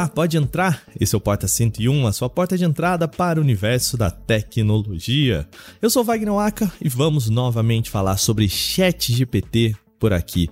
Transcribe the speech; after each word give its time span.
lá, 0.00 0.08
pode 0.08 0.36
entrar. 0.36 0.82
Esse 0.98 1.14
é 1.14 1.18
o 1.18 1.20
Porta 1.20 1.46
101, 1.46 2.06
a 2.06 2.12
sua 2.12 2.30
porta 2.30 2.56
de 2.56 2.64
entrada 2.64 3.06
para 3.06 3.38
o 3.38 3.42
universo 3.42 3.96
da 3.96 4.10
tecnologia. 4.10 5.46
Eu 5.82 5.90
sou 5.90 6.02
Wagner 6.02 6.32
Waka 6.32 6.72
e 6.80 6.88
vamos 6.88 7.28
novamente 7.28 7.90
falar 7.90 8.16
sobre 8.16 8.48
ChatGPT 8.48 9.76
por 9.98 10.12
aqui. 10.12 10.48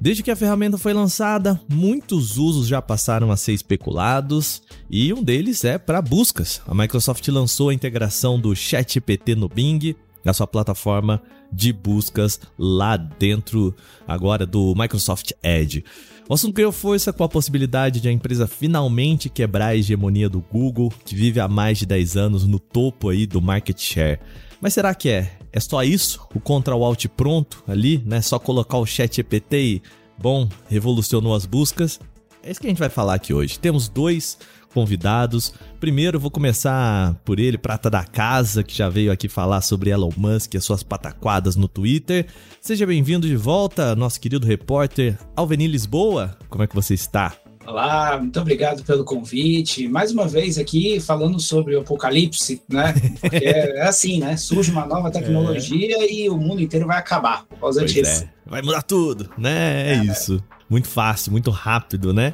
Desde 0.00 0.22
que 0.22 0.30
a 0.30 0.36
ferramenta 0.36 0.78
foi 0.78 0.92
lançada, 0.92 1.60
muitos 1.68 2.38
usos 2.38 2.66
já 2.66 2.80
passaram 2.80 3.30
a 3.30 3.36
ser 3.36 3.52
especulados 3.52 4.62
e 4.90 5.12
um 5.12 5.22
deles 5.22 5.64
é 5.64 5.78
para 5.78 6.02
buscas. 6.02 6.60
A 6.66 6.74
Microsoft 6.74 7.26
lançou 7.28 7.68
a 7.68 7.74
integração 7.74 8.38
do 8.40 8.54
ChatGPT 8.54 9.34
no 9.34 9.48
Bing, 9.48 9.94
a 10.24 10.32
sua 10.32 10.46
plataforma 10.46 11.22
de 11.52 11.72
buscas 11.72 12.40
lá 12.58 12.96
dentro 12.96 13.74
agora 14.06 14.44
do 14.44 14.74
Microsoft 14.76 15.32
Edge. 15.42 15.84
O 16.28 16.34
assunto 16.34 16.54
ganhou 16.54 16.70
força 16.70 17.10
com 17.10 17.24
a 17.24 17.28
possibilidade 17.28 18.02
de 18.02 18.08
a 18.08 18.12
empresa 18.12 18.46
finalmente 18.46 19.30
quebrar 19.30 19.68
a 19.68 19.76
hegemonia 19.76 20.28
do 20.28 20.42
Google, 20.42 20.92
que 21.02 21.14
vive 21.14 21.40
há 21.40 21.48
mais 21.48 21.78
de 21.78 21.86
10 21.86 22.18
anos 22.18 22.46
no 22.46 22.58
topo 22.58 23.08
aí 23.08 23.26
do 23.26 23.40
market 23.40 23.80
share. 23.80 24.20
Mas 24.60 24.74
será 24.74 24.94
que 24.94 25.08
é? 25.08 25.38
É 25.50 25.58
só 25.58 25.82
isso? 25.82 26.20
O 26.34 26.38
Ctrl 26.38 26.84
Alt 26.84 27.06
pronto 27.16 27.64
ali, 27.66 28.02
né? 28.04 28.20
Só 28.20 28.38
colocar 28.38 28.76
o 28.76 28.84
chat 28.84 29.18
EPT 29.18 29.56
e, 29.56 29.82
bom, 30.18 30.46
revolucionou 30.68 31.34
as 31.34 31.46
buscas? 31.46 31.98
É 32.42 32.50
isso 32.50 32.60
que 32.60 32.66
a 32.66 32.70
gente 32.70 32.78
vai 32.78 32.90
falar 32.90 33.14
aqui 33.14 33.32
hoje. 33.32 33.58
Temos 33.58 33.88
dois 33.88 34.36
convidados. 34.72 35.52
Primeiro, 35.80 36.18
vou 36.18 36.30
começar 36.30 37.14
por 37.24 37.38
ele, 37.38 37.58
prata 37.58 37.88
da 37.90 38.04
casa, 38.04 38.62
que 38.62 38.76
já 38.76 38.88
veio 38.88 39.12
aqui 39.12 39.28
falar 39.28 39.60
sobre 39.60 39.90
Elon 39.90 40.10
Musk 40.16 40.54
e 40.54 40.56
as 40.56 40.64
suas 40.64 40.82
pataquadas 40.82 41.56
no 41.56 41.68
Twitter. 41.68 42.26
Seja 42.60 42.86
bem-vindo 42.86 43.26
de 43.26 43.36
volta, 43.36 43.94
nosso 43.96 44.20
querido 44.20 44.46
repórter 44.46 45.18
Alveni 45.36 45.66
Lisboa. 45.66 46.36
Como 46.48 46.62
é 46.62 46.66
que 46.66 46.74
você 46.74 46.94
está? 46.94 47.34
Olá, 47.68 48.18
muito 48.18 48.40
obrigado 48.40 48.82
pelo 48.82 49.04
convite. 49.04 49.86
Mais 49.88 50.10
uma 50.10 50.26
vez 50.26 50.56
aqui 50.56 50.98
falando 51.00 51.38
sobre 51.38 51.76
o 51.76 51.80
apocalipse, 51.80 52.62
né? 52.66 52.94
Porque 53.20 53.44
é 53.44 53.82
assim, 53.86 54.18
né? 54.20 54.38
Surge 54.38 54.70
uma 54.70 54.86
nova 54.86 55.10
tecnologia 55.10 55.98
é. 55.98 56.10
e 56.10 56.30
o 56.30 56.36
mundo 56.38 56.62
inteiro 56.62 56.86
vai 56.86 56.96
acabar 56.96 57.44
por 57.44 57.58
causa 57.58 57.80
pois 57.80 57.92
disso. 57.92 58.24
É. 58.24 58.30
Vai 58.46 58.62
mudar 58.62 58.80
tudo, 58.80 59.28
né? 59.36 59.90
É, 59.90 59.94
é 59.96 60.04
isso. 60.04 60.42
Muito 60.68 60.88
fácil, 60.88 61.30
muito 61.30 61.50
rápido, 61.50 62.14
né? 62.14 62.32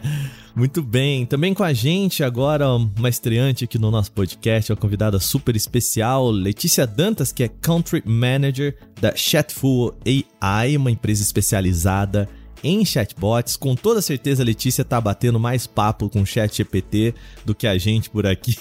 Muito 0.54 0.82
bem. 0.82 1.26
Também 1.26 1.52
com 1.52 1.64
a 1.64 1.72
gente 1.72 2.22
agora 2.22 2.68
uma 2.68 3.08
estreante 3.08 3.64
aqui 3.64 3.76
no 3.76 3.90
nosso 3.90 4.12
podcast, 4.12 4.70
uma 4.70 4.78
convidada 4.78 5.18
super 5.18 5.56
especial, 5.56 6.30
Letícia 6.30 6.86
Dantas, 6.86 7.32
que 7.32 7.42
é 7.42 7.48
Country 7.48 8.02
Manager 8.06 8.76
da 9.00 9.16
Chatful 9.16 9.96
AI, 10.40 10.76
uma 10.76 10.92
empresa 10.92 11.22
especializada 11.22 12.28
em 12.62 12.84
chatbots. 12.84 13.56
Com 13.56 13.74
toda 13.74 14.00
certeza, 14.00 14.42
a 14.42 14.46
Letícia 14.46 14.84
tá 14.84 15.00
batendo 15.00 15.40
mais 15.40 15.66
papo 15.66 16.08
com 16.08 16.22
o 16.22 16.26
chat 16.26 16.56
GPT 16.56 17.14
do 17.44 17.54
que 17.54 17.66
a 17.66 17.76
gente 17.76 18.08
por 18.08 18.24
aqui. 18.24 18.56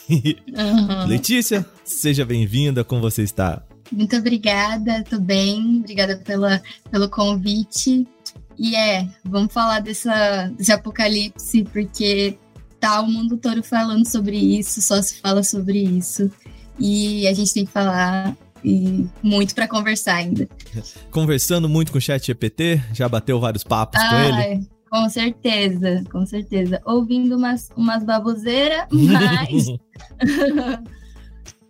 Uhum. 0.49 1.05
Letícia, 1.07 1.65
seja 1.85 2.25
bem-vinda, 2.25 2.83
como 2.83 3.01
você 3.01 3.21
está? 3.21 3.63
Muito 3.91 4.15
obrigada, 4.15 5.03
tô 5.07 5.19
bem. 5.19 5.77
Obrigada 5.79 6.17
pela, 6.17 6.61
pelo 6.89 7.07
convite. 7.07 8.07
E 8.57 8.75
é, 8.75 9.07
vamos 9.23 9.53
falar 9.53 9.79
dessa, 9.79 10.51
desse 10.57 10.71
apocalipse, 10.71 11.63
porque 11.65 12.37
tá 12.79 13.01
o 13.01 13.07
mundo 13.07 13.37
todo 13.37 13.63
falando 13.63 14.05
sobre 14.05 14.37
isso, 14.37 14.81
só 14.81 15.01
se 15.01 15.15
fala 15.21 15.43
sobre 15.43 15.79
isso. 15.79 16.29
E 16.79 17.27
a 17.27 17.33
gente 17.33 17.53
tem 17.53 17.65
que 17.65 17.71
falar 17.71 18.35
e 18.63 19.07
muito 19.21 19.53
para 19.53 19.67
conversar 19.67 20.15
ainda. 20.15 20.47
Conversando 21.11 21.67
muito 21.67 21.91
com 21.91 21.97
o 21.97 22.01
Chat 22.01 22.25
GPT, 22.25 22.81
já 22.93 23.07
bateu 23.09 23.39
vários 23.39 23.63
papos 23.63 24.01
com 24.01 24.15
ele? 24.15 24.67
Com 24.89 25.09
certeza, 25.09 26.03
com 26.11 26.25
certeza. 26.25 26.81
Ouvindo 26.85 27.35
umas, 27.35 27.69
umas 27.75 28.03
baboseiras, 28.03 28.85
mas. 28.91 29.67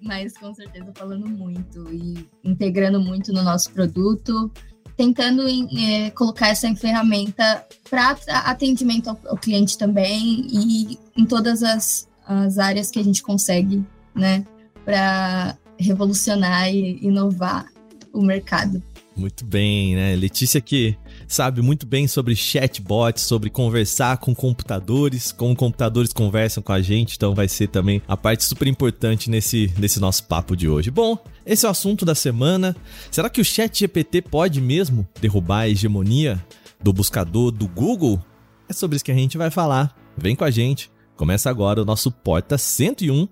mas 0.01 0.37
com 0.37 0.53
certeza 0.53 0.91
falando 0.93 1.27
muito 1.29 1.89
e 1.91 2.27
integrando 2.43 2.99
muito 2.99 3.31
no 3.31 3.41
nosso 3.41 3.71
produto, 3.71 4.51
tentando 4.95 5.43
é, 5.47 6.09
colocar 6.11 6.49
essa 6.49 6.73
ferramenta 6.75 7.65
para 7.89 8.17
atendimento 8.45 9.09
ao, 9.09 9.19
ao, 9.27 9.37
cliente 9.37 9.77
também 9.77 10.47
e 10.51 10.97
em 11.15 11.25
todas 11.25 11.63
as, 11.63 12.07
as 12.25 12.57
áreas 12.57 12.89
que 12.89 12.99
a 12.99 13.03
gente 13.03 13.21
consegue, 13.21 13.83
né, 14.15 14.45
para 14.85 15.57
revolucionar 15.77 16.69
e 16.69 16.99
inovar 17.01 17.65
o 18.11 18.21
mercado. 18.21 18.81
Muito 19.15 19.45
bem, 19.45 19.95
né? 19.95 20.15
Letícia 20.15 20.59
que 20.59 20.97
sabe 21.27 21.61
muito 21.61 21.85
bem 21.85 22.07
sobre 22.07 22.35
chatbots, 22.35 23.23
sobre 23.23 23.49
conversar 23.49 24.17
com 24.17 24.33
computadores, 24.33 25.31
como 25.31 25.55
computadores 25.55 26.13
conversam 26.13 26.63
com 26.63 26.71
a 26.71 26.81
gente, 26.81 27.15
então 27.15 27.33
vai 27.33 27.47
ser 27.47 27.67
também 27.67 28.01
a 28.07 28.15
parte 28.15 28.43
super 28.43 28.67
importante 28.67 29.29
nesse, 29.29 29.73
nesse 29.77 29.99
nosso 29.99 30.23
papo 30.25 30.55
de 30.55 30.67
hoje. 30.67 30.91
Bom, 30.91 31.17
esse 31.45 31.65
é 31.65 31.67
o 31.67 31.71
assunto 31.71 32.05
da 32.05 32.15
semana. 32.15 32.75
Será 33.11 33.29
que 33.29 33.41
o 33.41 33.45
chat 33.45 33.79
GPT 33.79 34.21
pode 34.23 34.61
mesmo 34.61 35.07
derrubar 35.19 35.61
a 35.61 35.69
hegemonia 35.69 36.43
do 36.81 36.93
buscador 36.93 37.51
do 37.51 37.67
Google? 37.67 38.21
É 38.67 38.73
sobre 38.73 38.95
isso 38.95 39.05
que 39.05 39.11
a 39.11 39.15
gente 39.15 39.37
vai 39.37 39.49
falar. 39.49 39.95
Vem 40.17 40.35
com 40.35 40.43
a 40.43 40.51
gente. 40.51 40.91
Começa 41.15 41.49
agora 41.49 41.81
o 41.81 41.85
nosso 41.85 42.11
Porta 42.11 42.57
101 42.57 43.27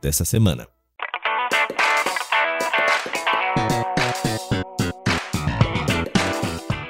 dessa 0.00 0.24
semana. 0.24 0.73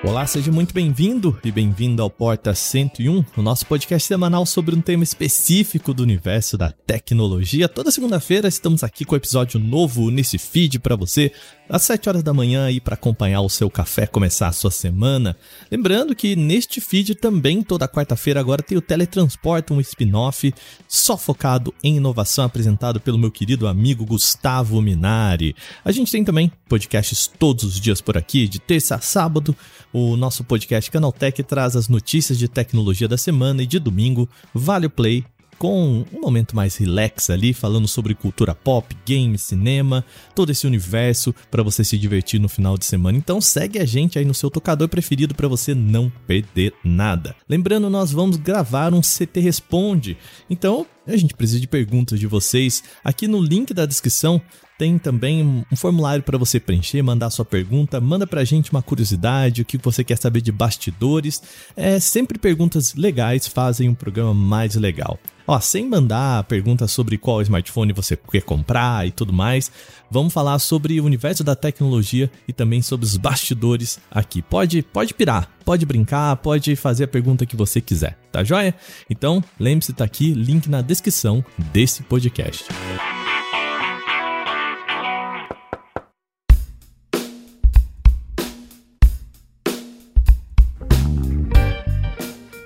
Olá, 0.06 0.26
seja 0.26 0.52
muito 0.52 0.74
bem-vindo 0.74 1.36
e 1.42 1.50
bem-vindo 1.50 2.02
ao 2.02 2.10
Porta 2.10 2.54
101, 2.54 3.24
o 3.38 3.42
nosso 3.42 3.64
podcast 3.64 4.06
semanal 4.06 4.44
sobre 4.44 4.74
um 4.74 4.80
tema 4.82 5.02
específico 5.02 5.94
do 5.94 6.02
universo 6.02 6.58
da 6.58 6.70
tecnologia. 6.70 7.70
Toda 7.70 7.90
segunda-feira 7.90 8.46
estamos 8.46 8.84
aqui 8.84 9.06
com 9.06 9.14
um 9.14 9.16
episódio 9.16 9.58
novo 9.58 10.10
nesse 10.10 10.36
feed 10.36 10.78
para 10.78 10.94
você, 10.94 11.32
às 11.70 11.84
7 11.84 12.10
horas 12.10 12.22
da 12.22 12.34
manhã 12.34 12.66
aí 12.66 12.82
para 12.82 12.94
acompanhar 12.94 13.40
o 13.40 13.48
seu 13.48 13.70
café 13.70 14.06
começar 14.06 14.48
a 14.48 14.52
sua 14.52 14.70
semana. 14.70 15.34
Lembrando 15.70 16.14
que 16.14 16.36
neste 16.36 16.82
feed 16.82 17.14
também 17.14 17.62
toda 17.62 17.88
quarta-feira 17.88 18.38
agora 18.38 18.62
tem 18.62 18.76
o 18.76 18.82
Teletransporta, 18.82 19.72
um 19.72 19.80
spin-off 19.80 20.52
só 20.86 21.16
focado 21.16 21.72
em 21.82 21.96
inovação 21.96 22.44
apresentado 22.44 23.00
pelo 23.00 23.18
meu 23.18 23.30
querido 23.30 23.66
amigo 23.66 24.04
Gustavo 24.04 24.82
Minari. 24.82 25.56
A 25.82 25.90
gente 25.90 26.12
tem 26.12 26.22
também 26.22 26.52
podcasts 26.68 27.26
todos 27.26 27.64
os 27.64 27.80
dias 27.80 28.02
por 28.02 28.18
aqui, 28.18 28.46
de 28.46 28.58
terça 28.58 28.96
a 28.96 29.00
sábado 29.00 29.56
o 29.94 30.16
nosso 30.16 30.42
podcast 30.42 30.90
Canaltech 30.90 31.40
traz 31.44 31.76
as 31.76 31.88
notícias 31.88 32.36
de 32.36 32.48
tecnologia 32.48 33.06
da 33.06 33.16
semana 33.16 33.62
e 33.62 33.66
de 33.66 33.78
domingo 33.78 34.28
vale 34.52 34.86
o 34.86 34.90
play 34.90 35.24
com 35.56 36.04
um 36.12 36.20
momento 36.20 36.56
mais 36.56 36.76
relax 36.76 37.30
ali, 37.30 37.54
falando 37.54 37.86
sobre 37.86 38.12
cultura 38.12 38.56
pop, 38.56 38.92
games, 39.08 39.42
cinema, 39.42 40.04
todo 40.34 40.50
esse 40.50 40.66
universo 40.66 41.32
para 41.48 41.62
você 41.62 41.84
se 41.84 41.96
divertir 41.96 42.40
no 42.40 42.48
final 42.48 42.76
de 42.76 42.84
semana. 42.84 43.16
Então 43.16 43.40
segue 43.40 43.78
a 43.78 43.84
gente 43.84 44.18
aí 44.18 44.24
no 44.24 44.34
seu 44.34 44.50
tocador 44.50 44.88
preferido 44.88 45.32
para 45.32 45.46
você 45.46 45.72
não 45.74 46.10
perder 46.26 46.74
nada. 46.82 47.36
Lembrando, 47.48 47.88
nós 47.88 48.10
vamos 48.10 48.36
gravar 48.36 48.92
um 48.92 49.00
CT 49.00 49.38
Responde. 49.38 50.18
Então, 50.50 50.84
a 51.06 51.16
gente 51.16 51.34
precisa 51.34 51.60
de 51.60 51.68
perguntas 51.68 52.18
de 52.18 52.26
vocês. 52.26 52.82
Aqui 53.04 53.28
no 53.28 53.40
link 53.40 53.72
da 53.72 53.86
descrição 53.86 54.42
tem 54.78 54.98
também 54.98 55.64
um 55.70 55.76
formulário 55.76 56.22
para 56.22 56.38
você 56.38 56.58
preencher, 56.58 57.02
mandar 57.02 57.30
sua 57.30 57.44
pergunta, 57.44 58.00
manda 58.00 58.26
pra 58.26 58.44
gente 58.44 58.70
uma 58.70 58.82
curiosidade, 58.82 59.62
o 59.62 59.64
que 59.64 59.78
você 59.78 60.02
quer 60.02 60.18
saber 60.18 60.40
de 60.40 60.50
bastidores. 60.50 61.42
É 61.76 62.00
sempre 62.00 62.38
perguntas 62.38 62.94
legais 62.94 63.46
fazem 63.46 63.88
um 63.88 63.94
programa 63.94 64.34
mais 64.34 64.74
legal. 64.74 65.18
Ó, 65.46 65.60
sem 65.60 65.86
mandar 65.86 66.44
perguntas 66.44 66.90
sobre 66.90 67.18
qual 67.18 67.42
smartphone 67.42 67.92
você 67.92 68.16
quer 68.16 68.40
comprar 68.40 69.06
e 69.06 69.10
tudo 69.10 69.32
mais, 69.32 69.70
vamos 70.10 70.32
falar 70.32 70.58
sobre 70.58 70.98
o 70.98 71.04
universo 71.04 71.44
da 71.44 71.54
tecnologia 71.54 72.30
e 72.48 72.52
também 72.52 72.80
sobre 72.80 73.04
os 73.04 73.16
bastidores 73.18 74.00
aqui. 74.10 74.40
Pode, 74.40 74.82
pode 74.82 75.12
pirar, 75.12 75.50
pode 75.64 75.84
brincar, 75.84 76.36
pode 76.36 76.74
fazer 76.76 77.04
a 77.04 77.08
pergunta 77.08 77.44
que 77.44 77.56
você 77.56 77.80
quiser, 77.80 78.18
tá 78.32 78.42
joia? 78.42 78.74
Então, 79.08 79.44
lembre-se, 79.60 79.92
tá 79.92 80.04
aqui, 80.04 80.32
link 80.32 80.66
na 80.68 80.80
descrição 80.80 81.44
desse 81.72 82.02
podcast. 82.04 82.64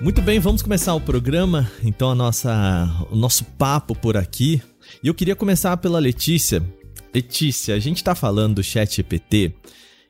Muito 0.01 0.21
bem, 0.21 0.39
vamos 0.39 0.61
começar 0.61 0.95
o 0.95 1.01
programa, 1.01 1.69
então 1.83 2.09
a 2.09 2.15
nossa, 2.15 3.05
o 3.11 3.17
nosso 3.17 3.43
papo 3.43 3.93
por 3.93 4.15
aqui. 4.15 4.61
E 5.03 5.07
eu 5.09 5.13
queria 5.13 5.35
começar 5.35 5.75
pela 5.75 5.99
Letícia. 5.99 6.63
Letícia, 7.13 7.75
a 7.75 7.79
gente 7.79 7.97
está 7.97 8.15
falando 8.15 8.55
do 8.55 8.63
Chat 8.63 8.95
GPT, 8.95 9.53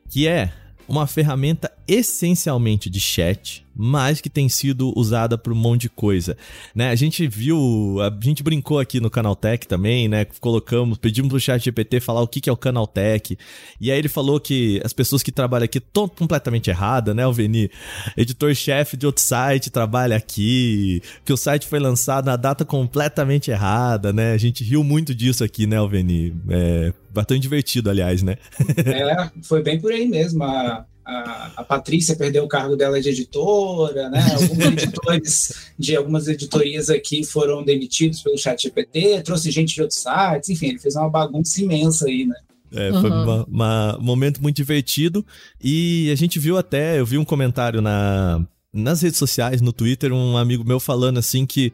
que 0.08 0.28
é 0.28 0.52
uma 0.86 1.08
ferramenta 1.08 1.72
essencialmente 1.90 2.88
de 2.88 3.00
chat, 3.00 3.66
mas 3.74 4.20
que 4.20 4.30
tem 4.30 4.48
sido 4.48 4.92
usada 4.96 5.36
por 5.36 5.52
um 5.52 5.56
monte 5.56 5.82
de 5.82 5.88
coisa, 5.88 6.36
né? 6.72 6.90
A 6.90 6.94
gente 6.94 7.26
viu, 7.26 7.96
a 8.00 8.24
gente 8.24 8.44
brincou 8.44 8.78
aqui 8.78 9.00
no 9.00 9.10
Canaltech 9.10 9.66
também, 9.66 10.06
né? 10.06 10.24
Colocamos, 10.38 10.98
pedimos 10.98 11.30
pro 11.30 11.40
chat 11.40 11.64
GPT 11.64 11.98
falar 11.98 12.20
o 12.20 12.28
que 12.28 12.48
é 12.48 12.52
o 12.52 12.56
Canaltech, 12.56 13.36
e 13.80 13.90
aí 13.90 13.98
ele 13.98 14.08
falou 14.08 14.38
que 14.38 14.80
as 14.84 14.92
pessoas 14.92 15.20
que 15.20 15.32
trabalham 15.32 15.64
aqui 15.64 15.78
estão 15.78 16.06
completamente 16.06 16.70
erradas, 16.70 17.12
né, 17.12 17.24
Alveni? 17.24 17.68
Editor-chefe 18.16 18.96
de 18.96 19.04
outro 19.04 19.22
site 19.22 19.68
trabalha 19.68 20.16
aqui, 20.16 21.02
que 21.24 21.32
o 21.32 21.36
site 21.36 21.66
foi 21.66 21.80
lançado 21.80 22.26
na 22.26 22.36
data 22.36 22.64
completamente 22.64 23.50
errada, 23.50 24.12
né? 24.12 24.32
A 24.32 24.38
gente 24.38 24.62
riu 24.62 24.84
muito 24.84 25.12
disso 25.12 25.42
aqui, 25.42 25.66
né, 25.66 25.78
Alveni? 25.78 26.36
É 26.50 26.92
bastante 27.12 27.40
divertido, 27.40 27.90
aliás, 27.90 28.22
né? 28.22 28.36
é, 28.86 29.30
foi 29.42 29.60
bem 29.60 29.80
por 29.80 29.90
aí 29.90 30.06
mesmo. 30.06 30.44
A 30.44 30.86
a, 31.04 31.52
a 31.56 31.64
Patrícia 31.64 32.16
perdeu 32.16 32.44
o 32.44 32.48
cargo 32.48 32.76
dela 32.76 33.00
de 33.00 33.08
editora, 33.08 34.08
né? 34.10 34.20
Alguns 34.32 34.64
editores 34.66 35.54
de 35.78 35.96
algumas 35.96 36.28
editorias 36.28 36.90
aqui 36.90 37.24
foram 37.24 37.64
demitidos 37.64 38.22
pelo 38.22 38.38
chat 38.38 38.62
GPT, 38.62 39.22
trouxe 39.22 39.50
gente 39.50 39.74
de 39.74 39.82
outros 39.82 40.00
sites, 40.00 40.50
enfim, 40.50 40.68
ele 40.68 40.78
fez 40.78 40.96
uma 40.96 41.08
bagunça 41.08 41.60
imensa 41.60 42.06
aí, 42.06 42.26
né? 42.26 42.36
É, 42.72 42.92
foi 42.92 43.10
uhum. 43.10 43.44
um 43.48 44.02
momento 44.02 44.40
muito 44.40 44.56
divertido 44.56 45.26
e 45.60 46.08
a 46.12 46.14
gente 46.14 46.38
viu 46.38 46.56
até, 46.56 47.00
eu 47.00 47.06
vi 47.06 47.18
um 47.18 47.24
comentário 47.24 47.80
na, 47.82 48.46
nas 48.72 49.02
redes 49.02 49.18
sociais, 49.18 49.60
no 49.60 49.72
Twitter, 49.72 50.12
um 50.12 50.36
amigo 50.36 50.64
meu 50.64 50.78
falando 50.78 51.18
assim 51.18 51.44
que, 51.44 51.72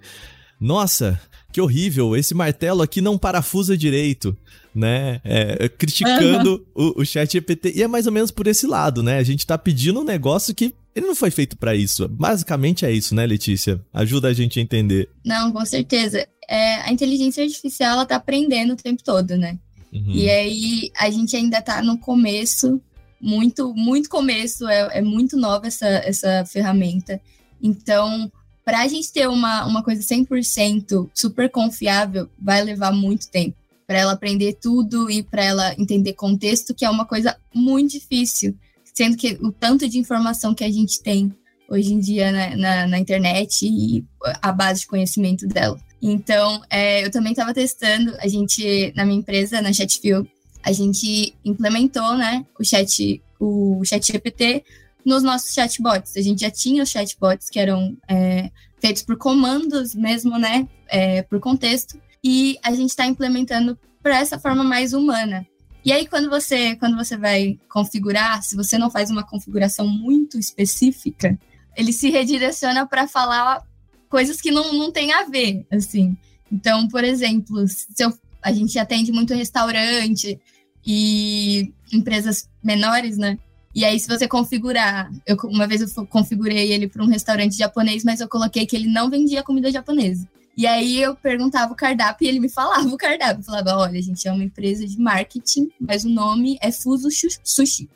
nossa, 0.58 1.20
que 1.52 1.60
horrível, 1.60 2.16
esse 2.16 2.34
martelo 2.34 2.80
aqui 2.80 3.02
não 3.02 3.18
parafusa 3.18 3.76
direito 3.76 4.34
né? 4.76 5.20
É, 5.24 5.68
criticando 5.68 6.64
uhum. 6.76 6.92
o, 6.96 7.02
o 7.02 7.04
chat 7.04 7.32
GPT. 7.32 7.72
E 7.74 7.82
é 7.82 7.88
mais 7.88 8.06
ou 8.06 8.12
menos 8.12 8.30
por 8.30 8.46
esse 8.46 8.66
lado, 8.66 9.02
né? 9.02 9.18
A 9.18 9.22
gente 9.22 9.46
tá 9.46 9.56
pedindo 9.56 10.00
um 10.00 10.04
negócio 10.04 10.54
que 10.54 10.74
ele 10.94 11.06
não 11.06 11.14
foi 11.14 11.30
feito 11.30 11.56
para 11.56 11.74
isso. 11.74 12.06
Basicamente 12.08 12.84
é 12.84 12.92
isso, 12.92 13.14
né, 13.14 13.26
Letícia? 13.26 13.80
Ajuda 13.92 14.28
a 14.28 14.32
gente 14.32 14.58
a 14.58 14.62
entender. 14.62 15.08
Não, 15.24 15.50
com 15.50 15.64
certeza. 15.64 16.26
É, 16.48 16.76
a 16.82 16.92
inteligência 16.92 17.42
artificial 17.42 17.92
ela 17.94 18.06
tá 18.06 18.16
aprendendo 18.16 18.74
o 18.74 18.76
tempo 18.76 19.02
todo, 19.02 19.36
né? 19.36 19.58
Uhum. 19.92 20.12
E 20.12 20.30
aí 20.30 20.90
a 20.98 21.10
gente 21.10 21.34
ainda 21.36 21.60
tá 21.62 21.82
no 21.82 21.98
começo, 21.98 22.80
muito, 23.20 23.74
muito 23.74 24.08
começo, 24.08 24.68
é, 24.68 24.98
é 24.98 25.02
muito 25.02 25.36
nova 25.36 25.66
essa, 25.66 25.86
essa 25.86 26.44
ferramenta. 26.44 27.20
Então, 27.62 28.30
para 28.64 28.80
a 28.80 28.88
gente 28.88 29.12
ter 29.12 29.28
uma, 29.28 29.66
uma 29.66 29.82
coisa 29.82 30.02
100% 30.02 31.10
super 31.14 31.50
confiável, 31.50 32.28
vai 32.38 32.62
levar 32.62 32.92
muito 32.92 33.28
tempo 33.30 33.56
para 33.86 33.98
ela 33.98 34.12
aprender 34.12 34.54
tudo 34.60 35.10
e 35.10 35.22
para 35.22 35.44
ela 35.44 35.74
entender 35.78 36.14
contexto, 36.14 36.74
que 36.74 36.84
é 36.84 36.90
uma 36.90 37.04
coisa 37.04 37.36
muito 37.54 37.92
difícil, 37.92 38.56
sendo 38.94 39.16
que 39.16 39.38
o 39.40 39.52
tanto 39.52 39.88
de 39.88 39.98
informação 39.98 40.54
que 40.54 40.64
a 40.64 40.70
gente 40.70 41.00
tem 41.02 41.32
hoje 41.68 41.92
em 41.92 42.00
dia 42.00 42.32
na, 42.32 42.56
na, 42.56 42.86
na 42.86 42.98
internet 42.98 43.66
e 43.66 44.04
a 44.42 44.52
base 44.52 44.80
de 44.80 44.86
conhecimento 44.86 45.46
dela. 45.46 45.78
Então, 46.00 46.62
é, 46.70 47.04
eu 47.04 47.10
também 47.10 47.32
estava 47.32 47.54
testando, 47.54 48.14
a 48.20 48.28
gente, 48.28 48.92
na 48.94 49.04
minha 49.04 49.18
empresa, 49.18 49.60
na 49.60 49.72
Chatview, 49.72 50.26
a 50.62 50.72
gente 50.72 51.34
implementou, 51.44 52.16
né, 52.16 52.44
o 52.58 52.64
chat, 52.64 53.22
o 53.38 53.82
chat 53.84 54.04
GPT 54.12 54.64
nos 55.04 55.22
nossos 55.22 55.54
chatbots. 55.54 56.16
A 56.16 56.20
gente 56.20 56.40
já 56.40 56.50
tinha 56.50 56.82
os 56.82 56.90
chatbots 56.90 57.48
que 57.48 57.58
eram 57.58 57.96
é, 58.08 58.50
feitos 58.80 59.02
por 59.02 59.16
comandos 59.16 59.94
mesmo, 59.94 60.38
né, 60.38 60.68
é, 60.88 61.22
por 61.22 61.38
contexto, 61.40 62.00
e 62.28 62.58
a 62.60 62.72
gente 62.72 62.90
está 62.90 63.06
implementando 63.06 63.78
para 64.02 64.18
essa 64.18 64.36
forma 64.36 64.64
mais 64.64 64.92
humana. 64.92 65.46
E 65.84 65.92
aí, 65.92 66.08
quando 66.08 66.28
você, 66.28 66.74
quando 66.74 66.96
você 66.96 67.16
vai 67.16 67.56
configurar, 67.68 68.42
se 68.42 68.56
você 68.56 68.76
não 68.76 68.90
faz 68.90 69.12
uma 69.12 69.22
configuração 69.22 69.86
muito 69.86 70.36
específica, 70.36 71.38
ele 71.76 71.92
se 71.92 72.10
redireciona 72.10 72.84
para 72.84 73.06
falar 73.06 73.62
coisas 74.08 74.40
que 74.40 74.50
não, 74.50 74.72
não 74.72 74.90
tem 74.90 75.12
a 75.12 75.22
ver, 75.22 75.64
assim. 75.70 76.16
Então, 76.50 76.88
por 76.88 77.04
exemplo, 77.04 77.64
se 77.68 78.02
eu, 78.02 78.12
a 78.42 78.52
gente 78.52 78.76
atende 78.76 79.12
muito 79.12 79.32
restaurante 79.32 80.36
e 80.84 81.72
empresas 81.92 82.48
menores, 82.60 83.16
né? 83.16 83.38
E 83.72 83.84
aí, 83.84 84.00
se 84.00 84.08
você 84.08 84.26
configurar, 84.26 85.12
eu, 85.24 85.36
uma 85.44 85.68
vez 85.68 85.80
eu 85.80 86.06
configurei 86.06 86.72
ele 86.72 86.88
para 86.88 87.04
um 87.04 87.08
restaurante 87.08 87.56
japonês, 87.56 88.02
mas 88.02 88.20
eu 88.20 88.28
coloquei 88.28 88.66
que 88.66 88.74
ele 88.74 88.88
não 88.88 89.08
vendia 89.08 89.44
comida 89.44 89.70
japonesa. 89.70 90.26
E 90.56 90.66
aí 90.66 91.02
eu 91.02 91.14
perguntava 91.14 91.72
o 91.72 91.76
cardápio 91.76 92.24
e 92.24 92.28
ele 92.28 92.40
me 92.40 92.48
falava 92.48 92.88
o 92.88 92.96
cardápio. 92.96 93.40
Eu 93.40 93.44
falava, 93.44 93.76
olha, 93.76 93.98
a 93.98 94.02
gente 94.02 94.26
é 94.26 94.32
uma 94.32 94.44
empresa 94.44 94.86
de 94.86 94.98
marketing, 94.98 95.68
mas 95.78 96.04
o 96.04 96.08
nome 96.08 96.56
é 96.62 96.72
Fuso 96.72 97.08
Sushi. 97.44 97.88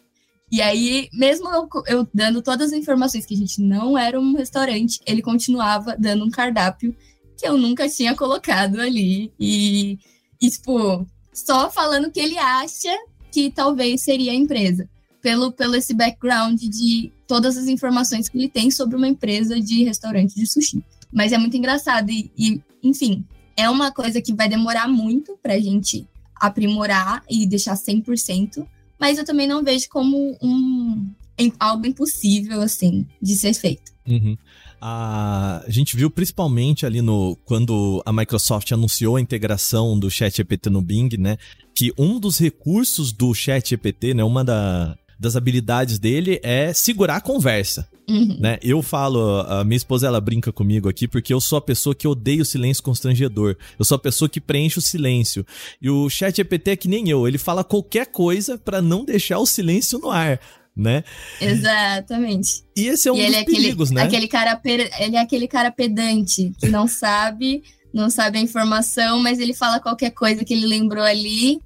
E 0.53 0.61
aí, 0.61 1.09
mesmo 1.13 1.49
eu, 1.49 1.69
eu, 1.87 2.09
dando 2.13 2.43
todas 2.43 2.73
as 2.73 2.79
informações 2.79 3.25
que 3.25 3.35
a 3.35 3.37
gente 3.37 3.63
não 3.63 3.97
era 3.97 4.21
um 4.21 4.35
restaurante, 4.35 5.01
ele 5.07 5.23
continuava 5.23 5.97
dando 5.97 6.25
um 6.25 6.31
cardápio 6.31 6.95
que 7.39 7.47
eu 7.47 7.57
nunca 7.57 7.89
tinha 7.89 8.15
colocado 8.17 8.81
ali. 8.81 9.33
E, 9.39 9.99
e 10.41 10.51
tipo, 10.51 11.07
só 11.33 11.71
falando 11.71 12.11
que 12.11 12.21
ele 12.21 12.37
acha 12.37 12.95
que 13.33 13.51
talvez 13.51 14.03
seria 14.03 14.33
a 14.33 14.35
empresa. 14.35 14.89
Pelo, 15.23 15.53
pelo 15.53 15.77
esse 15.77 15.95
background 15.95 16.61
de 16.61 17.13
todas 17.27 17.57
as 17.57 17.69
informações 17.69 18.29
que 18.29 18.37
ele 18.37 18.49
tem 18.49 18.71
sobre 18.71 18.97
uma 18.97 19.07
empresa 19.07 19.61
de 19.61 19.85
restaurante 19.85 20.35
de 20.35 20.47
sushi. 20.47 20.83
Mas 21.13 21.33
é 21.33 21.39
muito 21.39 21.57
engraçado. 21.57 22.11
E, 22.11 22.31
e, 22.37 22.61
enfim, 22.83 23.25
é 23.57 23.69
uma 23.69 23.93
coisa 23.93 24.21
que 24.21 24.35
vai 24.35 24.49
demorar 24.49 24.89
muito 24.89 25.39
pra 25.43 25.59
gente 25.59 26.07
aprimorar 26.35 27.23
e 27.29 27.47
deixar 27.47 27.75
100%. 27.75 28.67
Mas 28.99 29.19
eu 29.19 29.25
também 29.25 29.47
não 29.47 29.65
vejo 29.65 29.89
como 29.89 30.37
um, 30.43 31.11
algo 31.59 31.87
impossível, 31.87 32.61
assim, 32.61 33.07
de 33.21 33.35
ser 33.35 33.55
feito. 33.55 33.93
Uhum. 34.07 34.37
A 34.81 35.63
gente 35.69 35.95
viu 35.95 36.11
principalmente 36.11 36.87
ali 36.87 37.03
no 37.03 37.37
quando 37.45 38.03
a 38.05 38.13
Microsoft 38.13 38.73
anunciou 38.73 39.17
a 39.17 39.21
integração 39.21 39.99
do 39.99 40.11
ChatGPT 40.11 40.71
no 40.71 40.81
Bing, 40.81 41.11
né? 41.19 41.37
Que 41.75 41.93
um 41.99 42.19
dos 42.19 42.39
recursos 42.39 43.13
do 43.13 43.35
ChatGPT, 43.35 44.15
né? 44.15 44.25
Uma 44.25 44.43
da, 44.43 44.97
das 45.21 45.37
habilidades 45.37 45.99
dele 45.99 46.41
é 46.43 46.73
segurar 46.73 47.17
a 47.17 47.21
conversa. 47.21 47.87
Uhum. 48.09 48.39
Né? 48.41 48.59
Eu 48.63 48.81
falo, 48.81 49.41
a 49.43 49.63
minha 49.63 49.77
esposa 49.77 50.07
ela 50.07 50.21
brinca 50.21 50.51
comigo 50.51 50.89
aqui 50.89 51.07
porque 51.07 51.33
eu 51.33 51.41
sou 51.41 51.59
a 51.59 51.61
pessoa 51.61 51.95
que 51.95 52.09
odeia 52.09 52.41
o 52.41 52.45
silêncio 52.45 52.83
constrangedor. 52.83 53.55
Eu 53.79 53.85
sou 53.85 53.97
a 53.97 53.99
pessoa 53.99 54.31
que 54.31 54.41
preenche 54.41 54.79
o 54.79 54.83
silêncio. 54.83 55.45
E 55.81 55.91
o 55.91 56.09
chat 56.09 56.35
GPT 56.35 56.71
é 56.71 56.77
que 56.77 56.89
nem 56.89 57.11
eu, 57.11 57.29
ele 57.29 57.37
fala 57.37 57.63
qualquer 57.63 58.07
coisa 58.07 58.57
para 58.57 58.81
não 58.81 59.05
deixar 59.05 59.39
o 59.39 59.47
silêncio 59.47 59.99
no 59.99 60.11
ar. 60.11 60.41
Né? 60.75 61.05
Exatamente. 61.39 62.65
E 62.75 62.87
esse 62.87 63.07
é 63.07 63.13
um 63.13 63.17
e 63.17 63.27
dos 63.27 63.37
é 63.37 63.45
perigos, 63.45 63.91
aquele, 63.91 64.01
né? 64.01 64.07
Aquele 64.07 64.29
cara, 64.29 64.61
ele 64.99 65.17
é 65.17 65.21
aquele 65.21 65.47
cara 65.47 65.71
pedante 65.71 66.51
que 66.59 66.69
não 66.69 66.89
sabe, 66.89 67.63
não 67.93 68.09
sabe 68.09 68.39
a 68.39 68.41
informação, 68.41 69.21
mas 69.21 69.39
ele 69.39 69.53
fala 69.53 69.81
qualquer 69.81 70.13
coisa 70.13 70.43
que 70.45 70.55
ele 70.55 70.67
lembrou 70.67 71.05
ali 71.05 71.61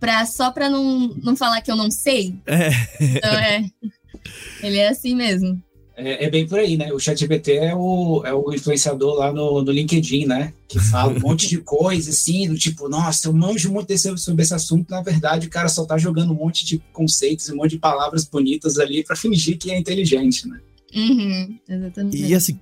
pra, 0.00 0.26
só 0.26 0.50
para 0.50 0.68
não, 0.68 1.08
não 1.22 1.36
falar 1.36 1.60
que 1.60 1.70
eu 1.70 1.76
não 1.76 1.90
sei. 1.90 2.34
É. 2.46 2.70
Então 3.00 3.30
é. 3.30 3.64
Ele 4.62 4.78
é 4.78 4.88
assim 4.88 5.14
mesmo. 5.14 5.62
É, 5.96 6.24
é, 6.24 6.30
bem 6.30 6.46
por 6.46 6.58
aí, 6.58 6.78
né? 6.78 6.90
O 6.92 6.98
ChatGPT 6.98 7.56
é 7.56 7.74
o, 7.74 8.22
é 8.24 8.32
o 8.32 8.52
influenciador 8.54 9.16
lá 9.16 9.32
no, 9.32 9.62
no 9.62 9.70
LinkedIn, 9.70 10.24
né? 10.24 10.52
Que 10.66 10.78
fala 10.78 11.12
um 11.12 11.20
monte 11.20 11.46
de 11.46 11.58
coisa, 11.58 12.10
assim, 12.10 12.48
do 12.48 12.56
tipo, 12.56 12.88
nossa, 12.88 13.28
eu 13.28 13.34
manjo 13.34 13.70
muito 13.70 13.88
desse, 13.88 14.16
sobre 14.16 14.42
esse 14.42 14.54
assunto. 14.54 14.90
Na 14.90 15.02
verdade, 15.02 15.46
o 15.46 15.50
cara 15.50 15.68
só 15.68 15.84
tá 15.84 15.98
jogando 15.98 16.32
um 16.32 16.36
monte 16.36 16.64
de 16.64 16.78
conceitos, 16.92 17.50
um 17.50 17.56
monte 17.56 17.72
de 17.72 17.78
palavras 17.78 18.24
bonitas 18.24 18.78
ali 18.78 19.04
para 19.04 19.14
fingir 19.14 19.58
que 19.58 19.70
é 19.70 19.78
inteligente, 19.78 20.48
né? 20.48 20.58
Uhum, 20.94 21.58
exatamente. 21.68 22.16
E 22.16 22.34
assim, 22.34 22.58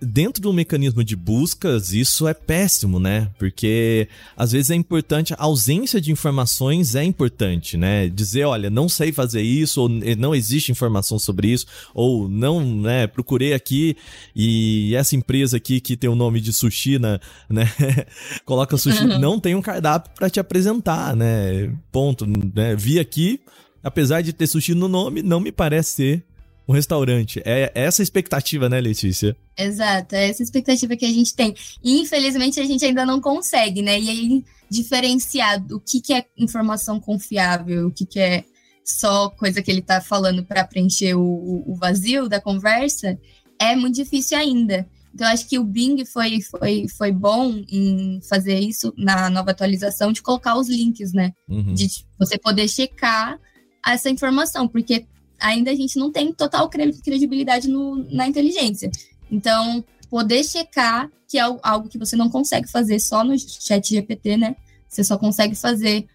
dentro 0.00 0.42
do 0.42 0.52
mecanismo 0.52 1.04
de 1.04 1.14
buscas, 1.14 1.92
isso 1.92 2.26
é 2.26 2.34
péssimo, 2.34 2.98
né? 2.98 3.30
Porque 3.38 4.08
às 4.36 4.52
vezes 4.52 4.70
é 4.70 4.74
importante, 4.74 5.34
a 5.34 5.44
ausência 5.44 6.00
de 6.00 6.10
informações 6.10 6.94
é 6.94 7.04
importante, 7.04 7.76
né? 7.76 8.08
Dizer, 8.08 8.44
olha, 8.44 8.70
não 8.70 8.88
sei 8.88 9.12
fazer 9.12 9.42
isso, 9.42 9.82
ou 9.82 9.88
não 9.88 10.34
existe 10.34 10.72
informação 10.72 11.18
sobre 11.18 11.48
isso, 11.48 11.66
ou 11.94 12.28
não, 12.28 12.64
né, 12.64 13.06
procurei 13.06 13.52
aqui 13.52 13.96
e 14.34 14.94
essa 14.94 15.14
empresa 15.14 15.56
aqui 15.56 15.80
que 15.80 15.96
tem 15.96 16.08
o 16.08 16.14
nome 16.14 16.40
de 16.40 16.52
sushi, 16.52 16.98
né? 16.98 17.18
Coloca 18.44 18.76
sushi, 18.76 19.04
uhum. 19.04 19.18
não 19.18 19.38
tem 19.38 19.54
um 19.54 19.62
cardápio 19.62 20.12
para 20.14 20.30
te 20.30 20.40
apresentar, 20.40 21.14
né? 21.14 21.72
Ponto, 21.92 22.26
né? 22.26 22.74
Vi 22.74 22.98
aqui, 22.98 23.40
apesar 23.82 24.22
de 24.22 24.32
ter 24.32 24.46
sushi 24.46 24.74
no 24.74 24.88
nome, 24.88 25.22
não 25.22 25.40
me 25.40 25.52
parece 25.52 25.94
ser 25.94 26.29
um 26.68 26.72
restaurante. 26.72 27.42
É 27.44 27.70
essa 27.74 28.02
a 28.02 28.04
expectativa, 28.04 28.68
né, 28.68 28.80
Letícia? 28.80 29.36
Exato, 29.56 30.14
é 30.14 30.28
essa 30.28 30.42
expectativa 30.42 30.96
que 30.96 31.04
a 31.04 31.12
gente 31.12 31.34
tem. 31.34 31.54
E 31.82 32.00
infelizmente 32.00 32.60
a 32.60 32.64
gente 32.64 32.84
ainda 32.84 33.04
não 33.04 33.20
consegue, 33.20 33.82
né? 33.82 33.98
E 33.98 34.08
aí 34.08 34.44
diferenciar 34.70 35.64
o 35.72 35.80
que, 35.80 36.00
que 36.00 36.14
é 36.14 36.24
informação 36.38 37.00
confiável, 37.00 37.88
o 37.88 37.90
que, 37.90 38.06
que 38.06 38.20
é 38.20 38.44
só 38.84 39.28
coisa 39.30 39.62
que 39.62 39.70
ele 39.70 39.82
tá 39.82 40.00
falando 40.00 40.44
para 40.44 40.64
preencher 40.64 41.14
o, 41.14 41.64
o 41.66 41.74
vazio 41.74 42.28
da 42.28 42.40
conversa, 42.40 43.18
é 43.58 43.76
muito 43.76 43.96
difícil 43.96 44.38
ainda. 44.38 44.88
Então, 45.12 45.26
acho 45.26 45.48
que 45.48 45.58
o 45.58 45.64
Bing 45.64 46.04
foi, 46.04 46.40
foi, 46.40 46.86
foi 46.88 47.12
bom 47.12 47.64
em 47.68 48.20
fazer 48.22 48.58
isso 48.58 48.94
na 48.96 49.28
nova 49.28 49.50
atualização, 49.50 50.12
de 50.12 50.22
colocar 50.22 50.56
os 50.56 50.68
links, 50.68 51.12
né? 51.12 51.32
Uhum. 51.48 51.74
De 51.74 51.88
você 52.18 52.38
poder 52.38 52.68
checar 52.68 53.38
essa 53.84 54.08
informação, 54.08 54.68
porque 54.68 55.06
ainda 55.40 55.70
a 55.70 55.74
gente 55.74 55.98
não 55.98 56.12
tem 56.12 56.32
total 56.32 56.68
credibilidade 56.68 57.68
no, 57.68 58.06
na 58.12 58.26
inteligência. 58.26 58.90
Então, 59.30 59.84
poder 60.08 60.44
checar 60.44 61.10
que 61.28 61.38
é 61.38 61.42
algo 61.62 61.88
que 61.88 61.96
você 61.96 62.16
não 62.16 62.28
consegue 62.28 62.68
fazer 62.68 62.98
só 62.98 63.22
no 63.22 63.38
chat 63.38 63.88
GPT, 63.88 64.36
né? 64.36 64.56
Você 64.88 65.04
só 65.04 65.16
consegue 65.16 65.54
fazer 65.54 66.06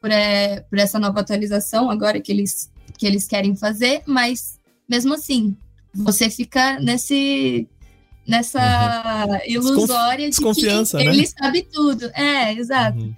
por, 0.00 0.10
é, 0.10 0.60
por 0.62 0.78
essa 0.78 0.98
nova 0.98 1.20
atualização 1.20 1.88
agora 1.88 2.20
que 2.20 2.32
eles, 2.32 2.70
que 2.98 3.06
eles 3.06 3.24
querem 3.24 3.54
fazer, 3.54 4.02
mas 4.04 4.58
mesmo 4.88 5.14
assim, 5.14 5.56
você 5.94 6.28
fica 6.28 6.80
nesse 6.80 7.68
nessa 8.26 9.26
uhum. 9.28 9.38
ilusória 9.46 10.30
de 10.30 10.36
que 10.36 11.04
né? 11.04 11.04
ele 11.04 11.26
sabe 11.26 11.62
tudo. 11.70 12.10
É, 12.14 12.52
exato. 12.54 12.98
Uhum. 12.98 13.14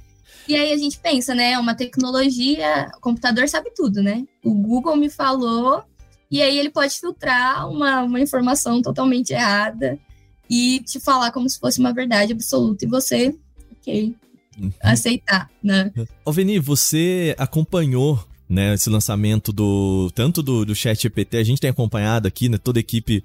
E 0.48 0.54
aí 0.54 0.72
a 0.72 0.76
gente 0.76 0.98
pensa, 0.98 1.34
né? 1.34 1.52
É 1.52 1.58
uma 1.58 1.74
tecnologia, 1.74 2.90
o 2.96 3.00
computador 3.00 3.48
sabe 3.48 3.70
tudo, 3.74 4.02
né? 4.02 4.24
O 4.44 4.54
Google 4.54 4.96
me 4.96 5.10
falou, 5.10 5.82
e 6.30 6.40
aí 6.42 6.58
ele 6.58 6.70
pode 6.70 6.94
filtrar 6.94 7.68
uma, 7.68 8.02
uma 8.02 8.20
informação 8.20 8.80
totalmente 8.80 9.32
errada 9.32 9.98
e 10.48 10.80
te 10.80 11.00
falar 11.00 11.32
como 11.32 11.48
se 11.48 11.58
fosse 11.58 11.80
uma 11.80 11.92
verdade 11.92 12.32
absoluta, 12.32 12.84
e 12.84 12.88
você, 12.88 13.34
ok, 13.72 14.14
uhum. 14.60 14.72
aceitar, 14.80 15.50
né? 15.62 15.92
Ô, 16.24 16.32
Veni, 16.32 16.58
você 16.58 17.34
acompanhou 17.38 18.24
né, 18.48 18.74
esse 18.74 18.88
lançamento 18.88 19.52
do 19.52 20.10
tanto 20.14 20.42
do, 20.42 20.64
do 20.64 20.74
Chat 20.74 21.02
GPT, 21.02 21.38
a 21.38 21.44
gente 21.44 21.60
tem 21.60 21.70
acompanhado 21.70 22.28
aqui, 22.28 22.48
né, 22.48 22.58
toda 22.58 22.78
a 22.78 22.80
equipe 22.80 23.24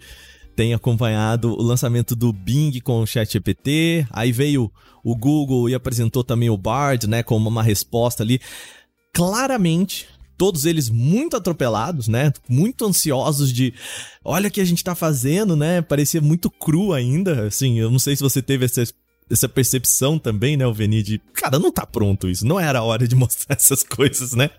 tem 0.56 0.74
acompanhado 0.74 1.52
o 1.52 1.62
lançamento 1.62 2.16
do 2.16 2.32
Bing 2.32 2.80
com 2.82 3.02
o 3.02 3.08
ChatGPT, 3.08 4.06
aí 4.10 4.32
veio 4.32 4.72
o 5.04 5.16
Google 5.16 5.70
e 5.70 5.76
apresentou 5.76 6.24
também 6.24 6.50
o 6.50 6.58
Bard, 6.58 7.08
né, 7.08 7.24
como 7.24 7.50
uma 7.50 7.64
resposta 7.64 8.24
ali. 8.24 8.40
Claramente, 9.14 10.08
todos 10.38 10.66
eles 10.66 10.90
muito 10.90 11.38
atropelados, 11.38 12.08
né? 12.08 12.34
Muito 12.50 12.86
ansiosos 12.86 13.54
de, 13.54 13.74
olha 14.26 14.48
o 14.48 14.52
que 14.52 14.60
a 14.60 14.66
gente 14.66 14.84
tá 14.84 14.96
fazendo, 14.96 15.56
né? 15.56 15.84
Parecia 15.84 16.20
muito 16.20 16.50
cru 16.50 16.94
ainda, 16.94 17.46
assim, 17.46 17.78
eu 17.78 17.92
não 17.92 18.00
sei 18.00 18.16
se 18.16 18.24
você 18.24 18.42
teve 18.42 18.66
essa 18.66 18.84
essa 19.32 19.48
percepção 19.48 20.20
também, 20.20 20.58
né, 20.58 20.66
o 20.68 20.74
Veni, 20.74 21.02
de, 21.02 21.20
cara, 21.34 21.58
não 21.58 21.72
tá 21.72 21.86
pronto 21.86 22.30
isso, 22.30 22.46
não 22.46 22.60
era 22.60 22.80
a 22.80 22.84
hora 22.84 23.08
de 23.08 23.16
mostrar 23.16 23.56
essas 23.56 23.84
coisas, 23.84 24.34
né? 24.34 24.50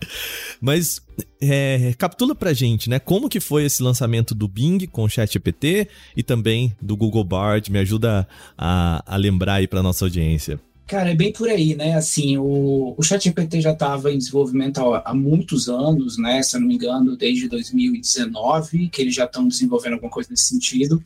Mas 0.61 1.01
é, 1.41 1.95
capitula 1.99 2.35
pra 2.35 2.53
gente, 2.53 2.89
né, 2.89 2.99
como 2.99 3.29
que 3.29 3.41
foi 3.41 3.65
esse 3.65 3.83
lançamento 3.83 4.35
do 4.35 4.49
Bing 4.49 4.87
com 4.87 5.05
o 5.05 5.09
ChatGPT 5.09 5.89
e 6.17 6.23
também 6.23 6.75
do 6.81 6.97
Google 6.97 7.25
Bard, 7.25 7.71
me 7.71 7.79
ajuda 7.79 8.27
a, 8.57 9.03
a 9.07 9.17
lembrar 9.17 9.55
aí 9.55 9.67
pra 9.67 9.83
nossa 9.83 10.05
audiência. 10.05 10.59
Cara, 10.87 11.11
é 11.11 11.15
bem 11.15 11.33
por 11.33 11.49
aí, 11.49 11.75
né? 11.75 11.95
Assim, 11.95 12.37
o, 12.37 12.95
o 12.99 13.03
ChatGPT 13.03 13.63
já 13.63 13.73
estava 13.73 14.13
em 14.13 14.19
desenvolvimento 14.19 14.79
há, 14.79 15.03
há, 15.07 15.15
muitos 15.15 15.69
anos, 15.69 16.19
né? 16.19 16.43
Se 16.43 16.57
eu 16.57 16.61
não 16.61 16.69
me 16.69 16.75
engano, 16.75 17.17
desde 17.17 17.49
2019, 17.49 18.89
que 18.89 19.01
eles 19.01 19.15
já 19.15 19.25
estão 19.25 19.49
desenvolvendo 19.49 19.95
alguma 19.95 20.11
coisa 20.11 20.29
nesse 20.31 20.49
sentido. 20.49 21.03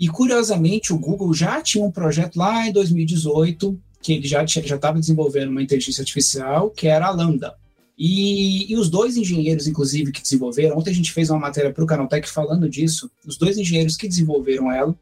E 0.00 0.08
curiosamente, 0.08 0.94
o 0.94 0.98
Google 0.98 1.34
já 1.34 1.60
tinha 1.60 1.84
um 1.84 1.90
projeto 1.90 2.36
lá 2.36 2.66
em 2.66 2.72
2018, 2.72 3.78
que 4.00 4.14
ele 4.14 4.26
já 4.26 4.42
estava 4.42 4.98
desenvolvendo 4.98 5.50
uma 5.50 5.62
inteligência 5.62 6.00
artificial, 6.00 6.70
que 6.70 6.88
era 6.88 7.06
a 7.06 7.10
Lambda. 7.10 7.54
E, 7.98 8.72
e, 8.72 8.78
os 8.78 8.88
dois 8.88 9.18
engenheiros, 9.18 9.66
inclusive, 9.66 10.10
que 10.10 10.22
desenvolveram, 10.22 10.78
ontem 10.78 10.90
a 10.90 10.94
gente 10.94 11.12
fez 11.12 11.28
uma 11.28 11.38
matéria 11.38 11.70
para 11.70 11.84
o 11.84 11.86
Canaltech 11.86 12.26
falando 12.30 12.66
disso, 12.66 13.10
os 13.26 13.36
dois 13.36 13.58
engenheiros 13.58 13.94
que 13.94 14.08
desenvolveram 14.08 14.72
ela 14.72 14.96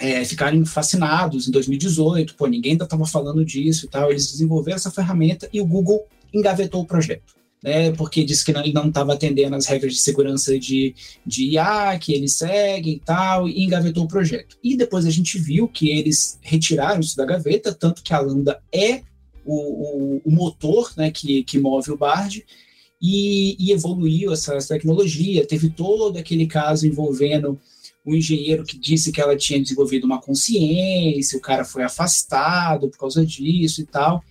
é, 0.00 0.24
ficaram 0.24 0.66
fascinados 0.66 1.46
em 1.46 1.52
2018, 1.52 2.34
pô, 2.34 2.48
ninguém 2.48 2.72
ainda 2.72 2.82
estava 2.82 3.06
falando 3.06 3.44
disso 3.44 3.86
e 3.86 3.88
tal, 3.88 4.10
eles 4.10 4.32
desenvolveram 4.32 4.74
essa 4.74 4.90
ferramenta 4.90 5.48
e 5.52 5.60
o 5.60 5.64
Google 5.64 6.04
engavetou 6.34 6.82
o 6.82 6.86
projeto 6.86 7.41
né, 7.62 7.92
porque 7.92 8.24
disse 8.24 8.44
que 8.44 8.52
não, 8.52 8.60
ele 8.60 8.72
não 8.72 8.88
estava 8.88 9.12
atendendo 9.12 9.54
as 9.54 9.66
regras 9.66 9.94
de 9.94 10.00
segurança 10.00 10.58
de, 10.58 10.94
de 11.24 11.50
IA, 11.50 11.96
que 11.98 12.12
eles 12.12 12.34
seguem 12.34 12.94
e 12.94 13.00
tal, 13.00 13.48
e 13.48 13.62
engavetou 13.62 14.04
o 14.04 14.08
projeto. 14.08 14.58
E 14.62 14.76
depois 14.76 15.06
a 15.06 15.10
gente 15.10 15.38
viu 15.38 15.68
que 15.68 15.90
eles 15.90 16.38
retiraram 16.42 17.00
isso 17.00 17.16
da 17.16 17.24
gaveta, 17.24 17.72
tanto 17.72 18.02
que 18.02 18.12
a 18.12 18.20
Lambda 18.20 18.60
é 18.72 19.02
o, 19.44 19.54
o, 19.54 20.22
o 20.24 20.30
motor 20.30 20.92
né, 20.96 21.10
que, 21.10 21.44
que 21.44 21.58
move 21.58 21.92
o 21.92 21.96
Bard, 21.96 22.44
e, 23.00 23.56
e 23.58 23.72
evoluiu 23.72 24.32
essa, 24.32 24.54
essa 24.54 24.74
tecnologia. 24.74 25.46
Teve 25.46 25.70
todo 25.70 26.16
aquele 26.16 26.46
caso 26.46 26.86
envolvendo 26.86 27.58
o 28.04 28.14
engenheiro 28.14 28.64
que 28.64 28.78
disse 28.78 29.12
que 29.12 29.20
ela 29.20 29.36
tinha 29.36 29.60
desenvolvido 29.60 30.04
uma 30.04 30.20
consciência, 30.20 31.38
o 31.38 31.40
cara 31.40 31.64
foi 31.64 31.82
afastado 31.82 32.88
por 32.88 32.98
causa 32.98 33.24
disso 33.24 33.80
e 33.80 33.86
tal. 33.86 34.22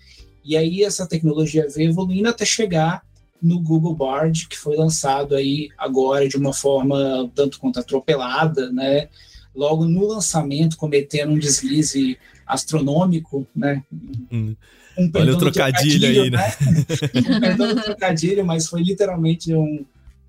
E 0.43 0.57
aí 0.57 0.83
essa 0.83 1.07
tecnologia 1.07 1.67
veio 1.73 1.91
evoluindo 1.91 2.29
até 2.29 2.45
chegar 2.45 3.01
no 3.41 3.59
Google 3.59 3.95
Bard, 3.95 4.47
que 4.47 4.57
foi 4.57 4.75
lançado 4.75 5.35
aí 5.35 5.69
agora 5.77 6.27
de 6.27 6.37
uma 6.37 6.53
forma 6.53 7.29
tanto 7.33 7.59
quanto 7.59 7.79
atropelada, 7.79 8.71
né? 8.71 9.09
Logo 9.55 9.85
no 9.85 10.05
lançamento, 10.07 10.77
cometendo 10.77 11.31
um 11.31 11.39
deslize 11.39 12.17
astronômico, 12.45 13.47
né? 13.55 13.83
Hum. 14.31 14.55
Um 14.97 15.09
Olha 15.15 15.33
o 15.33 15.37
trocadilho, 15.37 15.99
trocadilho 15.99 16.23
aí, 16.23 16.29
né? 16.29 16.37
né? 16.37 17.35
um 17.37 17.39
perdão 17.39 17.75
do 17.75 17.81
trocadilho, 17.81 18.45
mas 18.45 18.67
foi 18.67 18.83
literalmente 18.83 19.53
um, 19.53 19.85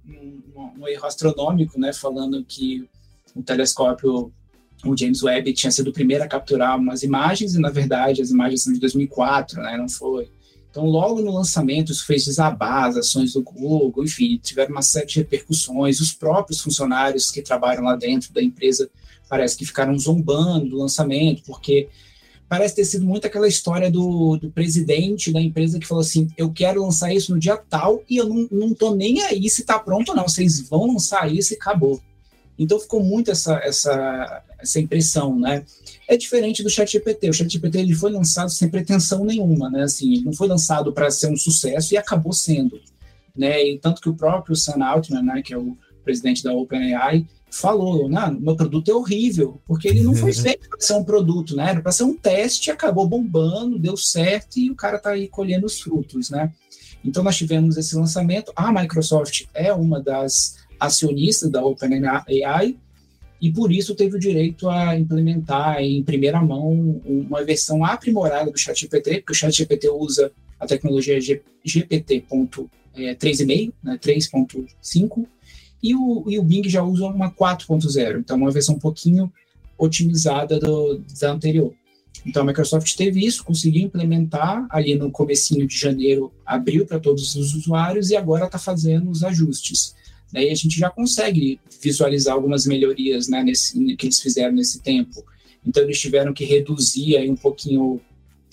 um, 0.09 0.41
um, 0.79 0.89
erro 0.89 1.07
astronômico, 1.07 1.79
né? 1.79 1.93
Falando 1.93 2.43
que 2.45 2.89
o 3.35 3.43
telescópio, 3.43 4.33
o 4.85 4.97
James 4.97 5.23
Webb, 5.23 5.53
tinha 5.53 5.71
sido 5.71 5.89
o 5.89 5.93
primeiro 5.93 6.23
a 6.25 6.29
capturar 6.29 6.79
umas 6.79 7.03
imagens, 7.03 7.55
e 7.55 7.61
na 7.61 7.71
verdade 7.71 8.23
as 8.23 8.31
imagens 8.31 8.63
são 8.63 8.73
de 8.73 8.81
2004, 8.81 9.61
né? 9.61 9.77
Não 9.77 9.89
foi 9.89 10.31
então, 10.73 10.87
logo 10.87 11.21
no 11.21 11.35
lançamento, 11.35 11.93
isso 11.93 12.07
fez 12.07 12.25
desabar 12.25 12.89
as 12.89 12.97
ações 12.97 13.35
do 13.35 13.43
Google, 13.43 14.03
enfim, 14.03 14.41
tiveram 14.43 14.73
uma 14.73 14.81
série 14.81 15.05
de 15.05 15.19
repercussões. 15.19 16.01
Os 16.01 16.15
próprios 16.15 16.63
funcionários 16.63 17.31
que 17.31 17.43
trabalham 17.43 17.85
lá 17.85 17.95
dentro 17.95 18.33
da 18.33 18.43
empresa 18.43 18.91
parece 19.29 19.55
que 19.55 19.67
ficaram 19.67 19.99
zombando 19.99 20.71
do 20.71 20.79
lançamento, 20.79 21.43
porque 21.43 21.91
parece 22.49 22.75
ter 22.75 22.87
sido 22.87 23.05
muito 23.05 23.27
aquela 23.27 23.47
história 23.47 23.91
do, 23.91 24.39
do 24.39 24.51
presidente 24.51 25.31
da 25.31 25.43
empresa 25.43 25.79
que 25.79 25.87
falou 25.87 26.01
assim: 26.01 26.27
eu 26.39 26.51
quero 26.51 26.83
lançar 26.83 27.13
isso 27.13 27.35
no 27.35 27.39
dia 27.39 27.59
tal 27.59 28.03
e 28.09 28.17
eu 28.17 28.27
não, 28.27 28.49
não 28.51 28.97
nem 28.97 29.21
aí 29.21 29.51
se 29.51 29.65
tá 29.65 29.79
pronto 29.79 30.09
ou 30.09 30.17
não, 30.17 30.27
vocês 30.27 30.67
vão 30.71 30.87
lançar 30.87 31.31
isso 31.31 31.53
e 31.53 31.57
acabou. 31.57 32.01
Então 32.63 32.79
ficou 32.79 33.03
muito 33.03 33.31
essa, 33.31 33.55
essa, 33.59 34.43
essa 34.59 34.81
impressão, 34.81 35.39
né? 35.39 35.65
É 36.09 36.17
diferente 36.17 36.63
do 36.63 36.71
ChatGPT. 36.71 37.31
O 37.31 37.33
ChatGPT 37.33 37.79
ele 37.79 37.95
foi 37.95 38.11
lançado 38.11 38.51
sem 38.51 38.69
pretensão 38.69 39.25
nenhuma, 39.25 39.71
né? 39.71 39.83
Assim, 39.83 40.15
ele 40.15 40.25
não 40.25 40.33
foi 40.33 40.49
lançado 40.49 40.93
para 40.93 41.11
ser 41.11 41.31
um 41.31 41.37
sucesso 41.37 41.95
e 41.95 41.97
acabou 41.97 42.33
sendo, 42.33 42.81
né? 43.37 43.63
E 43.65 43.79
tanto 43.79 44.01
que 44.01 44.09
o 44.09 44.15
próprio 44.15 44.57
Sam 44.57 44.85
Altman, 44.85 45.23
né, 45.23 45.43
que 45.43 45.55
é 45.55 45.59
o 45.59 45.77
presidente 46.05 46.43
da 46.43 46.53
OpenAI, 46.53 47.27
falou, 47.51 48.09
não, 48.09 48.33
meu 48.33 48.57
produto 48.57 48.91
é 48.91 48.95
horrível, 48.95 49.61
porque 49.67 49.87
ele 49.87 50.01
não 50.01 50.15
foi 50.15 50.33
feito 50.35 50.69
para 50.69 50.81
ser 50.81 50.95
um 50.95 51.05
produto, 51.05 51.55
né? 51.55 51.71
Era 51.71 51.81
para 51.81 51.93
ser 51.93 52.05
um 52.05 52.17
teste, 52.17 52.71
acabou 52.71 53.07
bombando, 53.07 53.79
deu 53.79 53.97
certo 53.97 54.59
e 54.59 54.71
o 54.71 54.75
cara 54.75 54.97
está 54.97 55.11
aí 55.11 55.29
colhendo 55.29 55.67
os 55.67 55.81
frutos, 55.81 56.31
né? 56.31 56.53
Então 57.05 57.23
nós 57.23 57.37
tivemos 57.37 57.77
esse 57.77 57.97
lançamento. 57.97 58.53
A 58.55 58.73
Microsoft 58.73 59.45
é 59.53 59.73
uma 59.73 60.01
das 60.01 60.57
acionistas 60.87 61.51
da 61.51 61.65
OpenAI 61.65 62.77
e 63.41 63.51
por 63.51 63.73
isso 63.73 63.95
teve 63.95 64.17
o 64.17 64.21
direito 64.21 64.69
a 64.69 64.97
implementar 64.97 65.81
em 65.83 66.03
primeira 66.03 66.41
mão 66.41 67.01
uma 67.05 67.45
versão 67.45 67.85
aprimorada 67.85 68.51
do 68.51 68.59
ChatGPT, 68.59 69.21
porque 69.21 69.33
o 69.33 69.35
ChatGPT 69.35 69.89
usa 69.89 70.31
a 70.61 70.67
tecnologia 70.67 71.19
GPT.3,5, 71.19 72.69
é, 72.95 73.15
né, 73.83 73.99
3.5, 74.01 75.27
e 75.83 75.95
o, 75.97 76.25
e 76.29 76.39
o 76.39 76.43
Bing 76.43 76.69
já 76.69 76.85
usa 76.85 77.07
uma 77.07 77.33
4.0, 77.33 78.21
então 78.21 78.37
uma 78.37 78.53
versão 78.53 78.77
um 78.77 78.79
pouquinho 78.79 79.33
otimizada 79.77 80.61
do, 80.61 81.03
da 81.21 81.33
anterior. 81.33 81.75
Então 82.25 82.43
a 82.43 82.47
Microsoft 82.47 82.95
teve 82.95 83.27
isso, 83.27 83.43
conseguiu 83.45 83.83
implementar 83.83 84.67
ali 84.71 84.95
no 84.95 85.11
comecinho 85.11 85.67
de 85.67 85.77
janeiro, 85.77 86.33
abriu 86.47 86.87
para 86.87 87.01
todos 87.01 87.35
os 87.35 87.55
usuários 87.55 88.11
e 88.11 88.17
agora 88.17 88.47
está 88.47 88.59
fazendo 88.59 89.11
os 89.11 89.25
ajustes. 89.25 89.97
E 90.35 90.51
a 90.51 90.55
gente 90.55 90.79
já 90.79 90.91
consegue 90.91 91.61
visualizar 91.81 92.35
algumas 92.35 92.67
melhorias 92.67 93.29
né, 93.29 93.43
nesse, 93.43 93.97
que 93.97 94.07
eles 94.07 94.21
fizeram 94.21 94.55
nesse 94.55 94.81
tempo. 94.81 95.25
Então, 95.67 95.83
eles 95.83 96.01
tiveram 96.01 96.33
que 96.33 96.45
reduzir 96.45 97.17
aí 97.17 97.31
um 97.31 97.37
pouquinho 97.37 98.01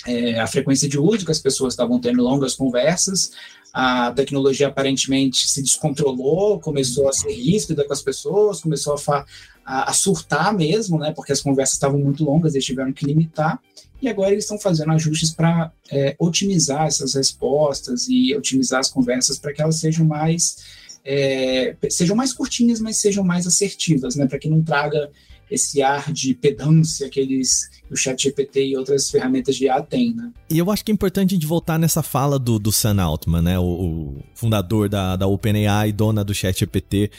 é, 0.05 0.39
a 0.39 0.47
frequência 0.47 0.87
de 0.87 0.97
uso, 0.97 1.25
que 1.25 1.31
as 1.31 1.39
pessoas 1.39 1.73
estavam 1.73 1.99
tendo 1.99 2.21
longas 2.21 2.55
conversas, 2.55 3.31
a 3.73 4.11
tecnologia 4.11 4.67
aparentemente 4.67 5.47
se 5.47 5.61
descontrolou, 5.61 6.59
começou 6.59 7.07
a 7.07 7.13
ser 7.13 7.31
ríspida 7.31 7.85
com 7.85 7.93
as 7.93 8.01
pessoas, 8.01 8.61
começou 8.61 8.95
a, 8.95 9.25
a, 9.65 9.89
a 9.89 9.93
surtar 9.93 10.55
mesmo, 10.55 10.97
né, 10.97 11.11
porque 11.11 11.31
as 11.31 11.41
conversas 11.41 11.75
estavam 11.75 11.99
muito 11.99 12.23
longas, 12.23 12.55
eles 12.55 12.65
tiveram 12.65 12.91
que 12.91 13.05
limitar, 13.05 13.59
e 14.01 14.07
agora 14.07 14.31
eles 14.31 14.45
estão 14.45 14.57
fazendo 14.57 14.91
ajustes 14.93 15.31
para 15.31 15.71
é, 15.91 16.15
otimizar 16.17 16.87
essas 16.87 17.13
respostas 17.13 18.07
e 18.07 18.33
otimizar 18.35 18.79
as 18.79 18.89
conversas 18.89 19.37
para 19.37 19.53
que 19.53 19.61
elas 19.61 19.75
sejam 19.75 20.05
mais 20.05 20.57
é, 21.05 21.75
sejam 21.89 22.15
mais 22.15 22.33
curtinhas, 22.33 22.79
mas 22.79 22.97
sejam 22.97 23.23
mais 23.23 23.47
assertivas, 23.47 24.15
né, 24.15 24.27
para 24.27 24.39
que 24.39 24.49
não 24.49 24.61
traga 24.61 25.09
esse 25.49 25.81
ar 25.81 26.11
de 26.13 26.33
pedância 26.33 27.09
que 27.09 27.19
eles 27.19 27.69
o 27.89 27.95
ChatGPT 27.95 28.67
e 28.67 28.77
outras 28.77 29.09
ferramentas 29.09 29.55
de 29.55 29.65
IA 29.65 29.81
têm, 29.81 30.13
né? 30.13 30.31
E 30.49 30.59
eu 30.59 30.69
acho 30.69 30.85
que 30.85 30.91
é 30.91 30.93
importante 30.93 31.33
a 31.33 31.35
gente 31.35 31.47
voltar 31.47 31.79
nessa 31.79 32.03
fala 32.03 32.37
do, 32.37 32.59
do 32.59 32.71
Sam 32.71 33.01
Altman, 33.01 33.41
né? 33.41 33.57
O, 33.59 33.63
o 33.63 34.23
fundador 34.35 34.87
da, 34.87 35.15
da 35.15 35.25
OpenAI, 35.25 35.91
dona 35.91 36.23
do 36.23 36.33
ChatGPT, 36.33 37.09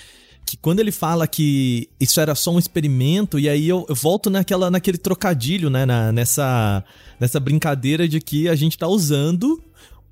que 0.47 0.57
quando 0.57 0.81
ele 0.81 0.93
fala 0.93 1.27
que 1.27 1.89
isso 1.99 2.21
era 2.21 2.35
só 2.35 2.53
um 2.53 2.59
experimento, 2.59 3.39
e 3.39 3.49
aí 3.49 3.69
eu, 3.69 3.85
eu 3.89 3.95
volto 3.95 4.31
naquela, 4.31 4.71
naquele 4.71 4.99
trocadilho, 4.99 5.69
né? 5.69 5.85
Na, 5.85 6.13
nessa, 6.13 6.85
nessa 7.19 7.41
brincadeira 7.41 8.09
de 8.09 8.21
que 8.21 8.49
a 8.49 8.55
gente 8.55 8.79
tá 8.79 8.87
usando 8.87 9.63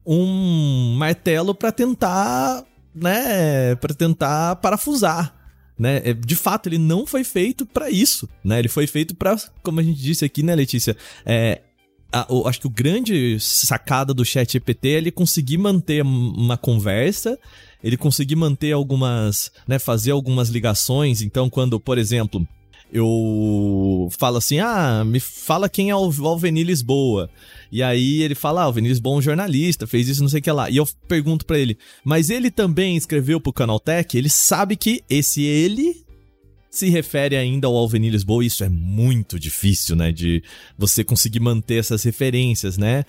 um 0.04 0.96
martelo 0.96 1.54
para 1.54 1.70
tentar, 1.70 2.64
né? 2.94 3.74
Para 3.76 3.94
tentar 3.94 4.56
parafusar 4.56 5.38
né? 5.78 6.02
É, 6.04 6.12
de 6.12 6.34
fato, 6.34 6.68
ele 6.68 6.78
não 6.78 7.06
foi 7.06 7.22
feito 7.22 7.64
para 7.64 7.88
isso, 7.88 8.28
né? 8.42 8.58
Ele 8.58 8.68
foi 8.68 8.86
feito 8.86 9.14
para, 9.14 9.36
como 9.62 9.78
a 9.78 9.82
gente 9.82 10.00
disse 10.00 10.24
aqui, 10.24 10.42
né, 10.42 10.54
Letícia? 10.54 10.96
É, 11.24 11.62
a, 12.12 12.26
o, 12.28 12.48
acho 12.48 12.60
que 12.60 12.66
o 12.66 12.70
grande 12.70 13.38
sacada 13.38 14.12
do 14.12 14.24
chat 14.24 14.56
EPT 14.56 14.88
é 14.88 14.92
ele 14.92 15.10
conseguir 15.12 15.58
manter 15.58 16.02
uma 16.02 16.56
conversa, 16.56 17.38
ele 17.82 17.96
conseguir 17.96 18.34
manter 18.34 18.72
algumas, 18.72 19.52
né, 19.68 19.78
fazer 19.78 20.10
algumas 20.10 20.48
ligações. 20.48 21.22
Então, 21.22 21.48
quando, 21.48 21.78
por 21.78 21.96
exemplo, 21.96 22.46
eu 22.92 24.08
falo 24.18 24.38
assim, 24.38 24.58
ah, 24.58 25.04
me 25.04 25.20
fala 25.20 25.68
quem 25.68 25.90
é 25.90 25.96
o 25.96 26.10
Alveni 26.26 26.64
Lisboa. 26.64 27.30
E 27.70 27.82
aí 27.82 28.22
ele 28.22 28.34
fala, 28.34 28.62
ah, 28.62 28.68
o 28.68 28.72
Vinícius 28.72 28.98
Bom 28.98 29.20
jornalista, 29.20 29.86
fez 29.86 30.08
isso, 30.08 30.22
não 30.22 30.28
sei 30.28 30.40
o 30.40 30.42
que 30.42 30.50
lá. 30.50 30.70
E 30.70 30.76
eu 30.76 30.88
pergunto 31.06 31.44
para 31.44 31.58
ele, 31.58 31.76
mas 32.04 32.30
ele 32.30 32.50
também 32.50 32.96
escreveu 32.96 33.40
pro 33.40 33.52
Canaltech? 33.52 34.16
Ele 34.16 34.28
sabe 34.28 34.76
que 34.76 35.02
esse 35.08 35.42
ele 35.42 36.04
se 36.70 36.88
refere 36.88 37.36
ainda 37.36 37.66
ao 37.66 37.76
Alveni 37.76 38.10
Lisboa, 38.10 38.44
e 38.44 38.46
isso 38.46 38.62
é 38.62 38.68
muito 38.68 39.38
difícil, 39.38 39.96
né, 39.96 40.12
de 40.12 40.42
você 40.76 41.02
conseguir 41.02 41.40
manter 41.40 41.76
essas 41.76 42.02
referências, 42.02 42.76
né? 42.76 43.04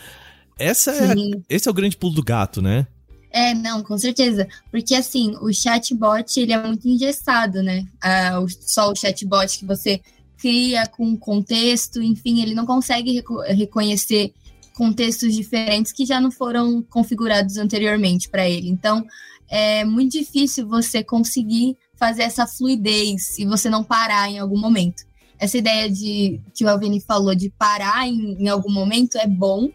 Essa 0.58 0.92
é, 0.92 1.14
esse 1.50 1.68
é 1.68 1.72
o 1.72 1.74
grande 1.74 1.96
pulo 1.96 2.14
do 2.14 2.24
gato, 2.24 2.62
né? 2.62 2.88
É, 3.32 3.54
não, 3.54 3.84
com 3.84 3.98
certeza. 3.98 4.48
Porque, 4.72 4.96
assim, 4.96 5.36
o 5.42 5.54
chatbot, 5.54 6.40
ele 6.40 6.54
é 6.54 6.68
muito 6.68 6.88
engessado, 6.88 7.62
né? 7.62 7.86
Ah, 8.02 8.44
só 8.60 8.92
o 8.92 8.96
chatbot 8.96 9.60
que 9.60 9.66
você 9.66 10.02
cria 10.38 10.88
com 10.88 11.18
contexto, 11.18 12.02
enfim, 12.02 12.42
ele 12.42 12.56
não 12.56 12.66
consegue 12.66 13.24
reconhecer 13.50 14.34
contextos 14.74 15.36
diferentes 15.36 15.92
que 15.92 16.06
já 16.06 16.22
não 16.22 16.32
foram 16.32 16.82
configurados 16.82 17.58
anteriormente 17.58 18.30
para 18.30 18.50
ele. 18.50 18.70
Então, 18.70 19.06
é 19.50 19.84
muito 19.84 20.14
difícil 20.14 20.68
você 20.68 21.04
conseguir 21.04 21.76
fazer 21.98 22.24
essa 22.24 22.48
fluidez 22.48 23.38
e 23.38 23.46
você 23.46 23.70
não 23.70 23.84
parar 23.84 24.30
em 24.30 24.40
algum 24.40 24.58
momento. 24.58 25.04
Essa 25.38 25.58
ideia 25.58 25.90
de 25.90 26.40
que 26.54 26.64
o 26.64 26.70
Alvini 26.70 27.02
falou 27.02 27.36
de 27.36 27.50
parar 27.50 28.08
em, 28.08 28.38
em 28.40 28.48
algum 28.48 28.72
momento 28.72 29.18
é 29.18 29.28
bom 29.28 29.70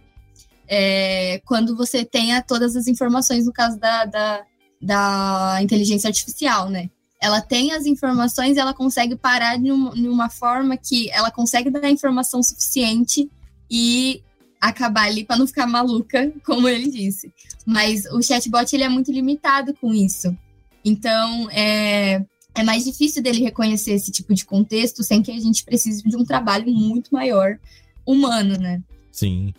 é, 0.68 1.40
quando 1.44 1.76
você 1.76 2.04
tenha 2.04 2.42
todas 2.42 2.76
as 2.76 2.86
informações, 2.86 3.46
no 3.46 3.52
caso 3.52 3.78
da, 3.78 4.04
da, 4.04 4.44
da 4.80 5.58
inteligência 5.62 6.08
artificial, 6.08 6.68
né? 6.68 6.90
Ela 7.20 7.40
tem 7.40 7.72
as 7.72 7.86
informações, 7.86 8.56
ela 8.56 8.74
consegue 8.74 9.16
parar 9.16 9.58
de 9.58 9.70
uma, 9.70 9.90
de 9.94 10.08
uma 10.08 10.28
forma 10.28 10.76
que 10.76 11.10
ela 11.10 11.30
consegue 11.30 11.70
dar 11.70 11.88
informação 11.90 12.42
suficiente 12.42 13.30
e 13.70 14.22
acabar 14.60 15.04
ali 15.04 15.24
para 15.24 15.36
não 15.36 15.46
ficar 15.46 15.66
maluca, 15.66 16.32
como 16.44 16.68
ele 16.68 16.90
disse. 16.90 17.32
Mas 17.66 18.04
o 18.06 18.22
chatbot 18.22 18.74
ele 18.74 18.84
é 18.84 18.88
muito 18.88 19.10
limitado 19.10 19.74
com 19.74 19.92
isso. 19.94 20.36
Então, 20.84 21.48
é, 21.50 22.22
é 22.54 22.62
mais 22.62 22.84
difícil 22.84 23.22
dele 23.22 23.42
reconhecer 23.42 23.92
esse 23.92 24.12
tipo 24.12 24.34
de 24.34 24.44
contexto 24.44 25.02
sem 25.02 25.22
que 25.22 25.30
a 25.30 25.40
gente 25.40 25.64
precise 25.64 26.02
de 26.02 26.16
um 26.16 26.24
trabalho 26.24 26.70
muito 26.70 27.12
maior 27.12 27.58
humano, 28.06 28.56
né? 28.58 28.82
Sim. 29.10 29.54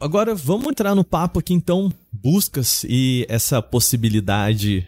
Agora 0.00 0.32
vamos 0.32 0.68
entrar 0.68 0.94
no 0.94 1.02
papo 1.02 1.40
aqui 1.40 1.52
então, 1.52 1.92
buscas 2.12 2.84
e 2.88 3.26
essa 3.28 3.60
possibilidade 3.60 4.86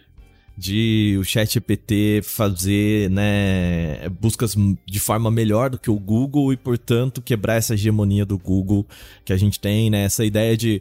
de 0.56 1.16
o 1.18 1.24
ChatGPT 1.24 2.20
fazer 2.22 3.10
né, 3.10 4.08
buscas 4.20 4.54
de 4.86 5.00
forma 5.00 5.28
melhor 5.28 5.70
do 5.70 5.78
que 5.78 5.90
o 5.90 5.98
Google 5.98 6.52
e, 6.52 6.56
portanto, 6.56 7.22
quebrar 7.22 7.56
essa 7.56 7.74
hegemonia 7.74 8.24
do 8.24 8.38
Google 8.38 8.86
que 9.24 9.32
a 9.32 9.36
gente 9.36 9.58
tem, 9.58 9.90
né? 9.90 10.04
Essa 10.04 10.24
ideia 10.24 10.56
de 10.56 10.80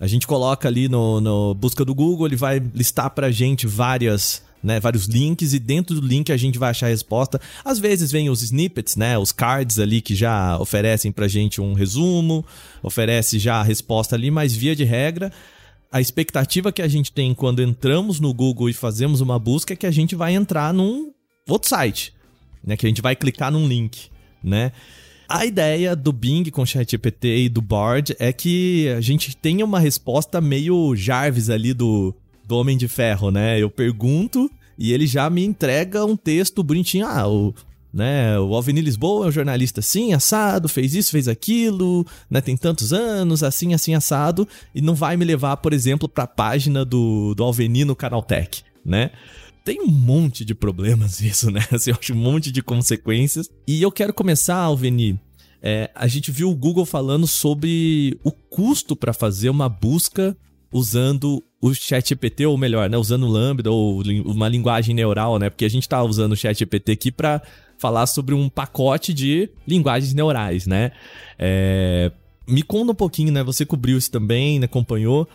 a 0.00 0.06
gente 0.06 0.26
coloca 0.26 0.68
ali 0.68 0.88
no, 0.88 1.20
no 1.20 1.54
busca 1.54 1.84
do 1.84 1.94
Google, 1.94 2.26
ele 2.26 2.36
vai 2.36 2.62
listar 2.74 3.10
pra 3.10 3.30
gente 3.30 3.66
várias 3.66 4.46
né, 4.60 4.80
vários 4.80 5.06
links 5.06 5.52
e 5.52 5.58
dentro 5.60 6.00
do 6.00 6.04
link 6.04 6.32
a 6.32 6.36
gente 6.36 6.58
vai 6.58 6.70
achar 6.70 6.86
a 6.86 6.90
resposta. 6.90 7.40
Às 7.64 7.78
vezes 7.78 8.10
vem 8.10 8.28
os 8.28 8.42
snippets, 8.42 8.96
né, 8.96 9.16
os 9.16 9.30
cards 9.30 9.78
ali 9.78 10.00
que 10.00 10.16
já 10.16 10.58
oferecem 10.58 11.12
pra 11.12 11.28
gente 11.28 11.60
um 11.60 11.74
resumo, 11.74 12.44
oferece 12.82 13.38
já 13.38 13.60
a 13.60 13.62
resposta 13.62 14.16
ali, 14.16 14.32
mas 14.32 14.56
via 14.56 14.74
de 14.74 14.82
regra 14.82 15.32
a 15.90 16.00
expectativa 16.00 16.70
que 16.70 16.82
a 16.82 16.88
gente 16.88 17.10
tem 17.10 17.34
quando 17.34 17.62
entramos 17.62 18.20
no 18.20 18.32
Google 18.32 18.68
e 18.68 18.74
fazemos 18.74 19.20
uma 19.20 19.38
busca 19.38 19.72
é 19.72 19.76
que 19.76 19.86
a 19.86 19.90
gente 19.90 20.14
vai 20.14 20.34
entrar 20.34 20.72
num 20.72 21.12
outro 21.48 21.68
site, 21.68 22.12
né? 22.62 22.76
Que 22.76 22.86
a 22.86 22.88
gente 22.88 23.00
vai 23.00 23.16
clicar 23.16 23.50
num 23.50 23.66
link, 23.66 24.10
né? 24.42 24.72
A 25.28 25.44
ideia 25.44 25.94
do 25.94 26.10
Bing 26.10 26.44
com 26.50 26.64
ChatGPT 26.64 27.44
e 27.44 27.48
do 27.50 27.60
Bard 27.60 28.16
é 28.18 28.32
que 28.32 28.88
a 28.96 29.00
gente 29.02 29.36
tenha 29.36 29.62
uma 29.62 29.78
resposta 29.78 30.40
meio 30.40 30.96
Jarvis 30.96 31.50
ali 31.50 31.74
do, 31.74 32.14
do 32.46 32.56
Homem 32.56 32.78
de 32.78 32.88
Ferro, 32.88 33.30
né? 33.30 33.60
Eu 33.60 33.68
pergunto 33.68 34.50
e 34.78 34.90
ele 34.90 35.06
já 35.06 35.28
me 35.28 35.44
entrega 35.44 36.02
um 36.06 36.16
texto 36.16 36.62
bonitinho. 36.62 37.06
Ah, 37.06 37.28
o, 37.28 37.54
né? 37.92 38.38
O 38.38 38.54
Alvini 38.54 38.80
Lisboa 38.80 39.26
é 39.26 39.28
um 39.28 39.32
jornalista 39.32 39.80
assim, 39.80 40.14
assado, 40.14 40.66
fez 40.66 40.94
isso, 40.94 41.10
fez 41.10 41.28
aquilo, 41.28 42.06
né? 42.30 42.40
Tem 42.40 42.56
tantos 42.56 42.94
anos, 42.94 43.42
assim, 43.42 43.74
assim, 43.74 43.94
assado, 43.94 44.48
e 44.74 44.80
não 44.80 44.94
vai 44.94 45.14
me 45.18 45.26
levar, 45.26 45.58
por 45.58 45.74
exemplo, 45.74 46.08
para 46.08 46.24
a 46.24 46.28
página 46.28 46.86
do, 46.86 47.34
do 47.34 47.44
Alveni 47.44 47.84
no 47.84 47.94
Canaltech, 47.94 48.62
né? 48.82 49.10
Tem 49.68 49.82
um 49.82 49.90
monte 49.90 50.46
de 50.46 50.54
problemas 50.54 51.20
isso, 51.20 51.50
né? 51.50 51.60
Assim, 51.70 51.90
eu 51.90 51.96
acho 52.00 52.14
um 52.14 52.16
monte 52.16 52.50
de 52.50 52.62
consequências. 52.62 53.50
E 53.66 53.82
eu 53.82 53.92
quero 53.92 54.14
começar, 54.14 54.56
Alveni, 54.56 55.20
é, 55.60 55.90
a 55.94 56.06
gente 56.06 56.30
viu 56.30 56.50
o 56.50 56.56
Google 56.56 56.86
falando 56.86 57.26
sobre 57.26 58.18
o 58.24 58.32
custo 58.32 58.96
para 58.96 59.12
fazer 59.12 59.50
uma 59.50 59.68
busca 59.68 60.34
usando 60.72 61.44
o 61.60 61.74
ChatGPT, 61.74 62.46
ou 62.46 62.56
melhor, 62.56 62.88
né, 62.88 62.96
usando 62.96 63.24
o 63.24 63.28
Lambda 63.28 63.70
ou 63.70 64.02
uma 64.24 64.48
linguagem 64.48 64.94
neural, 64.94 65.38
né? 65.38 65.50
Porque 65.50 65.66
a 65.66 65.70
gente 65.70 65.82
está 65.82 66.02
usando 66.02 66.32
o 66.32 66.36
ChatGPT 66.36 66.92
aqui 66.92 67.12
para 67.12 67.42
falar 67.76 68.06
sobre 68.06 68.34
um 68.34 68.48
pacote 68.48 69.12
de 69.12 69.50
linguagens 69.66 70.14
neurais, 70.14 70.66
né? 70.66 70.92
É, 71.38 72.10
me 72.46 72.62
conta 72.62 72.92
um 72.92 72.94
pouquinho, 72.94 73.30
né? 73.30 73.44
Você 73.44 73.66
cobriu 73.66 73.98
isso 73.98 74.10
também, 74.10 74.58
né? 74.58 74.64
acompanhou. 74.64 75.28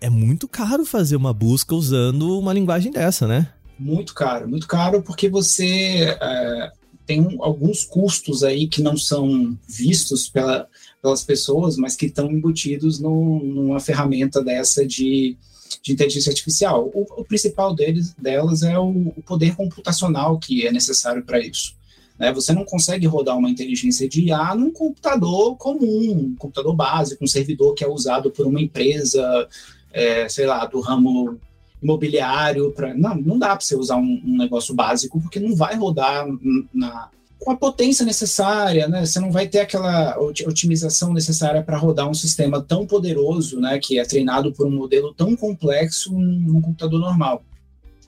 É 0.00 0.08
muito 0.08 0.46
caro 0.46 0.86
fazer 0.86 1.16
uma 1.16 1.32
busca 1.32 1.74
usando 1.74 2.38
uma 2.38 2.52
linguagem 2.52 2.92
dessa, 2.92 3.26
né? 3.26 3.48
Muito 3.78 4.14
caro, 4.14 4.48
muito 4.48 4.66
caro 4.66 5.02
porque 5.02 5.28
você 5.28 6.16
é, 6.20 6.72
tem 7.06 7.36
alguns 7.40 7.84
custos 7.84 8.42
aí 8.42 8.66
que 8.66 8.82
não 8.82 8.96
são 8.96 9.56
vistos 9.68 10.28
pela, 10.28 10.66
pelas 11.00 11.22
pessoas, 11.22 11.76
mas 11.76 11.94
que 11.94 12.06
estão 12.06 12.30
embutidos 12.30 12.98
no, 12.98 13.38
numa 13.44 13.78
ferramenta 13.78 14.42
dessa 14.42 14.84
de, 14.84 15.36
de 15.82 15.92
inteligência 15.92 16.30
artificial. 16.30 16.90
O, 16.92 17.06
o 17.20 17.24
principal 17.24 17.74
deles, 17.74 18.12
delas 18.14 18.62
é 18.62 18.78
o, 18.78 19.12
o, 19.16 19.22
poder 19.22 19.54
computacional 19.54 20.38
que 20.38 20.66
é 20.66 20.72
necessário 20.72 21.22
para 21.22 21.38
isso. 21.38 21.76
Né? 22.18 22.32
Você 22.32 22.52
não 22.52 22.64
consegue 22.64 23.06
rodar 23.06 23.38
uma 23.38 23.50
inteligência 23.50 24.08
de 24.08 24.22
IA 24.22 24.54
num 24.54 24.72
computador 24.72 25.56
comum, 25.56 26.32
um 26.32 26.34
computador 26.36 26.74
básico, 26.74 27.22
um 27.22 27.28
servidor 27.28 27.74
que 27.74 27.84
é 27.84 27.88
usado 27.88 28.30
por 28.30 28.46
uma 28.46 28.60
empresa, 28.60 29.48
é, 29.92 30.28
sei 30.28 30.46
lá, 30.46 30.66
do 30.66 30.80
ramo 30.80 31.38
imobiliário. 31.82 32.72
Pra... 32.72 32.94
Não, 32.94 33.14
não 33.14 33.38
dá 33.38 33.48
para 33.48 33.60
você 33.60 33.76
usar 33.76 33.96
um, 33.96 34.22
um, 34.24 34.36
negócio 34.36 34.74
básico, 34.74 35.20
porque 35.20 35.40
não 35.40 35.54
vai 35.54 35.76
rodar 35.76 36.26
na, 36.72 37.10
com 37.38 37.50
a 37.50 37.56
potência 37.56 38.04
necessária, 38.04 38.88
né? 38.88 39.04
Você 39.04 39.20
não 39.20 39.30
vai 39.30 39.46
ter 39.46 39.60
aquela 39.60 40.18
otimização 40.18 41.12
necessária 41.12 41.62
para 41.62 41.78
rodar 41.78 42.08
um 42.08 42.14
sistema 42.14 42.62
tão 42.62 42.86
poderoso, 42.86 43.60
né? 43.60 43.78
Que 43.78 43.98
é 43.98 44.04
treinado 44.04 44.52
por 44.52 44.66
um 44.66 44.74
modelo 44.74 45.14
tão 45.14 45.36
complexo 45.36 46.12
num 46.12 46.60
computador 46.60 47.00
normal. 47.00 47.42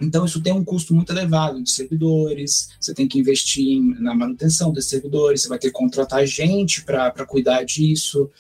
Então, 0.01 0.25
isso 0.25 0.41
tem 0.41 0.53
um 0.53 0.65
custo 0.65 0.95
muito 0.95 1.13
elevado 1.13 1.63
de 1.63 1.71
servidores, 1.71 2.69
você 2.81 2.95
tem 2.95 3.09
que 3.09 3.19
investir 3.19 3.81
na 4.01 4.15
manutenção 4.15 4.73
desses 4.73 4.91
servidores, 4.91 5.43
você 5.43 5.49
vai 5.49 5.59
ter 5.59 5.69
que 5.69 5.75
contratar 5.75 6.25
gente 6.25 6.85
para 6.85 7.27
cuidar 7.27 7.65
disso. 7.65 8.31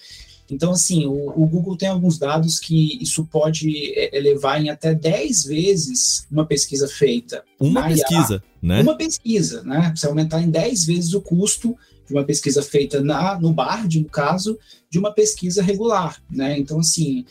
Então, 0.51 0.73
assim, 0.73 1.07
o, 1.07 1.29
o, 1.29 1.47
Google 1.47 1.77
tem 1.77 1.89
alguns 1.89 2.19
dados 2.19 2.59
que 2.59 2.99
isso 3.03 3.25
pode 3.27 3.93
é, 3.95 4.17
elevar 4.17 4.61
em 4.61 4.71
até 4.71 4.95
10 4.95 5.45
vezes 5.45 6.27
uma 6.31 6.47
pesquisa 6.47 6.89
feita. 6.89 7.45
Uma 7.61 7.85
pesquisa, 7.85 8.35
IA, 8.35 8.43
né? 8.63 8.83
Uma 8.83 8.97
pesquisa, 8.97 9.63
né? 9.63 9.93
Você 9.95 10.07
aumentar 10.07 10.41
em 10.41 10.51
10 10.51 10.87
vezes 10.87 11.13
o 11.13 11.21
custo 11.21 11.77
de 12.07 12.15
uma 12.15 12.25
pesquisa 12.25 12.63
feita 12.63 13.03
na, 13.03 13.39
no 13.39 13.53
BARD, 13.53 14.01
no 14.01 14.09
caso, 14.09 14.59
de 14.91 14.99
uma 14.99 15.13
pesquisa 15.13 15.63
regular, 15.63 16.21
né? 16.31 16.59
Então, 16.59 16.81
assim, 16.81 17.27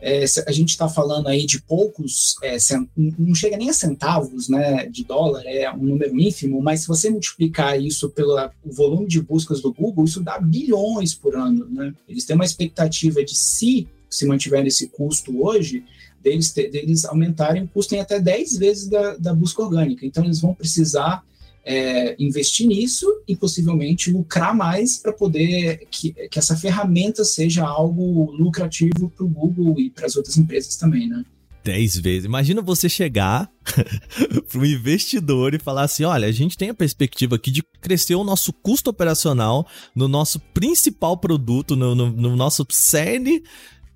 é, 0.00 0.24
a 0.46 0.52
gente 0.52 0.70
está 0.70 0.88
falando 0.88 1.28
aí 1.28 1.46
de 1.46 1.60
poucos, 1.62 2.36
é, 2.42 2.56
não 2.96 3.34
chega 3.34 3.56
nem 3.56 3.70
a 3.70 3.72
centavos 3.72 4.48
né, 4.48 4.86
de 4.86 5.04
dólar, 5.04 5.42
é 5.46 5.70
um 5.72 5.82
número 5.82 6.18
ínfimo, 6.20 6.60
mas 6.62 6.80
se 6.80 6.88
você 6.88 7.08
multiplicar 7.10 7.80
isso 7.80 8.10
pelo 8.10 8.36
volume 8.64 9.06
de 9.06 9.20
buscas 9.20 9.60
do 9.60 9.72
Google, 9.72 10.04
isso 10.04 10.22
dá 10.22 10.38
bilhões 10.38 11.14
por 11.14 11.34
ano. 11.34 11.66
Né? 11.70 11.92
Eles 12.08 12.24
têm 12.24 12.36
uma 12.36 12.44
expectativa 12.44 13.24
de 13.24 13.34
se 13.34 13.88
se 14.08 14.26
mantiver 14.26 14.64
esse 14.66 14.88
custo 14.88 15.44
hoje, 15.44 15.84
deles, 16.22 16.52
deles 16.52 17.04
aumentarem 17.04 17.64
o 17.64 17.68
custo 17.68 17.94
em 17.94 18.00
até 18.00 18.20
10 18.20 18.58
vezes 18.58 18.88
da, 18.88 19.16
da 19.16 19.34
busca 19.34 19.62
orgânica. 19.62 20.06
Então, 20.06 20.24
eles 20.24 20.40
vão 20.40 20.54
precisar 20.54 21.22
é, 21.66 22.14
investir 22.16 22.64
nisso 22.64 23.04
e 23.26 23.34
possivelmente 23.34 24.12
lucrar 24.12 24.54
mais 24.54 24.98
para 24.98 25.12
poder 25.12 25.84
que, 25.90 26.12
que 26.28 26.38
essa 26.38 26.56
ferramenta 26.56 27.24
seja 27.24 27.66
algo 27.66 28.30
lucrativo 28.30 29.10
para 29.10 29.24
o 29.24 29.28
Google 29.28 29.80
e 29.80 29.90
para 29.90 30.06
as 30.06 30.14
outras 30.14 30.36
empresas 30.36 30.76
também, 30.76 31.08
né? 31.08 31.24
Dez 31.64 31.96
vezes. 31.96 32.24
Imagina 32.24 32.62
você 32.62 32.88
chegar 32.88 33.50
para 34.48 34.60
um 34.60 34.64
investidor 34.64 35.52
e 35.52 35.58
falar 35.58 35.82
assim: 35.82 36.04
olha, 36.04 36.28
a 36.28 36.32
gente 36.32 36.56
tem 36.56 36.70
a 36.70 36.74
perspectiva 36.74 37.34
aqui 37.34 37.50
de 37.50 37.64
crescer 37.80 38.14
o 38.14 38.22
nosso 38.22 38.52
custo 38.52 38.88
operacional 38.88 39.66
no 39.92 40.06
nosso 40.06 40.38
principal 40.38 41.16
produto, 41.16 41.74
no, 41.74 41.96
no, 41.96 42.12
no 42.12 42.36
nosso 42.36 42.64
cerne 42.70 43.42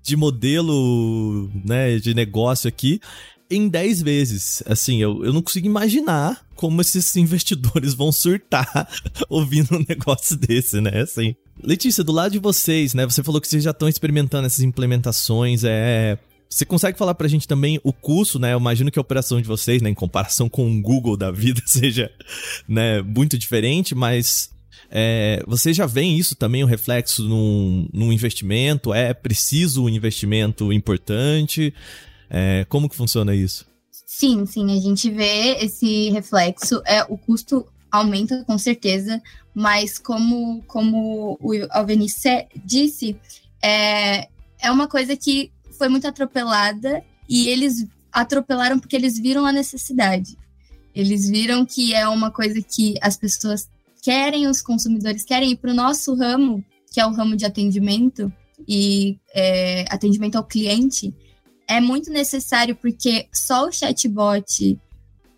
de 0.03 0.17
modelo 0.17 1.49
né, 1.63 1.97
de 1.99 2.13
negócio 2.13 2.67
aqui 2.67 2.99
em 3.51 3.67
10 3.67 4.01
vezes. 4.01 4.63
Assim, 4.65 5.01
eu, 5.01 5.23
eu 5.23 5.33
não 5.33 5.41
consigo 5.41 5.67
imaginar 5.67 6.45
como 6.55 6.81
esses 6.81 7.15
investidores 7.15 7.93
vão 7.93 8.11
surtar 8.11 8.87
ouvindo 9.29 9.75
um 9.75 9.85
negócio 9.87 10.37
desse, 10.37 10.79
né? 10.79 11.01
Assim. 11.01 11.35
Letícia, 11.61 12.03
do 12.03 12.11
lado 12.11 12.31
de 12.31 12.39
vocês, 12.39 12.93
né? 12.93 13.05
Você 13.05 13.21
falou 13.21 13.41
que 13.41 13.47
vocês 13.47 13.63
já 13.63 13.71
estão 13.71 13.89
experimentando 13.89 14.47
essas 14.47 14.61
implementações. 14.61 15.63
É. 15.63 16.17
Você 16.49 16.65
consegue 16.65 16.97
falar 16.97 17.15
pra 17.15 17.27
gente 17.27 17.47
também 17.47 17.79
o 17.83 17.93
custo, 17.93 18.37
né? 18.37 18.53
Eu 18.53 18.59
imagino 18.59 18.91
que 18.91 18.99
a 18.99 19.01
operação 19.01 19.41
de 19.41 19.47
vocês, 19.47 19.81
né, 19.81 19.89
em 19.89 19.93
comparação 19.93 20.49
com 20.49 20.69
o 20.69 20.81
Google 20.81 21.15
da 21.15 21.31
vida, 21.31 21.61
seja, 21.65 22.11
né, 22.67 23.01
muito 23.01 23.37
diferente, 23.37 23.95
mas 23.95 24.49
é, 24.89 25.41
você 25.47 25.73
já 25.73 25.85
vê 25.85 26.03
isso 26.03 26.35
também, 26.35 26.61
o 26.61 26.67
reflexo 26.67 27.23
num, 27.23 27.87
num 27.93 28.11
investimento? 28.11 28.93
É 28.93 29.13
preciso 29.13 29.85
um 29.85 29.89
investimento 29.89 30.73
importante? 30.73 31.73
É, 32.33 32.65
como 32.69 32.87
que 32.87 32.95
funciona 32.95 33.35
isso? 33.35 33.67
Sim, 33.91 34.45
sim, 34.45 34.71
a 34.71 34.79
gente 34.79 35.09
vê 35.11 35.57
esse 35.59 36.09
reflexo. 36.11 36.81
É, 36.85 37.03
o 37.09 37.17
custo 37.17 37.67
aumenta 37.91 38.45
com 38.45 38.57
certeza, 38.57 39.21
mas 39.53 39.99
como, 39.99 40.63
como 40.63 41.37
o 41.41 41.51
Alvenice 41.71 42.47
disse, 42.63 43.17
é, 43.61 44.29
é 44.61 44.71
uma 44.71 44.87
coisa 44.87 45.17
que 45.17 45.51
foi 45.77 45.89
muito 45.89 46.07
atropelada 46.07 47.03
e 47.27 47.49
eles 47.49 47.85
atropelaram 48.13 48.79
porque 48.79 48.95
eles 48.95 49.19
viram 49.19 49.45
a 49.45 49.51
necessidade. 49.51 50.37
Eles 50.95 51.29
viram 51.29 51.65
que 51.65 51.93
é 51.93 52.07
uma 52.07 52.31
coisa 52.31 52.61
que 52.61 52.95
as 53.01 53.17
pessoas 53.17 53.69
querem, 54.01 54.47
os 54.47 54.61
consumidores 54.61 55.25
querem 55.25 55.51
ir 55.51 55.57
para 55.57 55.71
o 55.71 55.75
nosso 55.75 56.15
ramo, 56.15 56.63
que 56.93 56.99
é 56.99 57.05
o 57.05 57.11
ramo 57.11 57.35
de 57.35 57.45
atendimento 57.45 58.31
e 58.67 59.19
é, 59.33 59.85
atendimento 59.89 60.37
ao 60.37 60.45
cliente 60.45 61.13
é 61.71 61.79
muito 61.79 62.11
necessário 62.11 62.75
porque 62.75 63.29
só 63.33 63.65
o 63.65 63.71
chatbot 63.71 64.77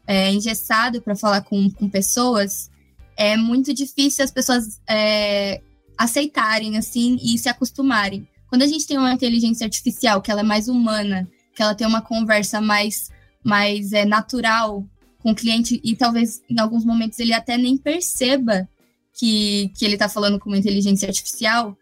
é, 0.08 0.32
engessado 0.32 1.00
para 1.00 1.16
falar 1.16 1.42
com, 1.42 1.70
com 1.70 1.88
pessoas 1.88 2.72
é 3.16 3.38
muito 3.38 3.72
difícil 3.72 4.24
as 4.24 4.32
pessoas 4.32 4.82
é, 4.90 5.62
aceitarem 5.96 6.76
assim 6.76 7.20
e 7.22 7.38
se 7.38 7.48
acostumarem. 7.48 8.28
Quando 8.50 8.64
a 8.64 8.68
gente 8.68 8.88
tem 8.88 8.98
uma 8.98 9.14
inteligência 9.14 9.64
artificial 9.64 10.24
que 10.24 10.32
ela 10.32 10.42
é 10.42 10.44
mais 10.44 10.68
humana, 10.68 11.30
que 11.56 11.62
ela 11.62 11.76
tem 11.76 11.86
uma 11.86 12.02
conversa 12.02 12.60
mais, 12.60 13.12
mais 13.44 13.94
é, 13.94 14.04
natural 14.04 14.84
com 15.20 15.34
o 15.34 15.36
cliente 15.36 15.80
e 15.84 15.96
talvez 15.96 16.42
em 16.50 16.60
alguns 16.60 16.84
momentos 16.84 17.20
ele 17.20 17.34
até 17.34 17.60
nem 17.60 17.78
perceba 17.78 18.68
que, 19.14 19.72
que 19.78 19.86
ele 19.86 19.94
está 19.94 20.10
falando 20.10 20.40
com 20.40 20.50
uma 20.50 20.58
inteligência 20.58 21.08
artificial, 21.08 21.78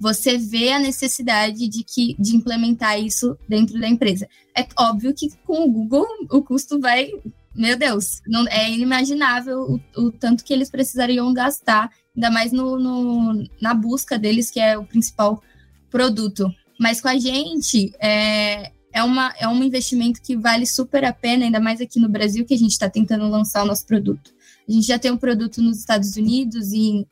você 0.00 0.38
vê 0.38 0.72
a 0.72 0.78
necessidade 0.78 1.68
de, 1.68 1.84
que, 1.84 2.16
de 2.18 2.34
implementar 2.34 2.98
isso 2.98 3.36
dentro 3.46 3.78
da 3.78 3.86
empresa. 3.86 4.26
É 4.56 4.66
óbvio 4.78 5.14
que 5.14 5.28
com 5.44 5.64
o 5.64 5.70
Google 5.70 6.06
o 6.30 6.42
custo 6.42 6.80
vai. 6.80 7.10
Meu 7.54 7.76
Deus, 7.76 8.22
não, 8.26 8.48
é 8.48 8.70
inimaginável 8.70 9.78
o, 9.94 10.00
o 10.00 10.10
tanto 10.10 10.42
que 10.42 10.54
eles 10.54 10.70
precisariam 10.70 11.32
gastar, 11.34 11.90
ainda 12.16 12.30
mais 12.30 12.50
no, 12.50 12.78
no, 12.78 13.44
na 13.60 13.74
busca 13.74 14.18
deles, 14.18 14.50
que 14.50 14.58
é 14.58 14.78
o 14.78 14.86
principal 14.86 15.42
produto. 15.90 16.50
Mas 16.80 16.98
com 16.98 17.08
a 17.08 17.18
gente, 17.18 17.92
é, 18.00 18.72
é, 18.92 19.02
uma, 19.02 19.34
é 19.38 19.46
um 19.46 19.62
investimento 19.62 20.22
que 20.22 20.34
vale 20.34 20.64
super 20.64 21.04
a 21.04 21.12
pena, 21.12 21.44
ainda 21.44 21.60
mais 21.60 21.78
aqui 21.78 22.00
no 22.00 22.08
Brasil, 22.08 22.46
que 22.46 22.54
a 22.54 22.58
gente 22.58 22.70
está 22.70 22.88
tentando 22.88 23.28
lançar 23.28 23.64
o 23.64 23.66
nosso 23.66 23.84
produto. 23.84 24.32
A 24.66 24.72
gente 24.72 24.86
já 24.86 24.98
tem 24.98 25.10
um 25.10 25.18
produto 25.18 25.60
nos 25.60 25.78
Estados 25.78 26.16
Unidos 26.16 26.72
e 26.72 26.78
em, 26.78 27.06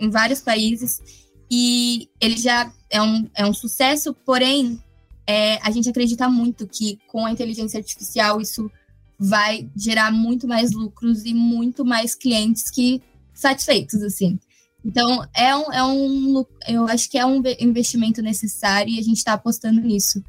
em 0.00 0.10
vários 0.10 0.40
países, 0.40 1.00
e 1.50 2.08
ele 2.20 2.36
já 2.36 2.72
é 2.90 3.02
um, 3.02 3.28
é 3.34 3.46
um 3.46 3.54
sucesso, 3.54 4.14
porém, 4.24 4.80
é, 5.26 5.58
a 5.62 5.70
gente 5.70 5.88
acredita 5.88 6.28
muito 6.28 6.66
que 6.66 6.98
com 7.08 7.24
a 7.24 7.30
inteligência 7.30 7.78
artificial 7.78 8.40
isso 8.40 8.70
vai 9.18 9.68
gerar 9.76 10.10
muito 10.10 10.46
mais 10.46 10.72
lucros 10.72 11.24
e 11.24 11.32
muito 11.32 11.84
mais 11.84 12.14
clientes 12.14 12.70
que 12.70 13.00
satisfeitos, 13.32 14.02
assim. 14.02 14.38
Então, 14.84 15.26
é 15.34 15.56
um, 15.56 15.72
é 15.72 15.84
um 15.84 16.44
eu 16.68 16.86
acho 16.86 17.10
que 17.10 17.16
é 17.16 17.24
um 17.24 17.42
investimento 17.58 18.20
necessário 18.20 18.92
e 18.92 18.98
a 18.98 19.02
gente 19.02 19.16
está 19.16 19.32
apostando 19.32 19.80
nisso 19.80 20.22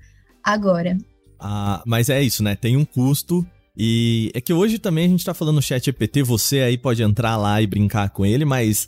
agora. 0.43 0.97
Ah, 1.39 1.83
mas 1.85 2.09
é 2.09 2.21
isso, 2.23 2.41
né? 2.41 2.55
Tem 2.55 2.77
um 2.77 2.85
custo 2.85 3.45
e 3.77 4.31
é 4.33 4.39
que 4.39 4.53
hoje 4.53 4.79
também 4.79 5.05
a 5.05 5.09
gente 5.09 5.25
tá 5.25 5.33
falando 5.33 5.55
no 5.55 5.61
chat 5.61 5.85
EPT, 5.89 6.23
você 6.23 6.61
aí 6.61 6.77
pode 6.77 7.03
entrar 7.03 7.35
lá 7.35 7.61
e 7.61 7.67
brincar 7.67 8.09
com 8.09 8.25
ele, 8.25 8.45
mas 8.45 8.87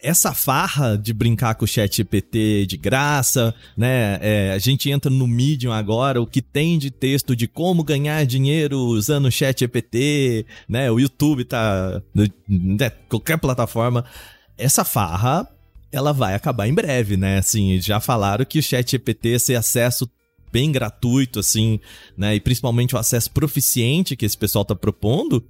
essa 0.00 0.32
farra 0.32 0.96
de 0.96 1.12
brincar 1.12 1.56
com 1.56 1.64
o 1.64 1.68
chat 1.68 1.96
GPT 1.96 2.66
de 2.66 2.76
graça, 2.76 3.54
né? 3.76 4.18
É, 4.20 4.52
a 4.52 4.58
gente 4.58 4.88
entra 4.90 5.10
no 5.10 5.26
Medium 5.26 5.72
agora, 5.72 6.22
o 6.22 6.26
que 6.26 6.40
tem 6.40 6.78
de 6.78 6.90
texto 6.90 7.34
de 7.34 7.48
como 7.48 7.82
ganhar 7.82 8.24
dinheiro 8.24 8.78
usando 8.78 9.26
o 9.26 9.32
chat 9.32 9.58
GPT, 9.58 10.46
né? 10.68 10.90
O 10.90 11.00
YouTube 11.00 11.44
tá. 11.44 12.00
Né? 12.48 12.90
Qualquer 13.08 13.38
plataforma. 13.38 14.04
Essa 14.56 14.84
farra, 14.84 15.48
ela 15.90 16.12
vai 16.12 16.34
acabar 16.34 16.68
em 16.68 16.74
breve, 16.74 17.16
né? 17.16 17.38
Assim, 17.38 17.80
já 17.80 17.98
falaram 17.98 18.44
que 18.44 18.60
o 18.60 18.62
chat 18.62 18.88
GPT 18.88 19.30
esse 19.30 19.56
acesso 19.56 20.08
bem 20.52 20.70
gratuito, 20.70 21.40
assim, 21.40 21.80
né? 22.16 22.36
E 22.36 22.40
principalmente 22.40 22.94
o 22.94 22.98
acesso 22.98 23.30
proficiente 23.32 24.16
que 24.16 24.24
esse 24.24 24.38
pessoal 24.38 24.64
tá 24.64 24.76
propondo, 24.76 25.44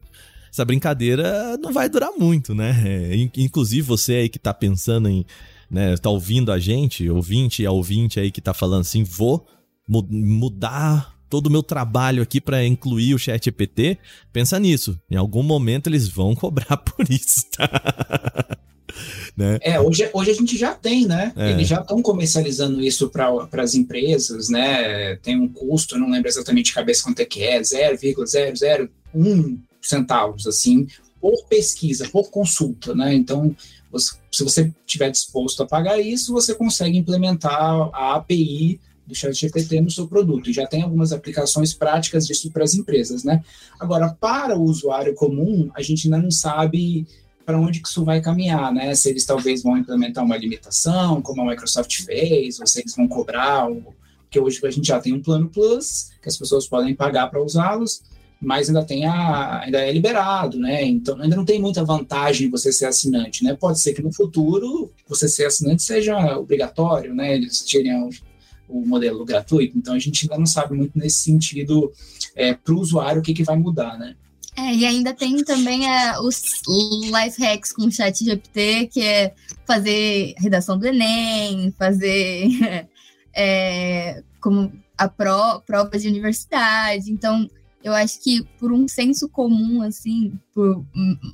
essa 0.50 0.64
brincadeira 0.64 1.56
não 1.58 1.72
vai 1.72 1.88
durar 1.88 2.10
muito, 2.18 2.54
né? 2.54 2.74
É, 2.84 3.16
inclusive 3.36 3.82
você 3.82 4.14
aí 4.14 4.28
que 4.28 4.38
tá 4.38 4.52
pensando 4.52 5.08
em, 5.08 5.24
né, 5.70 5.96
tá 5.96 6.10
ouvindo 6.10 6.50
a 6.50 6.58
gente, 6.58 7.08
ouvinte 7.08 7.62
e 7.62 7.66
ouvinte 7.66 8.18
aí 8.18 8.30
que 8.30 8.40
tá 8.40 8.54
falando 8.54 8.82
assim, 8.82 9.04
vou 9.04 9.46
mudar 9.88 11.16
todo 11.28 11.46
o 11.46 11.50
meu 11.50 11.62
trabalho 11.62 12.22
aqui 12.22 12.40
para 12.40 12.64
incluir 12.64 13.14
o 13.14 13.18
chat 13.18 13.46
EPT, 13.46 13.98
pensa 14.32 14.58
nisso. 14.58 14.98
Em 15.10 15.16
algum 15.16 15.42
momento 15.42 15.86
eles 15.86 16.08
vão 16.08 16.34
cobrar 16.36 16.76
por 16.78 17.08
isso, 17.10 17.42
tá? 17.56 17.68
né? 19.36 19.58
É, 19.60 19.78
hoje, 19.78 20.08
hoje 20.12 20.30
a 20.30 20.34
gente 20.34 20.56
já 20.56 20.74
tem, 20.74 21.06
né? 21.06 21.32
É. 21.36 21.50
Eles 21.50 21.68
já 21.68 21.80
estão 21.80 22.02
comercializando 22.02 22.80
isso 22.80 23.08
para 23.10 23.48
as 23.58 23.74
empresas, 23.74 24.48
né? 24.48 25.16
Tem 25.16 25.38
um 25.38 25.48
custo, 25.48 25.94
eu 25.94 26.00
não 26.00 26.10
lembro 26.10 26.28
exatamente 26.28 26.66
de 26.66 26.74
cabeça 26.74 27.04
quanto 27.04 27.20
é 27.20 27.24
que 27.24 27.42
é, 27.42 27.62
0,001 27.62 29.58
centavos, 29.88 30.46
assim, 30.46 30.86
por 31.20 31.44
pesquisa, 31.48 32.08
por 32.08 32.30
consulta, 32.30 32.94
né? 32.94 33.14
Então, 33.14 33.54
você, 33.90 34.16
se 34.30 34.44
você 34.44 34.72
estiver 34.86 35.10
disposto 35.10 35.62
a 35.62 35.66
pagar 35.66 35.98
isso, 35.98 36.32
você 36.32 36.54
consegue 36.54 36.96
implementar 36.96 37.90
a 37.92 38.16
API 38.16 38.80
do 39.06 39.14
ChatGPT 39.14 39.80
no 39.80 39.90
seu 39.90 40.06
produto. 40.06 40.50
E 40.50 40.52
já 40.52 40.66
tem 40.66 40.82
algumas 40.82 41.12
aplicações 41.12 41.72
práticas 41.72 42.26
disso 42.26 42.50
para 42.50 42.62
as 42.62 42.74
empresas, 42.74 43.24
né? 43.24 43.42
Agora, 43.80 44.10
para 44.20 44.56
o 44.56 44.62
usuário 44.62 45.14
comum, 45.14 45.70
a 45.74 45.80
gente 45.80 46.06
ainda 46.06 46.18
não 46.18 46.30
sabe 46.30 47.06
para 47.46 47.58
onde 47.58 47.80
que 47.80 47.88
isso 47.88 48.04
vai 48.04 48.20
caminhar, 48.20 48.70
né? 48.70 48.94
Se 48.94 49.08
eles 49.08 49.24
talvez 49.24 49.62
vão 49.62 49.78
implementar 49.78 50.22
uma 50.22 50.36
limitação, 50.36 51.22
como 51.22 51.40
a 51.40 51.46
Microsoft 51.46 52.02
fez, 52.02 52.60
ou 52.60 52.66
se 52.66 52.80
eles 52.80 52.94
vão 52.94 53.08
cobrar, 53.08 53.66
porque 54.24 54.38
hoje 54.38 54.60
a 54.62 54.70
gente 54.70 54.86
já 54.86 55.00
tem 55.00 55.14
um 55.14 55.22
plano 55.22 55.48
Plus, 55.48 56.10
que 56.22 56.28
as 56.28 56.36
pessoas 56.36 56.68
podem 56.68 56.94
pagar 56.94 57.28
para 57.28 57.42
usá-los, 57.42 58.02
mas 58.40 58.68
ainda 58.68 58.84
tem 58.84 59.04
a, 59.04 59.60
ainda 59.60 59.78
é 59.80 59.92
liberado, 59.92 60.58
né? 60.58 60.84
Então 60.84 61.20
ainda 61.20 61.36
não 61.36 61.44
tem 61.44 61.60
muita 61.60 61.84
vantagem 61.84 62.50
você 62.50 62.72
ser 62.72 62.86
assinante, 62.86 63.42
né? 63.42 63.54
Pode 63.54 63.80
ser 63.80 63.92
que 63.92 64.02
no 64.02 64.12
futuro 64.12 64.92
você 65.08 65.28
ser 65.28 65.46
assinante 65.46 65.82
seja 65.82 66.38
obrigatório, 66.38 67.14
né? 67.14 67.34
Eles 67.34 67.64
tirem 67.64 67.92
o, 68.68 68.80
modelo 68.86 69.24
gratuito. 69.24 69.76
Então 69.76 69.94
a 69.94 69.98
gente 69.98 70.24
ainda 70.24 70.38
não 70.38 70.46
sabe 70.46 70.74
muito 70.74 70.96
nesse 70.96 71.18
sentido 71.22 71.92
é, 72.36 72.54
para 72.54 72.74
o 72.74 72.78
usuário 72.78 73.20
o 73.20 73.24
que, 73.24 73.34
que 73.34 73.42
vai 73.42 73.56
mudar, 73.56 73.98
né? 73.98 74.14
É, 74.56 74.74
e 74.74 74.84
ainda 74.84 75.14
tem 75.14 75.42
também 75.44 75.86
é, 75.86 76.18
os 76.20 76.62
life 76.66 77.40
hacks 77.40 77.72
com 77.72 77.86
o 77.86 77.92
chat 77.92 78.24
GPT, 78.24 78.88
que 78.92 79.00
é 79.00 79.32
fazer 79.66 80.34
redação 80.36 80.78
do 80.78 80.86
Enem, 80.86 81.72
fazer 81.78 82.48
é, 83.34 84.22
como 84.40 84.72
a 84.96 85.08
pro, 85.08 85.60
prova 85.64 85.96
de 85.96 86.08
universidade. 86.08 87.10
Então, 87.10 87.48
eu 87.82 87.92
acho 87.94 88.22
que 88.22 88.42
por 88.58 88.72
um 88.72 88.88
senso 88.88 89.28
comum, 89.28 89.82
assim, 89.82 90.32
por 90.52 90.84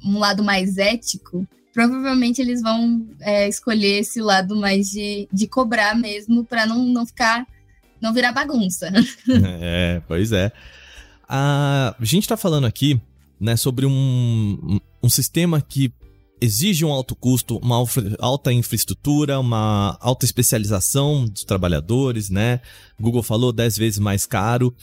um 0.05 0.19
lado 0.19 0.43
mais 0.43 0.77
ético, 0.77 1.47
provavelmente 1.73 2.41
eles 2.41 2.63
vão 2.63 3.07
é, 3.21 3.49
escolher 3.49 4.01
esse 4.01 4.21
lado 4.21 4.55
mais 4.57 4.91
de, 4.91 5.29
de 5.33 5.47
cobrar 5.47 5.95
mesmo, 5.95 6.45
para 6.45 6.67
não, 6.67 6.85
não 6.87 7.07
ficar, 7.07 7.47
não 8.01 8.13
virar 8.13 8.33
bagunça. 8.33 8.91
É, 9.61 10.01
pois 10.07 10.33
é. 10.33 10.53
A 11.29 11.97
gente 12.01 12.25
está 12.25 12.37
falando 12.37 12.67
aqui 12.67 13.01
né, 13.41 13.57
sobre 13.57 13.87
um, 13.87 14.79
um 15.03 15.09
sistema 15.09 15.61
que 15.61 15.93
exige 16.41 16.85
um 16.85 16.93
alto 16.93 17.17
custo, 17.17 17.57
uma 17.59 17.83
alta 18.19 18.53
infraestrutura, 18.53 19.41
uma 19.41 19.97
alta 20.01 20.25
especialização 20.25 21.25
dos 21.25 21.43
trabalhadores, 21.43 22.29
né? 22.29 22.61
Google 23.01 23.23
falou 23.23 23.53
10 23.53 23.79
vezes 23.79 23.99
mais 23.99 24.27
caro. 24.27 24.75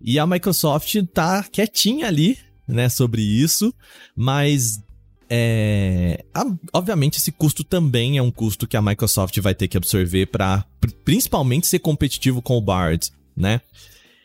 E 0.00 0.18
a 0.18 0.26
Microsoft 0.26 0.96
tá 1.12 1.44
quietinha 1.44 2.06
ali, 2.06 2.38
né, 2.66 2.88
sobre 2.88 3.22
isso, 3.22 3.74
mas 4.16 4.80
é, 5.28 6.24
obviamente 6.72 7.18
esse 7.18 7.30
custo 7.30 7.62
também 7.62 8.16
é 8.18 8.22
um 8.22 8.30
custo 8.30 8.66
que 8.66 8.76
a 8.76 8.82
Microsoft 8.82 9.38
vai 9.40 9.54
ter 9.54 9.68
que 9.68 9.76
absorver 9.76 10.26
para 10.26 10.64
principalmente 11.04 11.66
ser 11.66 11.80
competitivo 11.80 12.40
com 12.40 12.56
o 12.56 12.60
Bard, 12.60 13.10
né? 13.36 13.60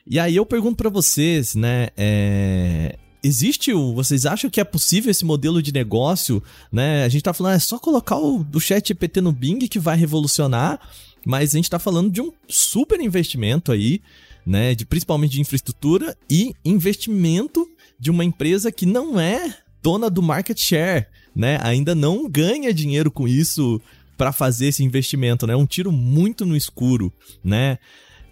E 0.07 0.19
aí 0.19 0.35
eu 0.35 0.45
pergunto 0.45 0.77
para 0.77 0.89
vocês, 0.89 1.55
né, 1.55 1.89
é, 1.97 2.97
existe 3.25 3.73
o. 3.73 3.93
Vocês 3.93 4.25
acham 4.25 4.49
que 4.49 4.61
é 4.61 4.63
possível 4.63 5.09
esse 5.09 5.25
modelo 5.25 5.61
de 5.61 5.73
negócio, 5.73 6.41
né? 6.71 7.03
A 7.03 7.09
gente 7.09 7.23
tá 7.23 7.33
falando, 7.33 7.55
é 7.55 7.59
só 7.59 7.79
colocar 7.79 8.17
o 8.17 8.45
chat 8.59 8.87
GPT 8.87 9.19
no 9.21 9.31
Bing 9.31 9.67
que 9.67 9.79
vai 9.79 9.97
revolucionar, 9.97 10.79
mas 11.25 11.53
a 11.53 11.57
gente 11.57 11.69
tá 11.69 11.79
falando 11.79 12.11
de 12.11 12.21
um 12.21 12.31
super 12.47 12.99
investimento 13.01 13.71
aí, 13.71 14.01
né? 14.45 14.75
De 14.75 14.85
principalmente 14.85 15.31
de 15.31 15.41
infraestrutura 15.41 16.15
e 16.29 16.53
investimento 16.63 17.67
de 17.99 18.11
uma 18.11 18.23
empresa 18.23 18.71
que 18.71 18.85
não 18.85 19.19
é 19.19 19.57
dona 19.81 20.09
do 20.09 20.21
market 20.21 20.59
share, 20.59 21.07
né? 21.35 21.59
Ainda 21.61 21.95
não 21.95 22.29
ganha 22.29 22.73
dinheiro 22.73 23.11
com 23.11 23.27
isso 23.27 23.81
para 24.17 24.31
fazer 24.31 24.67
esse 24.67 24.83
investimento, 24.83 25.45
né? 25.45 25.53
É 25.53 25.57
um 25.57 25.65
tiro 25.65 25.91
muito 25.91 26.45
no 26.45 26.55
escuro, 26.55 27.11
né? 27.43 27.77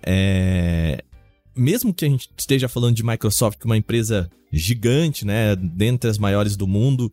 É... 0.06 1.04
Mesmo 1.56 1.94
que 1.94 2.06
a 2.06 2.10
gente 2.10 2.30
esteja 2.38 2.68
falando 2.68 2.96
de 2.96 3.04
Microsoft, 3.04 3.60
é 3.62 3.66
uma 3.66 3.78
empresa 3.78 4.30
gigante, 4.52 5.26
né? 5.26 5.56
Dentre 5.56 6.10
as 6.10 6.18
maiores 6.18 6.56
do 6.56 6.68
mundo. 6.68 7.12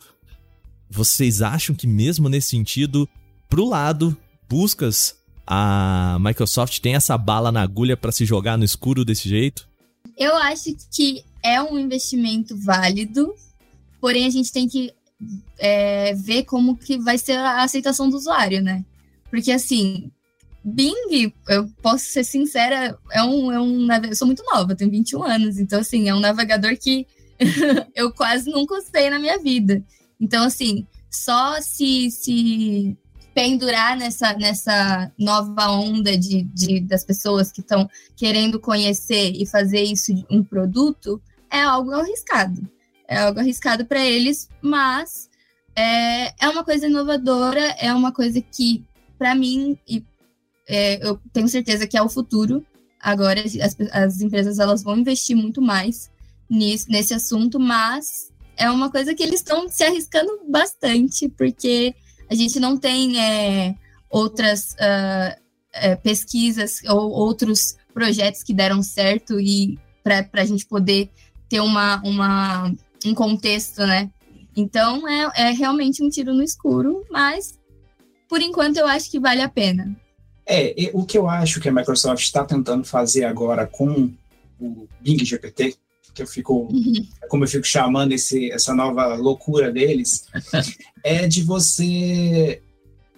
Vocês 0.88 1.40
acham 1.42 1.74
que, 1.74 1.86
mesmo 1.86 2.28
nesse 2.28 2.48
sentido, 2.48 3.08
pro 3.48 3.68
lado, 3.68 4.16
buscas, 4.48 5.16
a 5.52 6.16
Microsoft 6.20 6.78
tem 6.78 6.94
essa 6.94 7.18
bala 7.18 7.50
na 7.50 7.60
agulha 7.60 7.96
para 7.96 8.12
se 8.12 8.24
jogar 8.24 8.56
no 8.56 8.64
escuro 8.64 9.04
desse 9.04 9.28
jeito? 9.28 9.68
Eu 10.16 10.36
acho 10.36 10.76
que 10.94 11.24
é 11.42 11.60
um 11.60 11.76
investimento 11.76 12.56
válido, 12.56 13.34
porém 14.00 14.26
a 14.26 14.30
gente 14.30 14.52
tem 14.52 14.68
que 14.68 14.94
é, 15.58 16.14
ver 16.14 16.44
como 16.44 16.76
que 16.76 16.96
vai 16.98 17.18
ser 17.18 17.32
a 17.32 17.64
aceitação 17.64 18.08
do 18.08 18.16
usuário, 18.16 18.62
né? 18.62 18.84
Porque 19.28 19.50
assim, 19.50 20.08
Bing, 20.62 21.32
eu 21.48 21.68
posso 21.82 22.04
ser 22.04 22.22
sincera, 22.22 22.96
é 23.10 23.22
um, 23.24 23.50
é 23.50 23.60
um 23.60 23.88
eu 24.04 24.14
sou 24.14 24.28
muito 24.28 24.44
nova, 24.54 24.76
tenho 24.76 24.90
21 24.90 25.24
anos, 25.24 25.58
então 25.58 25.80
assim, 25.80 26.08
é 26.08 26.14
um 26.14 26.20
navegador 26.20 26.76
que 26.78 27.08
eu 27.96 28.12
quase 28.12 28.48
nunca 28.48 28.76
usei 28.76 29.10
na 29.10 29.18
minha 29.18 29.38
vida. 29.38 29.82
Então, 30.20 30.44
assim, 30.44 30.86
só 31.10 31.60
se, 31.60 32.08
se 32.12 32.96
pendurar 33.34 33.96
nessa, 33.96 34.34
nessa 34.34 35.12
nova 35.18 35.70
onda 35.70 36.16
de, 36.16 36.42
de 36.42 36.80
das 36.80 37.04
pessoas 37.04 37.52
que 37.52 37.60
estão 37.60 37.88
querendo 38.16 38.58
conhecer 38.58 39.32
e 39.34 39.46
fazer 39.46 39.82
isso 39.82 40.12
um 40.30 40.42
produto 40.42 41.20
é 41.50 41.60
algo 41.62 41.92
arriscado. 41.92 42.60
É 43.08 43.18
algo 43.18 43.40
arriscado 43.40 43.84
para 43.84 44.04
eles, 44.04 44.48
mas 44.62 45.28
é, 45.74 46.32
é 46.44 46.48
uma 46.48 46.64
coisa 46.64 46.86
inovadora, 46.86 47.60
é 47.78 47.92
uma 47.92 48.12
coisa 48.12 48.40
que, 48.40 48.84
para 49.18 49.34
mim, 49.34 49.76
e, 49.88 50.04
é, 50.68 51.04
eu 51.06 51.20
tenho 51.32 51.48
certeza 51.48 51.86
que 51.86 51.96
é 51.96 52.02
o 52.02 52.08
futuro. 52.08 52.64
Agora, 53.00 53.40
as, 53.40 53.76
as 53.92 54.20
empresas 54.20 54.58
elas 54.58 54.82
vão 54.82 54.98
investir 54.98 55.36
muito 55.36 55.60
mais 55.60 56.10
nisso, 56.48 56.86
nesse 56.88 57.14
assunto, 57.14 57.58
mas 57.58 58.30
é 58.56 58.70
uma 58.70 58.90
coisa 58.90 59.14
que 59.14 59.22
eles 59.22 59.40
estão 59.40 59.68
se 59.68 59.82
arriscando 59.82 60.40
bastante, 60.48 61.28
porque 61.28 61.94
a 62.30 62.34
gente 62.34 62.60
não 62.60 62.76
tem 62.76 63.20
é, 63.20 63.74
outras 64.08 64.72
uh, 64.74 65.40
é, 65.72 65.96
pesquisas 65.96 66.80
ou 66.88 67.10
outros 67.10 67.76
projetos 67.92 68.42
que 68.44 68.54
deram 68.54 68.82
certo 68.82 69.40
e 69.40 69.78
para 70.02 70.26
a 70.34 70.44
gente 70.44 70.64
poder 70.64 71.10
ter 71.48 71.60
uma, 71.60 72.00
uma, 72.02 72.72
um 73.04 73.14
contexto, 73.14 73.80
né? 73.80 74.08
Então 74.56 75.06
é, 75.08 75.48
é 75.48 75.50
realmente 75.50 76.02
um 76.02 76.08
tiro 76.08 76.32
no 76.32 76.42
escuro, 76.42 77.04
mas 77.10 77.58
por 78.28 78.40
enquanto 78.40 78.76
eu 78.76 78.86
acho 78.86 79.10
que 79.10 79.18
vale 79.18 79.42
a 79.42 79.48
pena. 79.48 79.94
É, 80.46 80.90
o 80.92 81.04
que 81.04 81.18
eu 81.18 81.28
acho 81.28 81.60
que 81.60 81.68
a 81.68 81.72
Microsoft 81.72 82.22
está 82.22 82.44
tentando 82.44 82.84
fazer 82.84 83.24
agora 83.24 83.66
com 83.66 84.10
o 84.60 84.88
Bing 85.00 85.24
GPT, 85.24 85.76
que 86.14 86.22
eu 86.22 86.26
fico, 86.26 86.68
uhum. 86.72 87.06
como 87.28 87.44
eu 87.44 87.48
fico 87.48 87.66
chamando 87.66 88.12
esse, 88.12 88.50
essa 88.50 88.74
nova 88.74 89.14
loucura 89.14 89.70
deles, 89.70 90.24
é 91.04 91.26
de 91.26 91.42
você 91.42 92.62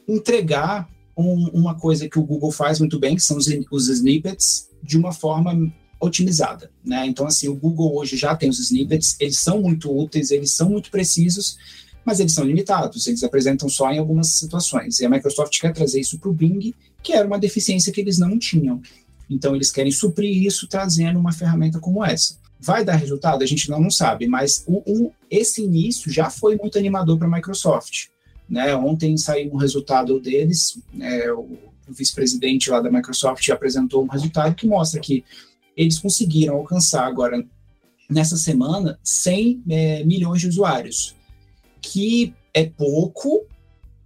entregar 0.09 0.89
um, 1.17 1.49
uma 1.53 1.75
coisa 1.75 2.09
que 2.09 2.19
o 2.19 2.25
Google 2.25 2.53
faz 2.53 2.79
muito 2.79 2.99
bem, 2.99 3.17
que 3.17 3.23
são 3.23 3.37
os, 3.37 3.47
os 3.71 3.89
snippets, 3.89 4.69
de 4.83 4.99
uma 4.99 5.13
forma 5.13 5.73
otimizada, 6.01 6.71
né? 6.85 7.07
Então, 7.07 7.27
assim, 7.27 7.47
o 7.47 7.55
Google 7.55 7.97
hoje 7.97 8.17
já 8.17 8.35
tem 8.35 8.51
os 8.51 8.59
snippets, 8.59 9.17
eles 9.21 9.39
são 9.39 9.63
muito 9.63 9.97
úteis, 9.97 10.33
eles 10.33 10.51
são 10.53 10.69
muito 10.69 10.91
precisos, 10.91 11.57
mas 12.05 12.19
eles 12.19 12.35
são 12.35 12.45
limitados, 12.45 13.07
eles 13.07 13.23
apresentam 13.23 13.69
só 13.69 13.91
em 13.93 13.99
algumas 13.99 14.35
situações. 14.35 14.99
E 14.99 15.07
a 15.07 15.11
Microsoft 15.11 15.57
quer 15.61 15.73
trazer 15.73 16.01
isso 16.01 16.19
para 16.19 16.29
o 16.29 16.33
Bing, 16.33 16.75
que 17.03 17.13
era 17.13 17.27
uma 17.27 17.39
deficiência 17.39 17.93
que 17.93 18.01
eles 18.01 18.19
não 18.19 18.37
tinham. 18.37 18.83
Então, 19.29 19.55
eles 19.55 19.71
querem 19.71 19.93
suprir 19.93 20.45
isso 20.45 20.67
trazendo 20.67 21.19
uma 21.19 21.33
ferramenta 21.33 21.79
como 21.79 22.05
essa. 22.05 22.39
Vai 22.61 22.85
dar 22.85 22.97
resultado? 22.97 23.43
A 23.43 23.47
gente 23.47 23.69
não, 23.69 23.81
não 23.81 23.91
sabe, 23.91 24.27
mas 24.27 24.65
o, 24.67 24.83
o, 24.87 25.13
esse 25.31 25.63
início 25.63 26.13
já 26.13 26.31
foi 26.31 26.57
muito 26.57 26.79
animador 26.79 27.19
para 27.19 27.27
a 27.27 27.31
Microsoft. 27.31 28.07
Né? 28.49 28.75
Ontem 28.77 29.17
saiu 29.17 29.53
um 29.53 29.57
resultado 29.57 30.21
deles, 30.21 30.79
é, 31.01 31.33
o, 31.33 31.59
o 31.89 31.93
vice-presidente 31.93 32.71
lá 32.71 32.81
da 32.81 32.91
Microsoft 32.91 33.49
apresentou 33.49 34.05
um 34.05 34.09
resultado 34.09 34.55
que 34.55 34.67
mostra 34.67 35.01
que 35.01 35.25
eles 35.77 35.99
conseguiram 35.99 36.57
alcançar 36.57 37.07
agora, 37.07 37.45
nessa 38.09 38.37
semana, 38.37 38.99
100 39.03 39.63
é, 39.69 40.05
milhões 40.05 40.41
de 40.41 40.49
usuários, 40.49 41.17
que 41.81 42.35
é 42.55 42.65
pouco, 42.65 43.47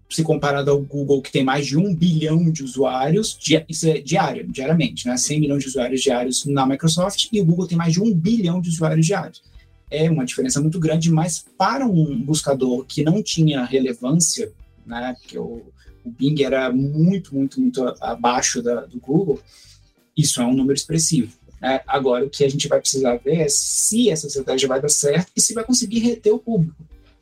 se 0.09 0.23
comparado 0.23 0.71
ao 0.71 0.81
Google, 0.81 1.21
que 1.21 1.33
tem 1.33 1.45
mais 1.45 1.67
de 1.67 1.77
um 1.77 1.95
bilhão 1.95 2.51
de 2.51 2.63
usuários, 2.63 3.39
isso 3.69 3.89
é 3.89 3.99
diário, 3.99 4.47
diariamente, 4.47 5.07
né? 5.07 5.17
100 5.17 5.41
milhões 5.41 5.63
de 5.63 5.69
usuários 5.69 6.01
diários 6.01 6.45
na 6.47 6.65
Microsoft, 6.65 7.29
e 7.33 7.41
o 7.41 7.45
Google 7.45 7.67
tem 7.67 7.77
mais 7.77 7.93
de 7.93 8.01
um 8.01 8.15
bilhão 8.15 8.61
de 8.61 8.69
usuários 8.69 9.05
diários. 9.05 9.43
É 9.91 10.09
uma 10.11 10.25
diferença 10.25 10.61
muito 10.61 10.79
grande, 10.79 11.11
mas 11.11 11.45
para 11.59 11.87
um 11.87 12.21
buscador 12.23 12.85
que 12.85 13.03
não 13.03 13.23
tinha 13.23 13.65
relevância, 13.65 14.53
né? 14.87 15.17
Porque 15.21 15.39
o, 15.39 15.63
o 16.05 16.11
Bing 16.11 16.43
era 16.43 16.71
muito, 16.71 17.35
muito, 17.35 17.61
muito 17.61 17.83
abaixo 18.01 18.63
da, 18.63 18.87
do 18.87 19.01
Google, 19.01 19.41
isso 20.17 20.41
é 20.41 20.47
um 20.47 20.55
número 20.55 20.75
expressivo. 20.75 21.33
Né? 21.61 21.81
Agora, 21.87 22.25
o 22.25 22.31
que 22.31 22.45
a 22.45 22.49
gente 22.49 22.69
vai 22.69 22.81
precisar 22.81 23.17
ver 23.17 23.41
é 23.41 23.49
se 23.49 24.09
essa 24.09 24.29
estratégia 24.29 24.69
vai 24.69 24.81
dar 24.81 24.89
certo 24.89 25.33
e 25.37 25.41
se 25.41 25.53
vai 25.53 25.65
conseguir 25.65 25.99
reter 25.99 26.33
o 26.33 26.39
público 26.39 26.77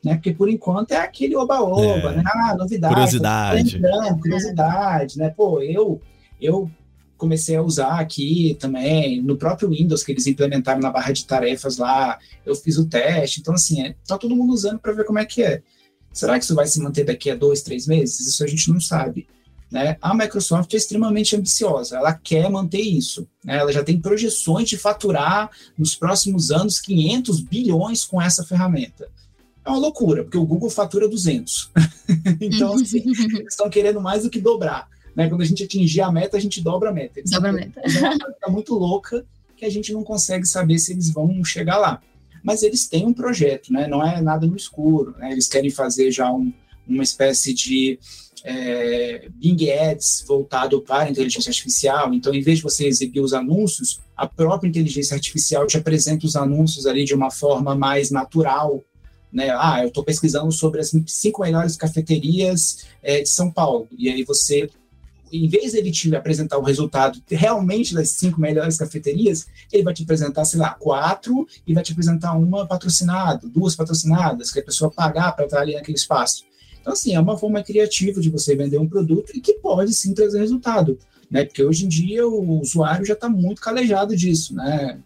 né? 0.05 0.13
Porque 0.13 0.31
por 0.31 0.47
enquanto 0.47 0.91
é 0.91 0.97
aquele 0.97 1.35
oba-oba, 1.35 2.11
é. 2.11 2.17
né? 2.17 2.23
Ah, 2.27 2.55
novidade. 2.55 2.93
Curiosidade. 2.93 3.81
curiosidade, 4.21 5.17
né? 5.17 5.31
Pô, 5.31 5.59
eu, 5.59 5.99
eu 6.39 6.69
comecei 7.17 7.55
a 7.55 7.63
usar 7.63 7.99
aqui 7.99 8.55
também, 8.59 9.19
no 9.19 9.35
próprio 9.35 9.69
Windows 9.69 10.03
que 10.03 10.11
eles 10.11 10.27
implementaram 10.27 10.79
na 10.79 10.91
barra 10.91 11.11
de 11.11 11.25
tarefas 11.25 11.77
lá, 11.77 12.19
eu 12.45 12.55
fiz 12.55 12.77
o 12.77 12.85
teste, 12.85 13.39
então 13.39 13.55
assim, 13.55 13.81
é, 13.81 13.95
tá 14.07 14.15
todo 14.15 14.35
mundo 14.35 14.53
usando 14.53 14.77
para 14.77 14.93
ver 14.93 15.05
como 15.05 15.17
é 15.17 15.25
que 15.25 15.41
é. 15.41 15.63
Será 16.13 16.37
que 16.37 16.45
isso 16.45 16.55
vai 16.55 16.67
se 16.67 16.79
manter 16.79 17.03
daqui 17.03 17.31
a 17.31 17.35
dois, 17.35 17.63
três 17.63 17.87
meses? 17.87 18.19
Isso 18.19 18.43
a 18.43 18.47
gente 18.47 18.71
não 18.71 18.79
sabe. 18.79 19.27
Né? 19.71 19.97
A 19.99 20.13
Microsoft 20.13 20.71
é 20.73 20.77
extremamente 20.77 21.35
ambiciosa, 21.35 21.97
ela 21.97 22.13
quer 22.13 22.47
manter 22.47 22.79
isso. 22.79 23.27
Né? 23.43 23.57
Ela 23.57 23.73
já 23.73 23.83
tem 23.83 23.99
projeções 23.99 24.69
de 24.69 24.77
faturar 24.77 25.49
nos 25.75 25.95
próximos 25.95 26.51
anos 26.51 26.79
500 26.79 27.41
bilhões 27.41 28.05
com 28.05 28.21
essa 28.21 28.45
ferramenta 28.45 29.09
é 29.65 29.69
uma 29.69 29.79
loucura, 29.79 30.23
porque 30.23 30.37
o 30.37 30.45
Google 30.45 30.69
fatura 30.69 31.07
200. 31.07 31.71
então, 32.39 32.73
assim, 32.79 32.99
eles 32.99 33.49
estão 33.49 33.69
querendo 33.69 33.99
mais 33.99 34.23
do 34.23 34.29
que 34.29 34.39
dobrar. 34.39 34.87
Né? 35.15 35.27
Quando 35.27 35.41
a 35.41 35.45
gente 35.45 35.63
atingir 35.63 36.01
a 36.01 36.11
meta, 36.11 36.37
a 36.37 36.39
gente 36.39 36.61
dobra 36.61 36.89
a 36.89 36.93
meta. 36.93 37.19
Eles 37.19 37.31
dobra 37.31 37.49
a 37.49 37.53
meta. 37.53 37.81
É 37.81 38.01
meta 38.01 38.49
muito 38.49 38.75
louca 38.75 39.25
que 39.57 39.65
a 39.65 39.69
gente 39.69 39.91
não 39.93 40.03
consegue 40.03 40.45
saber 40.45 40.77
se 40.77 40.91
eles 40.91 41.09
vão 41.09 41.43
chegar 41.43 41.77
lá. 41.77 42.01
Mas 42.43 42.61
eles 42.61 42.87
têm 42.87 43.07
um 43.07 43.13
projeto, 43.13 43.73
né? 43.73 43.87
não 43.87 44.05
é 44.05 44.21
nada 44.21 44.45
no 44.45 44.55
escuro. 44.55 45.15
Né? 45.17 45.31
Eles 45.31 45.47
querem 45.47 45.71
fazer 45.71 46.11
já 46.11 46.31
um, 46.31 46.53
uma 46.87 47.01
espécie 47.01 47.53
de 47.53 47.97
é, 48.43 49.27
Bing 49.33 49.71
Ads 49.71 50.23
voltado 50.27 50.79
para 50.81 51.05
a 51.05 51.09
inteligência 51.09 51.49
artificial. 51.49 52.13
Então, 52.13 52.33
em 52.33 52.41
vez 52.41 52.57
de 52.57 52.63
você 52.63 52.85
exibir 52.85 53.21
os 53.21 53.33
anúncios, 53.33 53.99
a 54.15 54.27
própria 54.27 54.69
inteligência 54.69 55.15
artificial 55.15 55.65
te 55.65 55.77
apresenta 55.77 56.27
os 56.27 56.35
anúncios 56.35 56.85
ali 56.85 57.03
de 57.03 57.15
uma 57.15 57.31
forma 57.31 57.73
mais 57.73 58.11
natural. 58.11 58.83
Né? 59.35 59.49
Ah, 59.51 59.81
eu 59.81 59.89
estou 59.89 60.01
pesquisando 60.01 60.49
sobre 60.53 60.79
as 60.79 60.93
cinco 61.07 61.41
melhores 61.41 61.75
cafeterias 61.75 62.85
é, 63.03 63.21
de 63.21 63.27
São 63.27 63.51
Paulo. 63.51 63.85
E 63.97 64.07
aí 64.09 64.23
você 64.23 64.69
em 65.33 65.49
vez 65.49 65.73
de 65.73 65.79
ele 65.79 65.91
te 65.91 66.15
apresentar 66.15 66.57
o 66.57 66.61
resultado 66.61 67.21
realmente 67.27 67.93
das 67.93 68.11
cinco 68.11 68.39
melhores 68.39 68.77
cafeterias, 68.77 69.47
ele 69.73 69.83
vai 69.83 69.93
te 69.93 70.03
apresentar, 70.03 70.45
sei 70.45 70.59
lá, 70.59 70.73
quatro 70.75 71.45
e 71.67 71.73
vai 71.73 71.83
te 71.83 71.91
apresentar 71.91 72.33
uma 72.33 72.65
patrocinada, 72.65 73.45
duas 73.45 73.75
patrocinadas, 73.75 74.51
que 74.51 74.59
a 74.59 74.63
pessoa 74.63 74.89
pagar 74.89 75.35
para 75.35 75.45
estar 75.45 75.59
ali 75.59 75.73
naquele 75.73 75.97
espaço. 75.97 76.45
Então, 76.79 76.93
assim, 76.93 77.15
é 77.15 77.19
uma 77.19 77.37
forma 77.37 77.61
criativa 77.63 78.21
de 78.21 78.29
você 78.29 78.55
vender 78.55 78.77
um 78.77 78.87
produto 78.87 79.31
e 79.35 79.41
que 79.41 79.55
pode 79.55 79.93
sim 79.93 80.13
trazer 80.13 80.39
resultado, 80.39 80.97
né? 81.29 81.43
Porque 81.43 81.63
hoje 81.63 81.85
em 81.85 81.89
dia 81.89 82.25
o 82.25 82.61
usuário 82.61 83.05
já 83.05 83.15
está 83.15 83.27
muito 83.27 83.61
calejado 83.61 84.15
disso, 84.15 84.53
né? 84.55 84.99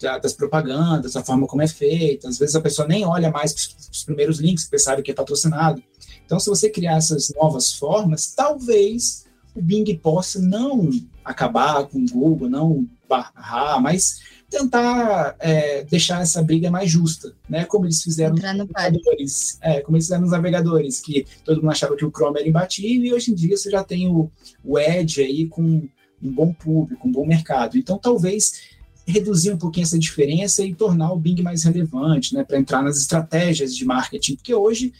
Das 0.00 0.32
propagandas, 0.32 1.14
da 1.14 1.24
forma 1.24 1.46
como 1.46 1.62
é 1.62 1.68
feita. 1.68 2.28
Às 2.28 2.38
vezes 2.38 2.54
a 2.54 2.60
pessoa 2.60 2.86
nem 2.86 3.04
olha 3.04 3.30
mais 3.30 3.54
os 3.90 4.04
primeiros 4.04 4.38
links, 4.38 4.64
porque 4.64 4.78
sabe 4.78 5.02
que 5.02 5.10
é 5.10 5.14
patrocinado. 5.14 5.82
Então, 6.24 6.40
se 6.40 6.48
você 6.48 6.68
criar 6.68 6.96
essas 6.96 7.32
novas 7.36 7.72
formas, 7.72 8.34
talvez 8.34 9.24
o 9.54 9.62
Bing 9.62 9.96
possa 9.96 10.40
não 10.40 10.90
acabar 11.24 11.86
com 11.86 11.98
o 11.98 12.06
Google, 12.06 12.48
não 12.48 12.86
barrar, 13.08 13.80
mas 13.80 14.20
tentar 14.48 15.34
é, 15.38 15.84
deixar 15.84 16.22
essa 16.22 16.42
briga 16.42 16.70
mais 16.70 16.90
justa, 16.90 17.34
né? 17.48 17.64
Como 17.64 17.86
eles 17.86 18.02
fizeram 18.02 18.34
nos 18.34 18.42
navegadores, 18.42 19.58
é, 19.60 19.80
como 19.80 19.96
eles 19.96 20.06
fizeram 20.06 20.22
nos 20.22 20.30
navegadores, 20.30 21.00
que 21.00 21.26
todo 21.44 21.60
mundo 21.60 21.70
achava 21.70 21.96
que 21.96 22.04
o 22.04 22.10
Chrome 22.10 22.40
era 22.40 22.48
imbatível 22.48 23.06
e 23.06 23.14
hoje 23.14 23.32
em 23.32 23.34
dia 23.34 23.56
você 23.56 23.70
já 23.70 23.82
tem 23.82 24.08
o, 24.08 24.30
o 24.64 24.78
Edge 24.78 25.22
aí 25.22 25.48
com 25.48 25.88
um 26.22 26.32
bom 26.32 26.52
público, 26.52 27.08
um 27.08 27.12
bom 27.12 27.26
mercado. 27.26 27.76
Então, 27.76 27.98
talvez 27.98 28.75
reduzir 29.06 29.52
um 29.52 29.58
pouquinho 29.58 29.84
essa 29.84 29.98
diferença 29.98 30.64
e 30.64 30.74
tornar 30.74 31.12
o 31.12 31.16
Bing 31.16 31.40
mais 31.42 31.64
relevante, 31.64 32.34
né? 32.34 32.44
Para 32.44 32.58
entrar 32.58 32.82
nas 32.82 32.98
estratégias 32.98 33.74
de 33.74 33.84
marketing, 33.84 34.36
porque 34.36 34.54
hoje 34.54 34.92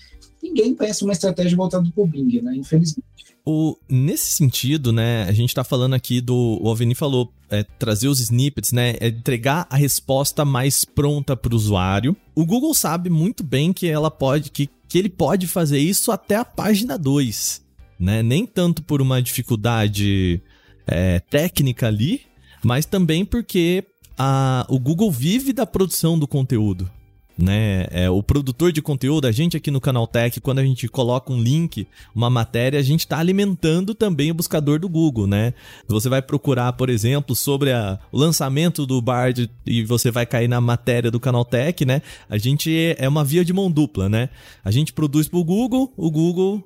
ninguém 0.43 0.75
pensa 0.75 1.05
uma 1.05 1.13
estratégia 1.13 1.57
voltada 1.57 1.91
para 1.93 2.05
o 2.05 2.07
Bing, 2.07 2.41
né? 2.41 2.55
Infelizmente. 2.55 3.05
O, 3.45 3.77
nesse 3.89 4.33
sentido, 4.33 4.93
né, 4.93 5.23
a 5.23 5.33
gente 5.33 5.51
está 5.51 5.63
falando 5.63 5.95
aqui 5.95 6.21
do. 6.21 6.59
O 6.61 6.69
Alveni 6.69 6.97
falou 6.97 7.33
é, 7.49 7.63
trazer 7.63 8.09
os 8.09 8.21
snippets, 8.21 8.73
né? 8.73 8.97
É 8.99 9.09
entregar 9.09 9.67
a 9.71 9.77
resposta 9.77 10.45
mais 10.45 10.85
pronta 10.85 11.37
para 11.37 11.53
o 11.53 11.57
usuário. 11.57 12.17
O 12.35 12.45
Google 12.45 12.75
sabe 12.75 13.09
muito 13.09 13.45
bem 13.45 13.73
que 13.73 13.87
ela 13.87 14.11
pode. 14.11 14.51
Que, 14.51 14.69
que 14.89 14.99
ele 14.99 15.09
pode 15.09 15.47
fazer 15.47 15.79
isso 15.79 16.11
até 16.11 16.35
a 16.35 16.45
página 16.45 16.99
2. 16.99 17.65
Né? 17.99 18.23
Nem 18.23 18.45
tanto 18.45 18.83
por 18.83 19.01
uma 19.01 19.23
dificuldade 19.23 20.43
é, 20.87 21.21
técnica 21.21 21.87
ali, 21.87 22.23
mas 22.65 22.85
também 22.85 23.25
porque 23.25 23.85
a, 24.19 24.67
o 24.69 24.79
Google 24.79 25.11
vive 25.11 25.53
da 25.53 25.67
produção 25.67 26.19
do 26.19 26.27
conteúdo 26.27 26.91
né? 27.39 27.87
É, 27.91 28.09
o 28.09 28.23
produtor 28.23 28.73
de 28.73 28.81
conteúdo, 28.81 29.27
a 29.27 29.33
gente 29.33 29.57
aqui 29.57 29.71
no 29.71 29.81
Canal 29.81 30.07
Tech, 30.07 30.41
quando 30.41 30.59
a 30.59 30.65
gente 30.65 30.89
coloca 30.89 31.33
um 31.33 31.41
link, 31.41 31.87
uma 32.15 32.31
matéria, 32.31 32.79
a 32.79 32.83
gente 32.83 33.01
está 33.01 33.19
alimentando 33.19 33.95
também 33.95 34.31
o 34.31 34.35
buscador 34.35 34.79
do 34.79 34.89
Google, 34.89 35.27
né? 35.27 35.53
Você 35.87 36.09
vai 36.09 36.23
procurar, 36.23 36.73
por 36.73 36.89
exemplo, 36.89 37.37
sobre 37.37 37.73
a, 37.73 37.99
o 38.11 38.19
lançamento 38.19 38.87
do 38.87 39.03
Bard 39.03 39.51
e 39.67 39.85
você 39.85 40.11
vai 40.11 40.25
cair 40.25 40.49
na 40.49 40.61
matéria 40.61 41.11
do 41.11 41.21
Canal 41.21 41.45
Tech, 41.45 41.85
né? 41.85 42.01
A 42.29 42.39
gente 42.39 42.75
é, 42.75 43.05
é 43.05 43.09
uma 43.09 43.25
via 43.25 43.45
de 43.45 43.53
mão 43.53 43.71
dupla, 43.71 44.09
né? 44.09 44.31
A 44.65 44.71
gente 44.71 44.93
produz 44.93 45.29
para 45.29 45.39
o 45.39 45.45
Google, 45.45 45.93
o 45.97 46.11
Google 46.11 46.63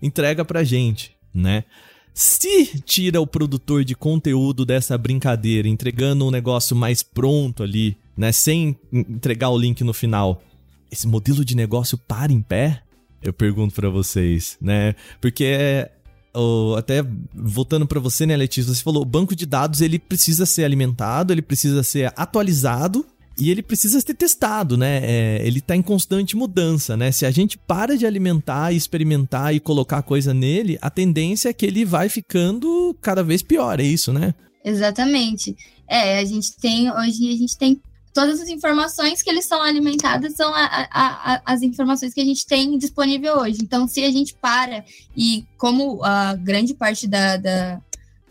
entrega 0.00 0.44
para 0.44 0.64
gente, 0.64 1.14
né? 1.34 1.64
Se 2.18 2.80
tira 2.80 3.20
o 3.20 3.26
produtor 3.26 3.84
de 3.84 3.94
conteúdo 3.94 4.64
dessa 4.64 4.96
brincadeira, 4.96 5.68
entregando 5.68 6.26
um 6.26 6.30
negócio 6.30 6.74
mais 6.74 7.02
pronto 7.02 7.62
ali, 7.62 7.94
né, 8.16 8.32
sem 8.32 8.74
entregar 8.90 9.50
o 9.50 9.58
link 9.58 9.84
no 9.84 9.92
final, 9.92 10.42
esse 10.90 11.06
modelo 11.06 11.44
de 11.44 11.54
negócio 11.54 11.98
para 11.98 12.32
em 12.32 12.40
pé? 12.40 12.82
Eu 13.22 13.34
pergunto 13.34 13.74
para 13.74 13.90
vocês, 13.90 14.56
né? 14.62 14.94
Porque 15.20 15.90
oh, 16.32 16.74
até 16.78 17.04
voltando 17.34 17.86
para 17.86 18.00
você, 18.00 18.24
né, 18.24 18.34
Letícia, 18.34 18.72
você 18.72 18.82
falou, 18.82 19.02
o 19.02 19.06
banco 19.06 19.36
de 19.36 19.44
dados 19.44 19.82
ele 19.82 19.98
precisa 19.98 20.46
ser 20.46 20.64
alimentado, 20.64 21.34
ele 21.34 21.42
precisa 21.42 21.82
ser 21.82 22.10
atualizado 22.16 23.04
e 23.38 23.50
ele 23.50 23.62
precisa 23.62 24.00
ser 24.00 24.14
testado, 24.14 24.76
né? 24.76 25.00
É, 25.02 25.46
ele 25.46 25.58
está 25.58 25.76
em 25.76 25.82
constante 25.82 26.36
mudança, 26.36 26.96
né? 26.96 27.12
Se 27.12 27.26
a 27.26 27.30
gente 27.30 27.58
para 27.58 27.96
de 27.96 28.06
alimentar, 28.06 28.72
experimentar 28.72 29.54
e 29.54 29.60
colocar 29.60 30.02
coisa 30.02 30.32
nele, 30.32 30.78
a 30.80 30.88
tendência 30.88 31.50
é 31.50 31.52
que 31.52 31.66
ele 31.66 31.84
vai 31.84 32.08
ficando 32.08 32.96
cada 33.02 33.22
vez 33.22 33.42
pior, 33.42 33.78
é 33.78 33.84
isso, 33.84 34.12
né? 34.12 34.34
Exatamente. 34.64 35.54
É, 35.86 36.18
a 36.18 36.24
gente 36.24 36.56
tem, 36.56 36.90
hoje 36.90 37.30
a 37.32 37.36
gente 37.36 37.56
tem 37.56 37.80
todas 38.16 38.40
as 38.40 38.48
informações 38.48 39.22
que 39.22 39.28
eles 39.28 39.44
são 39.44 39.60
alimentadas 39.62 40.34
são 40.34 40.48
a, 40.54 40.64
a, 40.64 41.34
a, 41.34 41.42
as 41.44 41.60
informações 41.60 42.14
que 42.14 42.20
a 42.22 42.24
gente 42.24 42.46
tem 42.46 42.78
disponível 42.78 43.40
hoje. 43.40 43.58
Então, 43.60 43.86
se 43.86 44.02
a 44.02 44.10
gente 44.10 44.34
para 44.34 44.82
e 45.14 45.44
como 45.58 46.02
a 46.02 46.34
grande 46.34 46.72
parte 46.72 47.06
da, 47.06 47.36
da 47.36 47.78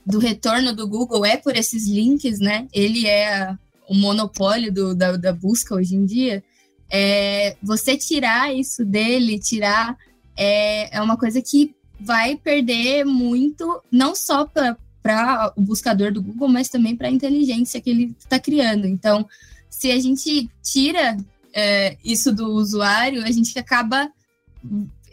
do 0.03 0.17
retorno 0.19 0.75
do 0.75 0.87
Google 0.87 1.25
é 1.25 1.37
por 1.37 1.55
esses 1.55 1.87
links, 1.87 2.39
né? 2.39 2.67
Ele 2.73 3.07
é 3.07 3.55
o 3.87 3.95
monopólio 3.95 4.71
do, 4.71 4.95
da, 4.95 5.17
da, 5.17 5.33
busca 5.33 5.75
hoje 5.75 5.95
em 5.95 6.05
dia, 6.05 6.43
é, 6.89 7.55
você 7.61 7.97
tirar 7.97 8.53
isso 8.53 8.85
dele, 8.85 9.39
tirar, 9.39 9.97
é, 10.35 10.97
é 10.97 11.01
uma 11.01 11.17
coisa 11.17 11.41
que 11.41 11.75
vai 11.99 12.35
perder 12.35 13.05
muito, 13.05 13.81
não 13.91 14.15
só 14.15 14.45
para 14.45 15.53
o 15.55 15.61
buscador 15.61 16.11
do 16.11 16.21
Google, 16.21 16.49
mas 16.49 16.69
também 16.69 16.95
para 16.95 17.07
a 17.07 17.11
inteligência 17.11 17.81
que 17.81 17.89
ele 17.89 18.15
está 18.19 18.39
criando. 18.39 18.85
Então, 18.87 19.27
se 19.69 19.91
a 19.91 19.99
gente 19.99 20.49
tira 20.61 21.17
é, 21.53 21.97
isso 22.03 22.33
do 22.33 22.47
usuário, 22.47 23.23
a 23.23 23.31
gente 23.31 23.57
acaba 23.57 24.09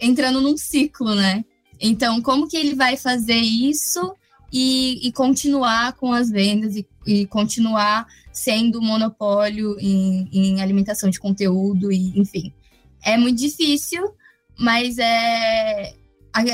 entrando 0.00 0.40
num 0.40 0.56
ciclo, 0.56 1.14
né? 1.14 1.44
Então, 1.80 2.20
como 2.20 2.48
que 2.48 2.56
ele 2.56 2.74
vai 2.74 2.96
fazer 2.96 3.36
isso 3.36 4.14
e, 4.52 5.08
e 5.08 5.12
continuar 5.12 5.94
com 5.94 6.12
as 6.12 6.28
vendas 6.28 6.76
e, 6.76 6.86
e 7.06 7.26
continuar 7.26 8.06
sendo 8.32 8.82
monopólio 8.82 9.76
em, 9.80 10.28
em, 10.32 10.60
alimentação 10.60 11.08
de 11.08 11.18
conteúdo 11.18 11.90
e 11.90 12.18
enfim. 12.18 12.52
É 13.02 13.16
muito 13.16 13.38
difícil, 13.38 14.02
mas 14.58 14.98
é 14.98 15.94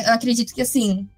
eu 0.06 0.12
acredito 0.12 0.54
que 0.54 0.62
assim, 0.62 1.08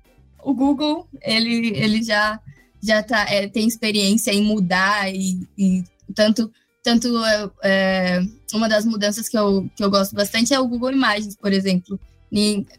o 0.43 0.55
Google, 0.55 1.07
ele, 1.23 1.69
ele 1.77 2.03
já 2.03 2.40
já 2.83 3.03
tá, 3.03 3.27
é, 3.29 3.47
tem 3.47 3.69
experiência 3.69 4.33
em 4.33 4.43
mudar 4.43 5.12
e, 5.14 5.47
e 5.57 5.85
tanto 6.14 6.51
tanto 6.83 7.09
é, 7.62 8.21
uma 8.55 8.66
das 8.69 8.87
mudanças 8.87 9.29
que 9.29 9.37
eu, 9.37 9.69
que 9.77 9.85
eu 9.85 9.90
gosto 9.90 10.14
bastante 10.14 10.55
é 10.55 10.59
o 10.59 10.66
Google 10.66 10.93
Imagens, 10.93 11.37
por 11.37 11.53
exemplo. 11.53 12.01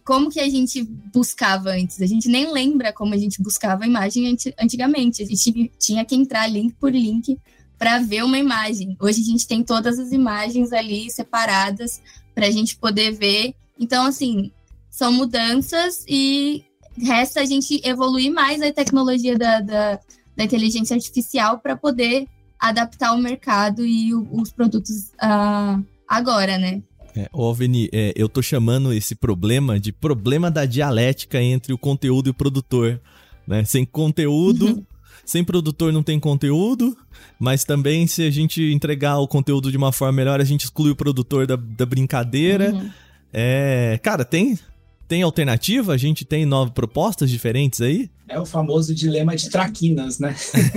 Como 0.06 0.30
que 0.30 0.40
a 0.40 0.50
gente 0.50 0.82
buscava 1.14 1.72
antes? 1.72 2.02
A 2.02 2.06
gente 2.06 2.30
nem 2.30 2.52
lembra 2.52 2.94
como 2.94 3.14
a 3.14 3.18
gente 3.18 3.42
buscava 3.42 3.84
a 3.84 3.88
imagem 3.88 4.36
antigamente. 4.60 5.22
A 5.22 5.26
gente 5.26 5.72
tinha 5.78 6.06
que 6.06 6.16
entrar 6.16 6.48
link 6.48 6.74
por 6.80 6.92
link 6.92 7.38
para 7.78 8.00
ver 8.00 8.24
uma 8.24 8.38
imagem. 8.38 8.96
Hoje 9.00 9.22
a 9.22 9.26
gente 9.26 9.48
tem 9.48 9.64
todas 9.64 10.00
as 10.00 10.12
imagens 10.12 10.72
ali 10.72 11.10
separadas 11.10 12.02
para 12.34 12.48
a 12.48 12.52
gente 12.52 12.78
poder 12.78 13.12
ver. 13.12 13.54
Então, 13.80 14.06
assim, 14.06 14.52
são 14.90 15.12
mudanças 15.12 16.06
e 16.08 16.64
resta 16.98 17.42
a 17.42 17.46
gente 17.46 17.82
evoluir 17.84 18.32
mais 18.32 18.62
a 18.62 18.72
tecnologia 18.72 19.38
da, 19.38 19.60
da, 19.60 20.00
da 20.36 20.44
inteligência 20.44 20.96
artificial 20.96 21.60
para 21.60 21.76
poder 21.76 22.28
adaptar 22.60 23.14
o 23.14 23.18
mercado 23.18 23.86
e 23.86 24.14
o, 24.14 24.28
os 24.32 24.52
produtos 24.52 25.12
uh, 25.16 25.84
agora, 26.08 26.58
né? 26.58 26.84
É, 27.16 27.30
Alveni, 27.34 27.90
é, 27.92 28.14
eu 28.16 28.30
tô 28.30 28.42
chamando 28.42 28.94
esse 28.94 29.16
problema 29.16 29.80
de 29.80 29.92
problema 29.92 30.50
da 30.50 30.66
dialética 30.66 31.42
entre 31.42 31.74
o 31.74 31.78
conteúdo 31.78 32.28
e 32.28 32.32
o 32.32 32.34
produtor. 32.34 33.00
Né? 33.48 33.64
Sem 33.66 33.86
conteúdo, 33.86 34.68
uhum. 34.68 34.86
Sem 35.26 35.44
produtor 35.44 35.94
não 35.94 36.04
tem 36.04 36.20
conteúdo, 36.20 36.98
mas 37.40 37.64
também 37.64 38.08
se 38.08 38.24
a 38.24 38.30
gente 38.32 38.62
entregar 38.62 39.20
o 39.20 39.28
conteúdo 39.28 39.72
de 39.72 39.78
uma 39.78 39.92
forma 39.92 40.14
melhor, 40.14 40.42
a 40.42 40.44
gente 40.44 40.66
exclui 40.66 40.92
o 40.92 40.96
produtor 40.96 41.46
da, 41.46 41.56
da 41.56 41.86
brincadeira. 41.86 42.74
Uhum. 42.74 42.90
É, 43.32 44.00
cara, 44.02 44.26
tem 44.26 44.58
tem 45.08 45.24
alternativa? 45.24 45.94
A 45.94 45.98
gente 45.98 46.24
tem 46.24 46.46
novas 46.46 46.74
propostas 46.74 47.30
diferentes 47.30 47.82
aí? 47.82 48.10
É 48.30 48.40
o 48.40 48.46
famoso 48.46 48.96
dilema 48.96 49.36
de 49.36 49.50
traquinas, 49.50 50.20
né? 50.20 50.34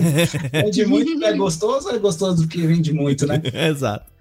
vende 0.51 0.85
muito, 0.87 1.25
é 1.25 1.37
gostoso 1.37 1.89
ou 1.89 1.95
é 1.95 1.99
gostoso 1.99 2.43
do 2.43 2.49
que 2.49 2.67
vende 2.67 2.93
muito, 2.93 3.27
né? 3.27 3.41
Exato. 3.71 4.14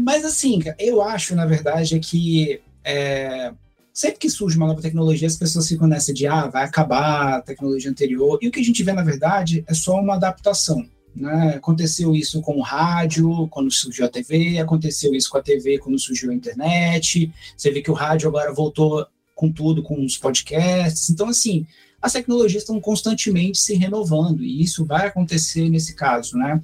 Mas 0.00 0.24
assim, 0.24 0.60
eu 0.78 1.02
acho, 1.02 1.34
na 1.34 1.44
verdade, 1.44 1.96
é 1.96 1.98
que 1.98 2.60
é, 2.84 3.52
sempre 3.92 4.20
que 4.20 4.30
surge 4.30 4.56
uma 4.56 4.68
nova 4.68 4.80
tecnologia, 4.80 5.26
as 5.26 5.34
pessoas 5.34 5.66
ficam 5.66 5.88
nessa 5.88 6.14
de, 6.14 6.24
ah, 6.24 6.46
vai 6.46 6.64
acabar 6.64 7.38
a 7.38 7.42
tecnologia 7.42 7.90
anterior. 7.90 8.38
E 8.40 8.46
o 8.46 8.52
que 8.52 8.60
a 8.60 8.62
gente 8.62 8.84
vê, 8.84 8.92
na 8.92 9.02
verdade, 9.02 9.64
é 9.66 9.74
só 9.74 10.00
uma 10.00 10.14
adaptação. 10.14 10.88
Né? 11.16 11.54
Aconteceu 11.56 12.14
isso 12.14 12.40
com 12.40 12.58
o 12.58 12.62
rádio, 12.62 13.48
quando 13.48 13.72
surgiu 13.72 14.06
a 14.06 14.08
TV, 14.08 14.60
aconteceu 14.60 15.12
isso 15.16 15.28
com 15.28 15.38
a 15.38 15.42
TV 15.42 15.78
quando 15.78 15.98
surgiu 15.98 16.30
a 16.30 16.34
internet. 16.34 17.32
Você 17.56 17.72
vê 17.72 17.82
que 17.82 17.90
o 17.90 17.94
rádio 17.94 18.28
agora 18.28 18.54
voltou 18.54 19.04
com 19.34 19.50
tudo, 19.50 19.82
com 19.82 20.00
os 20.04 20.16
podcasts. 20.16 21.10
Então, 21.10 21.28
assim, 21.28 21.66
as 22.00 22.12
tecnologias 22.12 22.62
estão 22.62 22.80
constantemente 22.80 23.58
se 23.58 23.74
renovando, 23.74 24.44
e 24.44 24.62
isso 24.62 24.84
vai 24.84 25.08
acontecer 25.08 25.68
nesse 25.68 25.94
caso, 25.96 26.36
né? 26.36 26.62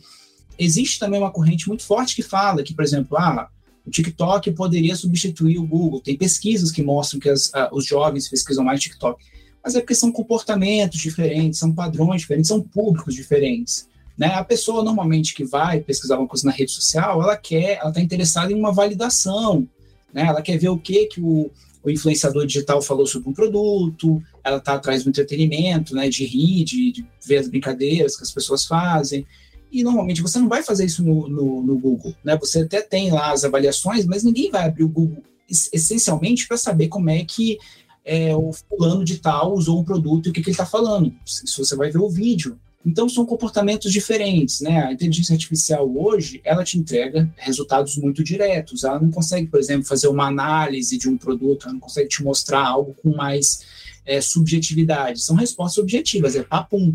Existe 0.59 0.99
também 0.99 1.21
uma 1.21 1.31
corrente 1.31 1.69
muito 1.69 1.85
forte 1.85 2.15
que 2.15 2.23
fala 2.23 2.63
que, 2.63 2.75
por 2.75 2.85
exemplo, 2.85 3.17
ah, 3.19 3.49
o 3.87 3.91
TikTok 3.91 4.51
poderia 4.53 4.97
substituir 4.97 5.59
o 5.59 5.67
Google. 5.67 6.01
Tem 6.01 6.17
pesquisas 6.17 6.71
que 6.71 6.83
mostram 6.83 7.21
que 7.21 7.29
as, 7.29 7.49
uh, 7.49 7.69
os 7.73 7.85
jovens 7.85 8.29
pesquisam 8.29 8.65
mais 8.65 8.81
TikTok. 8.81 9.23
Mas 9.63 9.75
é 9.75 9.81
porque 9.81 9.95
são 9.95 10.13
comportamentos 10.13 11.01
diferentes, 11.01 11.59
são 11.59 11.73
padrões 11.73 12.23
diferentes, 12.23 12.49
são 12.49 12.61
públicos 12.61 13.15
diferentes. 13.15 13.89
Né? 14.17 14.29
A 14.29 14.45
pessoa 14.45 14.85
normalmente 14.85 15.35
que 15.35 15.45
vai 15.45 15.81
pesquisar 15.81 16.19
uma 16.19 16.29
coisa 16.29 16.47
na 16.47 16.53
rede 16.53 16.71
social, 16.71 17.23
ela 17.23 17.37
quer, 17.37 17.79
ela 17.81 17.89
está 17.89 18.01
interessada 18.01 18.53
em 18.53 18.55
uma 18.55 18.73
validação, 18.73 19.67
né? 20.13 20.27
Ela 20.27 20.41
quer 20.41 20.57
ver 20.57 20.69
o 20.69 20.79
que 20.79 21.07
que 21.07 21.21
o, 21.21 21.51
o 21.83 21.91
influenciador 21.91 22.47
digital 22.47 22.81
falou 22.81 23.07
sobre 23.07 23.29
um 23.29 23.33
produto, 23.33 24.23
ela 24.45 24.59
está 24.59 24.75
atrás 24.75 25.03
do 25.03 25.11
entretenimento, 25.11 25.95
né? 25.95 26.09
De 26.09 26.25
rir, 26.25 26.65
de, 26.65 26.93
de, 26.93 27.07
ver 27.27 27.39
as 27.39 27.49
brincadeiras 27.49 28.17
que 28.17 28.23
as 28.23 28.31
pessoas 28.31 28.65
fazem. 28.65 29.27
E 29.75 29.83
normalmente 29.83 30.23
você 30.23 30.39
não 30.39 30.49
vai 30.49 30.63
fazer 30.63 30.85
isso 30.85 31.03
no, 31.03 31.29
no, 31.29 31.61
no 31.65 31.77
Google, 31.77 32.15
né? 32.23 32.39
Você 32.39 32.61
até 32.61 32.81
tem 32.81 33.11
lá 33.11 33.33
as 33.33 33.45
avaliações, 33.45 34.07
mas 34.07 34.23
ninguém 34.23 34.49
vai 34.49 34.69
abrir 34.69 34.85
o 34.85 34.89
Google 34.89 35.21
essencialmente 35.51 36.47
para 36.47 36.57
saber 36.57 36.87
como 36.87 37.11
é 37.11 37.25
que 37.25 37.59
é, 38.05 38.37
o 38.37 38.53
fulano 38.53 39.05
de 39.05 39.19
tal 39.19 39.53
usou 39.53 39.81
um 39.81 39.85
produto 39.85 40.27
e 40.27 40.31
o 40.31 40.33
que, 40.33 40.41
que 40.41 40.51
ele 40.51 40.55
está 40.55 40.65
falando. 40.65 41.13
Se 41.27 41.59
você 41.59 41.75
vai 41.75 41.91
ver 41.91 41.99
o 41.99 42.09
vídeo. 42.09 42.57
Então 42.87 43.09
são 43.09 43.27
comportamentos 43.27 43.91
diferentes, 43.91 44.61
né? 44.61 44.85
A 44.85 44.93
inteligência 44.93 45.33
artificial 45.33 45.91
hoje, 45.97 46.41
ela 46.45 46.63
te 46.63 46.79
entrega 46.79 47.29
resultados 47.37 47.97
muito 47.97 48.23
diretos. 48.23 48.85
Ela 48.85 49.01
não 49.01 49.11
consegue, 49.11 49.49
por 49.49 49.59
exemplo, 49.59 49.85
fazer 49.85 50.07
uma 50.07 50.29
análise 50.29 50.97
de 50.97 51.09
um 51.09 51.19
produto, 51.19 51.65
ela 51.65 51.73
não 51.73 51.81
consegue 51.81 52.09
te 52.09 52.23
mostrar 52.23 52.65
algo 52.65 52.95
com 53.03 53.17
mais 53.17 53.65
é, 54.07 54.21
subjetividade. 54.21 55.21
São 55.21 55.35
respostas 55.35 55.83
objetivas, 55.83 56.37
é 56.37 56.45
papum. 56.45 56.95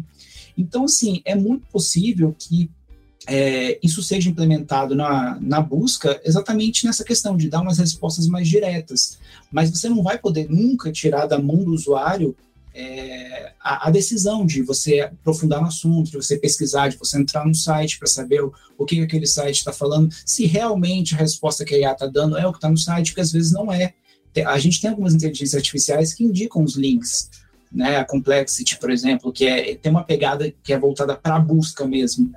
Então, 0.59 0.83
assim, 0.83 1.21
é 1.23 1.35
muito 1.35 1.65
possível 1.67 2.35
que 2.37 2.69
é, 3.25 3.79
isso 3.81 4.03
seja 4.03 4.29
implementado 4.29 4.93
na, 4.93 5.39
na 5.39 5.61
busca 5.61 6.19
exatamente 6.25 6.85
nessa 6.85 7.03
questão 7.03 7.37
de 7.37 7.49
dar 7.49 7.61
umas 7.61 7.77
respostas 7.77 8.27
mais 8.27 8.47
diretas. 8.47 9.17
Mas 9.49 9.69
você 9.69 9.87
não 9.87 10.03
vai 10.03 10.17
poder 10.17 10.49
nunca 10.49 10.91
tirar 10.91 11.27
da 11.27 11.39
mão 11.39 11.63
do 11.63 11.73
usuário 11.73 12.35
é, 12.73 13.53
a, 13.59 13.87
a, 13.87 13.89
decisão 13.89 14.45
de 14.45 14.61
você 14.61 14.99
aprofundar 14.99 15.61
no 15.61 15.67
assunto, 15.67 16.11
de 16.11 16.17
você 16.17 16.37
pesquisar, 16.37 16.89
de 16.89 16.97
você 16.97 17.17
entrar 17.17 17.45
no 17.45 17.55
site 17.55 17.97
para 17.97 18.07
saber 18.07 18.43
o, 18.43 18.53
o 18.77 18.85
que 18.85 18.99
aquele 19.01 19.25
site 19.25 19.57
está 19.57 19.71
falando, 19.71 20.13
se 20.25 20.45
realmente 20.45 21.15
a 21.15 21.17
resposta 21.17 21.63
que 21.63 21.73
a 21.73 21.77
IA 21.77 21.91
está 21.93 22.05
dando 22.05 22.37
é 22.37 22.45
o 22.45 22.51
que 22.51 22.57
está 22.57 22.69
no 22.69 22.77
site, 22.77 23.13
que 23.13 23.21
às 23.21 23.31
vezes 23.31 23.51
não 23.53 23.71
é. 23.71 23.93
A 24.45 24.59
gente 24.59 24.79
tem 24.79 24.89
algumas 24.89 25.13
inteligências 25.13 25.55
artificiais 25.55 26.13
que 26.13 26.23
indicam 26.23 26.63
os 26.63 26.75
links 26.75 27.29
né? 27.71 27.97
A 27.97 28.05
Complexity, 28.05 28.77
por 28.79 28.89
exemplo, 28.89 29.31
que 29.31 29.45
é, 29.45 29.75
tem 29.75 29.91
uma 29.91 30.03
pegada 30.03 30.53
que 30.63 30.73
é 30.73 30.79
voltada 30.79 31.15
para 31.15 31.35
a 31.35 31.39
busca 31.39 31.85
mesmo. 31.87 32.31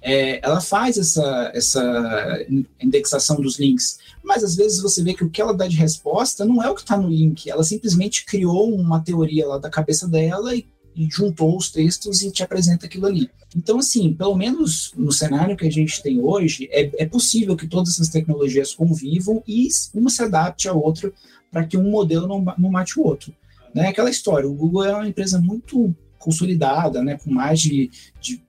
É, 0.00 0.40
ela 0.44 0.60
faz 0.60 0.96
essa, 0.96 1.50
essa 1.52 2.46
indexação 2.80 3.36
dos 3.40 3.58
links, 3.58 3.98
mas 4.22 4.44
às 4.44 4.54
vezes 4.54 4.80
você 4.80 5.02
vê 5.02 5.12
que 5.12 5.24
o 5.24 5.30
que 5.30 5.40
ela 5.40 5.52
dá 5.52 5.66
de 5.66 5.76
resposta 5.76 6.44
não 6.44 6.62
é 6.62 6.70
o 6.70 6.74
que 6.74 6.82
está 6.82 6.96
no 6.96 7.08
link, 7.08 7.50
ela 7.50 7.64
simplesmente 7.64 8.24
criou 8.24 8.72
uma 8.72 9.00
teoria 9.00 9.46
lá 9.46 9.58
da 9.58 9.68
cabeça 9.68 10.06
dela 10.06 10.54
e, 10.54 10.64
e, 10.94 11.08
juntou 11.10 11.56
os 11.56 11.70
textos 11.70 12.22
e 12.22 12.30
te 12.30 12.44
apresenta 12.44 12.86
aquilo 12.86 13.06
ali. 13.06 13.28
Então, 13.56 13.78
assim, 13.78 14.12
pelo 14.12 14.36
menos 14.36 14.92
no 14.96 15.10
cenário 15.10 15.56
que 15.56 15.66
a 15.66 15.70
gente 15.70 16.00
tem 16.00 16.20
hoje, 16.20 16.68
é, 16.70 17.02
é 17.02 17.06
possível 17.06 17.56
que 17.56 17.66
todas 17.66 17.94
essas 17.94 18.08
tecnologias 18.08 18.72
convivam 18.72 19.42
e 19.48 19.66
uma 19.92 20.10
se 20.10 20.22
adapte 20.22 20.68
à 20.68 20.72
outra 20.72 21.12
para 21.50 21.64
que 21.64 21.76
um 21.76 21.90
modelo 21.90 22.28
não, 22.28 22.54
não 22.56 22.70
mate 22.70 23.00
o 23.00 23.04
outro. 23.04 23.32
Né? 23.74 23.88
Aquela 23.88 24.10
história, 24.10 24.48
o 24.48 24.54
Google 24.54 24.84
é 24.84 24.94
uma 24.94 25.08
empresa 25.08 25.40
muito 25.40 25.94
consolidada, 26.18 27.02
né? 27.02 27.18
com 27.22 27.30
mais 27.30 27.60
de, 27.60 27.90
de 28.20 28.42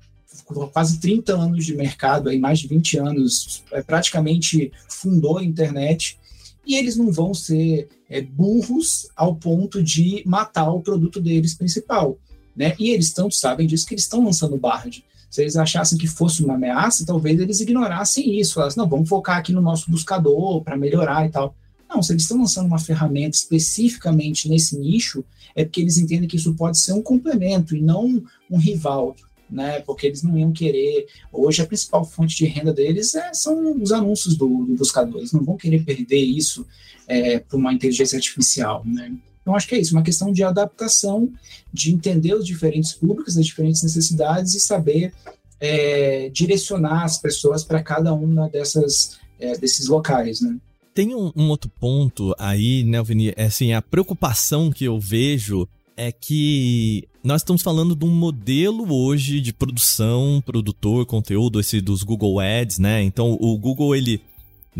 quase 0.74 1.00
30 1.00 1.34
anos 1.34 1.66
de 1.66 1.76
mercado, 1.76 2.30
aí 2.30 2.40
mais 2.40 2.60
de 2.60 2.68
20 2.68 2.98
anos, 2.98 3.64
é, 3.72 3.82
praticamente 3.82 4.72
fundou 4.88 5.38
a 5.38 5.44
internet, 5.44 6.20
e 6.66 6.76
eles 6.76 6.96
não 6.96 7.12
vão 7.12 7.34
ser 7.34 7.88
é, 8.10 8.22
burros 8.22 9.08
ao 9.16 9.36
ponto 9.36 9.82
de 9.82 10.24
matar 10.26 10.72
o 10.72 10.82
produto 10.82 11.20
deles 11.20 11.54
principal. 11.54 12.18
Né? 12.56 12.76
E 12.78 12.90
eles 12.92 13.12
tanto 13.12 13.36
sabem 13.36 13.66
disso 13.66 13.88
que 13.88 13.94
eles 13.94 14.04
estão 14.04 14.24
lançando 14.24 14.56
o 14.56 14.60
Bard. 14.60 15.04
Se 15.30 15.42
eles 15.42 15.56
achassem 15.56 15.98
que 15.98 16.08
fosse 16.08 16.44
uma 16.44 16.56
ameaça, 16.56 17.06
talvez 17.06 17.40
eles 17.40 17.60
ignorassem 17.60 18.40
isso, 18.40 18.56
falassem, 18.56 18.82
não, 18.82 18.90
vamos 18.90 19.08
focar 19.08 19.38
aqui 19.38 19.54
no 19.54 19.62
nosso 19.62 19.90
buscador 19.90 20.62
para 20.64 20.76
melhorar 20.76 21.26
e 21.26 21.30
tal. 21.30 21.56
Não, 21.90 22.04
se 22.04 22.14
eles 22.14 22.24
estão 22.24 22.38
lançando 22.38 22.68
uma 22.68 22.78
ferramenta 22.78 23.36
especificamente 23.36 24.48
nesse 24.48 24.78
nicho, 24.78 25.26
é 25.56 25.66
porque 25.66 25.82
eles 25.82 25.98
entendem 25.98 26.28
que 26.28 26.36
isso 26.36 26.54
pode 26.54 26.80
ser 26.80 26.94
um 26.94 27.02
complemento 27.02 27.76
e 27.76 27.82
não 27.82 28.24
um 28.50 28.58
rival, 28.58 29.16
né? 29.50 29.80
Porque 29.82 30.06
eles 30.06 30.22
não 30.22 30.38
iam 30.38 30.52
querer. 30.52 31.08
Hoje 31.34 31.62
a 31.62 31.66
principal 31.66 32.06
fonte 32.06 32.36
de 32.38 32.46
renda 32.46 32.72
deles 32.72 33.16
é, 33.16 33.34
são 33.34 33.82
os 33.82 33.92
anúncios 33.92 34.38
do, 34.38 34.48
do 34.66 34.76
buscador. 34.76 35.18
Eles 35.18 35.32
não 35.32 35.44
vão 35.44 35.58
querer 35.58 35.84
perder 35.84 36.22
isso 36.22 36.66
é, 37.08 37.40
para 37.40 37.58
uma 37.58 37.74
inteligência 37.74 38.18
artificial, 38.18 38.84
né? 38.86 39.12
Então, 39.42 39.56
acho 39.56 39.68
que 39.68 39.74
é 39.74 39.80
isso, 39.80 39.96
uma 39.96 40.04
questão 40.04 40.32
de 40.32 40.44
adaptação, 40.44 41.28
de 41.74 41.92
entender 41.92 42.36
os 42.36 42.46
diferentes 42.46 42.94
públicos, 42.94 43.36
as 43.36 43.46
diferentes 43.46 43.82
necessidades 43.82 44.54
e 44.54 44.60
saber 44.60 45.12
é, 45.60 46.30
direcionar 46.30 47.04
as 47.04 47.18
pessoas 47.18 47.64
para 47.64 47.82
cada 47.82 48.14
uma 48.14 48.48
dessas, 48.48 49.18
é, 49.40 49.58
desses 49.58 49.88
locais, 49.88 50.40
né? 50.42 50.56
Tem 50.94 51.16
um, 51.16 51.32
um, 51.36 51.50
outro 51.50 51.70
ponto 51.80 52.36
aí, 52.38 52.84
né, 52.84 53.02
Vini? 53.04 53.34
É 53.36 53.46
assim, 53.46 53.74
a 53.74 53.82
preocupação 53.82 54.72
que 54.72 54.86
eu 54.86 55.00
vejo 55.00 55.68
é 55.96 56.12
que 56.12 57.08
nós 57.24 57.42
estamos 57.42 57.62
falando 57.62 57.96
de 57.96 58.06
um 58.06 58.10
modelo 58.10 58.92
hoje 58.94 59.42
de 59.42 59.52
produção, 59.52 60.42
produtor, 60.46 61.06
conteúdo, 61.06 61.60
esse 61.60 61.82
dos 61.82 62.04
Google 62.04 62.40
Ads, 62.40 62.80
né? 62.80 63.04
Então, 63.04 63.38
o 63.40 63.58
Google, 63.58 63.96
ele 63.96 64.22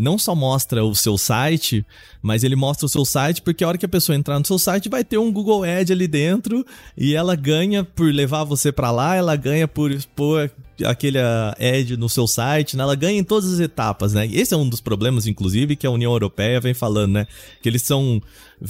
não 0.00 0.18
só 0.18 0.34
mostra 0.34 0.82
o 0.82 0.94
seu 0.94 1.18
site, 1.18 1.84
mas 2.22 2.42
ele 2.42 2.56
mostra 2.56 2.86
o 2.86 2.88
seu 2.88 3.04
site 3.04 3.42
porque 3.42 3.62
a 3.62 3.68
hora 3.68 3.76
que 3.76 3.84
a 3.84 3.88
pessoa 3.88 4.16
entrar 4.16 4.38
no 4.38 4.46
seu 4.46 4.58
site 4.58 4.88
vai 4.88 5.04
ter 5.04 5.18
um 5.18 5.30
Google 5.30 5.62
Ad 5.62 5.92
ali 5.92 6.08
dentro 6.08 6.64
e 6.96 7.14
ela 7.14 7.36
ganha 7.36 7.84
por 7.84 8.12
levar 8.12 8.44
você 8.44 8.72
para 8.72 8.90
lá, 8.90 9.14
ela 9.14 9.36
ganha 9.36 9.68
por 9.68 9.90
expor 9.90 10.50
aquele 10.84 11.18
ad 11.18 11.96
no 11.98 12.08
seu 12.08 12.26
site, 12.26 12.76
né? 12.76 12.82
ela 12.82 12.94
ganha 12.94 13.18
em 13.18 13.24
todas 13.24 13.52
as 13.52 13.60
etapas, 13.60 14.14
né? 14.14 14.26
Esse 14.32 14.54
é 14.54 14.56
um 14.56 14.66
dos 14.66 14.80
problemas, 14.80 15.26
inclusive, 15.26 15.76
que 15.76 15.86
a 15.86 15.90
União 15.90 16.12
Europeia 16.12 16.58
vem 16.58 16.72
falando, 16.72 17.12
né? 17.12 17.26
Que 17.62 17.68
eles 17.68 17.82
são, 17.82 18.22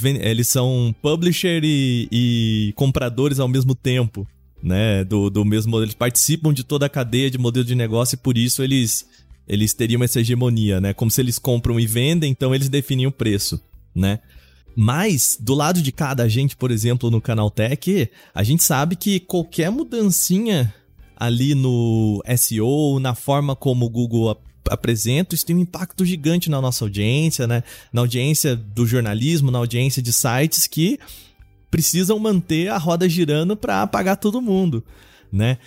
eles 0.03 0.49
são 0.49 0.93
publisher 1.01 1.61
e, 1.63 2.09
e 2.11 2.73
compradores 2.75 3.39
ao 3.39 3.47
mesmo 3.47 3.77
tempo, 3.77 4.27
né? 4.61 5.05
Do, 5.05 5.31
do 5.31 5.45
mesmo 5.45 5.71
modelo. 5.71 5.87
Eles 5.87 5.95
participam 5.95 6.53
de 6.53 6.65
toda 6.65 6.87
a 6.87 6.89
cadeia 6.89 7.31
de 7.31 7.39
modelo 7.39 7.65
de 7.65 7.77
negócio 7.77 8.17
e 8.17 8.19
por 8.19 8.37
isso 8.37 8.61
eles 8.63 9.07
eles 9.51 9.75
teriam 9.75 10.01
essa 10.05 10.21
hegemonia, 10.21 10.81
né? 10.81 10.95
Como 10.95 11.11
se 11.11 11.21
eles 11.21 11.37
compram 11.37 11.81
e 11.81 11.85
vendem, 11.85 12.31
então 12.31 12.55
eles 12.55 12.69
definem 12.69 13.09
o 13.09 13.11
preço, 13.11 13.61
né? 13.93 14.21
Mas, 14.77 15.37
do 15.41 15.55
lado 15.55 15.83
de 15.83 15.91
cada 15.91 16.29
gente, 16.29 16.57
por 16.57 16.71
exemplo, 16.71 17.11
no 17.11 17.21
Canal 17.21 17.51
Tech, 17.51 18.09
a 18.33 18.45
gente 18.45 18.63
sabe 18.63 18.95
que 18.95 19.19
qualquer 19.19 19.69
mudancinha 19.69 20.73
ali 21.17 21.57
no 21.57 22.23
SEO, 22.39 23.01
na 23.01 23.17
forma 23.17 23.57
como 23.57 23.87
o 23.87 23.91
Google 23.91 24.31
ap 24.31 24.41
apresenta, 24.69 25.35
isso 25.35 25.45
tem 25.45 25.57
um 25.57 25.61
impacto 25.61 26.05
gigante 26.05 26.49
na 26.49 26.61
nossa 26.61 26.85
audiência, 26.85 27.45
né? 27.45 27.65
Na 27.93 28.03
audiência 28.03 28.55
do 28.55 28.87
jornalismo, 28.87 29.51
na 29.51 29.59
audiência 29.59 30.01
de 30.01 30.13
sites 30.13 30.69
que 30.69 30.97
precisam 31.69 32.21
manter 32.21 32.69
a 32.69 32.79
roda 32.79 33.09
girando 33.09 33.57
para 33.57 33.85
pagar 33.89 34.15
todo 34.15 34.41
mundo, 34.41 34.85
né? 35.33 35.59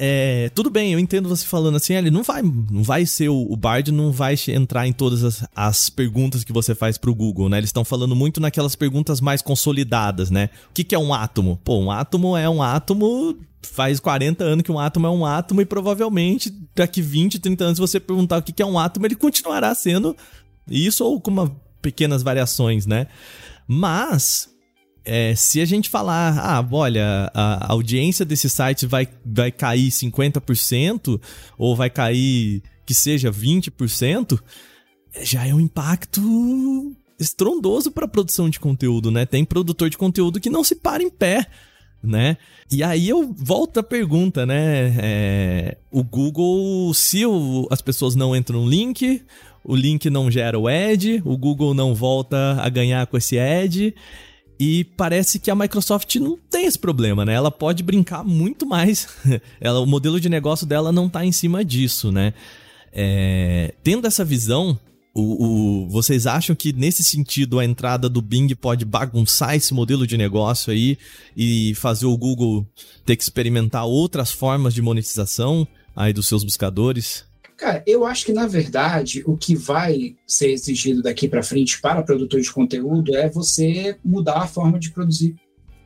É, 0.00 0.48
tudo 0.54 0.70
bem, 0.70 0.92
eu 0.92 0.98
entendo 0.98 1.28
você 1.28 1.44
falando 1.44 1.74
assim, 1.74 1.92
ele 1.94 2.08
não 2.08 2.22
vai, 2.22 2.40
não 2.40 2.84
vai 2.84 3.04
ser 3.04 3.28
o, 3.28 3.50
o 3.50 3.56
Bard, 3.56 3.90
não 3.90 4.12
vai 4.12 4.36
entrar 4.46 4.86
em 4.86 4.92
todas 4.92 5.24
as, 5.24 5.44
as 5.56 5.90
perguntas 5.90 6.44
que 6.44 6.52
você 6.52 6.72
faz 6.72 6.96
pro 6.96 7.12
Google, 7.12 7.48
né? 7.48 7.58
Eles 7.58 7.70
estão 7.70 7.84
falando 7.84 8.14
muito 8.14 8.40
naquelas 8.40 8.76
perguntas 8.76 9.20
mais 9.20 9.42
consolidadas, 9.42 10.30
né? 10.30 10.50
O 10.70 10.72
que, 10.72 10.84
que 10.84 10.94
é 10.94 10.98
um 10.98 11.12
átomo? 11.12 11.60
Pô, 11.64 11.78
um 11.78 11.90
átomo 11.90 12.36
é 12.36 12.48
um 12.48 12.62
átomo 12.62 13.36
faz 13.60 13.98
40 13.98 14.44
anos 14.44 14.62
que 14.62 14.70
um 14.70 14.78
átomo 14.78 15.08
é 15.08 15.10
um 15.10 15.26
átomo 15.26 15.60
e 15.60 15.66
provavelmente 15.66 16.54
daqui 16.76 17.02
20, 17.02 17.40
30 17.40 17.64
anos, 17.64 17.76
se 17.76 17.80
você 17.80 17.98
perguntar 17.98 18.38
o 18.38 18.42
que 18.42 18.62
é 18.62 18.66
um 18.66 18.78
átomo, 18.78 19.04
ele 19.04 19.16
continuará 19.16 19.74
sendo 19.74 20.16
isso 20.70 21.04
ou 21.04 21.20
com 21.20 21.32
uma, 21.32 21.56
pequenas 21.82 22.22
variações, 22.22 22.86
né? 22.86 23.08
Mas 23.66 24.48
é, 25.08 25.34
se 25.34 25.60
a 25.60 25.64
gente 25.64 25.88
falar, 25.88 26.38
ah, 26.38 26.66
olha, 26.70 27.30
a 27.32 27.72
audiência 27.72 28.24
desse 28.24 28.48
site 28.50 28.86
vai, 28.86 29.08
vai 29.24 29.50
cair 29.50 29.88
50% 29.88 31.20
ou 31.56 31.74
vai 31.74 31.88
cair 31.88 32.62
que 32.84 32.94
seja 32.94 33.30
20%, 33.30 34.38
já 35.22 35.46
é 35.46 35.54
um 35.54 35.60
impacto 35.60 36.94
estrondoso 37.18 37.90
para 37.90 38.04
a 38.04 38.08
produção 38.08 38.48
de 38.48 38.60
conteúdo, 38.60 39.10
né? 39.10 39.26
Tem 39.26 39.44
produtor 39.44 39.90
de 39.90 39.98
conteúdo 39.98 40.40
que 40.40 40.50
não 40.50 40.62
se 40.62 40.76
para 40.76 41.02
em 41.02 41.10
pé, 41.10 41.46
né? 42.02 42.36
E 42.70 42.82
aí 42.82 43.08
eu 43.08 43.34
volto 43.36 43.80
à 43.80 43.82
pergunta, 43.82 44.46
né? 44.46 44.94
É, 45.00 45.76
o 45.90 46.04
Google, 46.04 46.92
se 46.94 47.24
o, 47.26 47.66
as 47.70 47.82
pessoas 47.82 48.14
não 48.14 48.36
entram 48.36 48.62
no 48.62 48.68
link, 48.68 49.22
o 49.64 49.74
link 49.74 50.08
não 50.08 50.30
gera 50.30 50.58
o 50.58 50.68
ad, 50.68 51.22
o 51.24 51.36
Google 51.36 51.74
não 51.74 51.94
volta 51.94 52.56
a 52.60 52.68
ganhar 52.68 53.06
com 53.06 53.16
esse 53.16 53.38
ad 53.38 53.94
E 54.58 54.84
parece 54.84 55.38
que 55.38 55.50
a 55.50 55.54
Microsoft 55.54 56.16
não 56.16 56.36
tem 56.50 56.66
esse 56.66 56.78
problema, 56.78 57.24
né? 57.24 57.34
Ela 57.34 57.50
pode 57.50 57.82
brincar 57.82 58.24
muito 58.24 58.66
mais. 58.66 59.06
ela, 59.60 59.80
o 59.80 59.86
modelo 59.86 60.20
de 60.20 60.28
negócio 60.28 60.66
dela 60.66 60.90
não 60.90 61.06
está 61.06 61.24
em 61.24 61.30
cima 61.30 61.64
disso, 61.64 62.10
né? 62.10 62.34
É, 62.92 63.74
tendo 63.84 64.06
essa 64.06 64.24
visão, 64.24 64.78
o, 65.14 65.84
o, 65.84 65.88
vocês 65.88 66.26
acham 66.26 66.56
que 66.56 66.72
nesse 66.72 67.04
sentido 67.04 67.60
a 67.60 67.64
entrada 67.64 68.08
do 68.08 68.20
Bing 68.20 68.48
pode 68.56 68.84
bagunçar 68.84 69.54
esse 69.54 69.72
modelo 69.72 70.06
de 70.06 70.16
negócio 70.16 70.72
aí 70.72 70.98
e 71.36 71.74
fazer 71.76 72.06
o 72.06 72.16
Google 72.16 72.66
ter 73.04 73.14
que 73.14 73.22
experimentar 73.22 73.84
outras 73.84 74.32
formas 74.32 74.74
de 74.74 74.82
monetização 74.82 75.66
aí 75.94 76.12
dos 76.12 76.26
seus 76.26 76.42
buscadores? 76.42 77.27
Cara, 77.58 77.82
eu 77.84 78.06
acho 78.06 78.24
que 78.24 78.32
na 78.32 78.46
verdade 78.46 79.20
o 79.26 79.36
que 79.36 79.56
vai 79.56 80.14
ser 80.24 80.52
exigido 80.52 81.02
daqui 81.02 81.28
para 81.28 81.42
frente 81.42 81.80
para 81.80 82.04
produtor 82.04 82.40
de 82.40 82.52
conteúdo 82.52 83.16
é 83.16 83.28
você 83.28 83.98
mudar 84.04 84.42
a 84.42 84.46
forma 84.46 84.78
de 84.78 84.92
produzir 84.92 85.34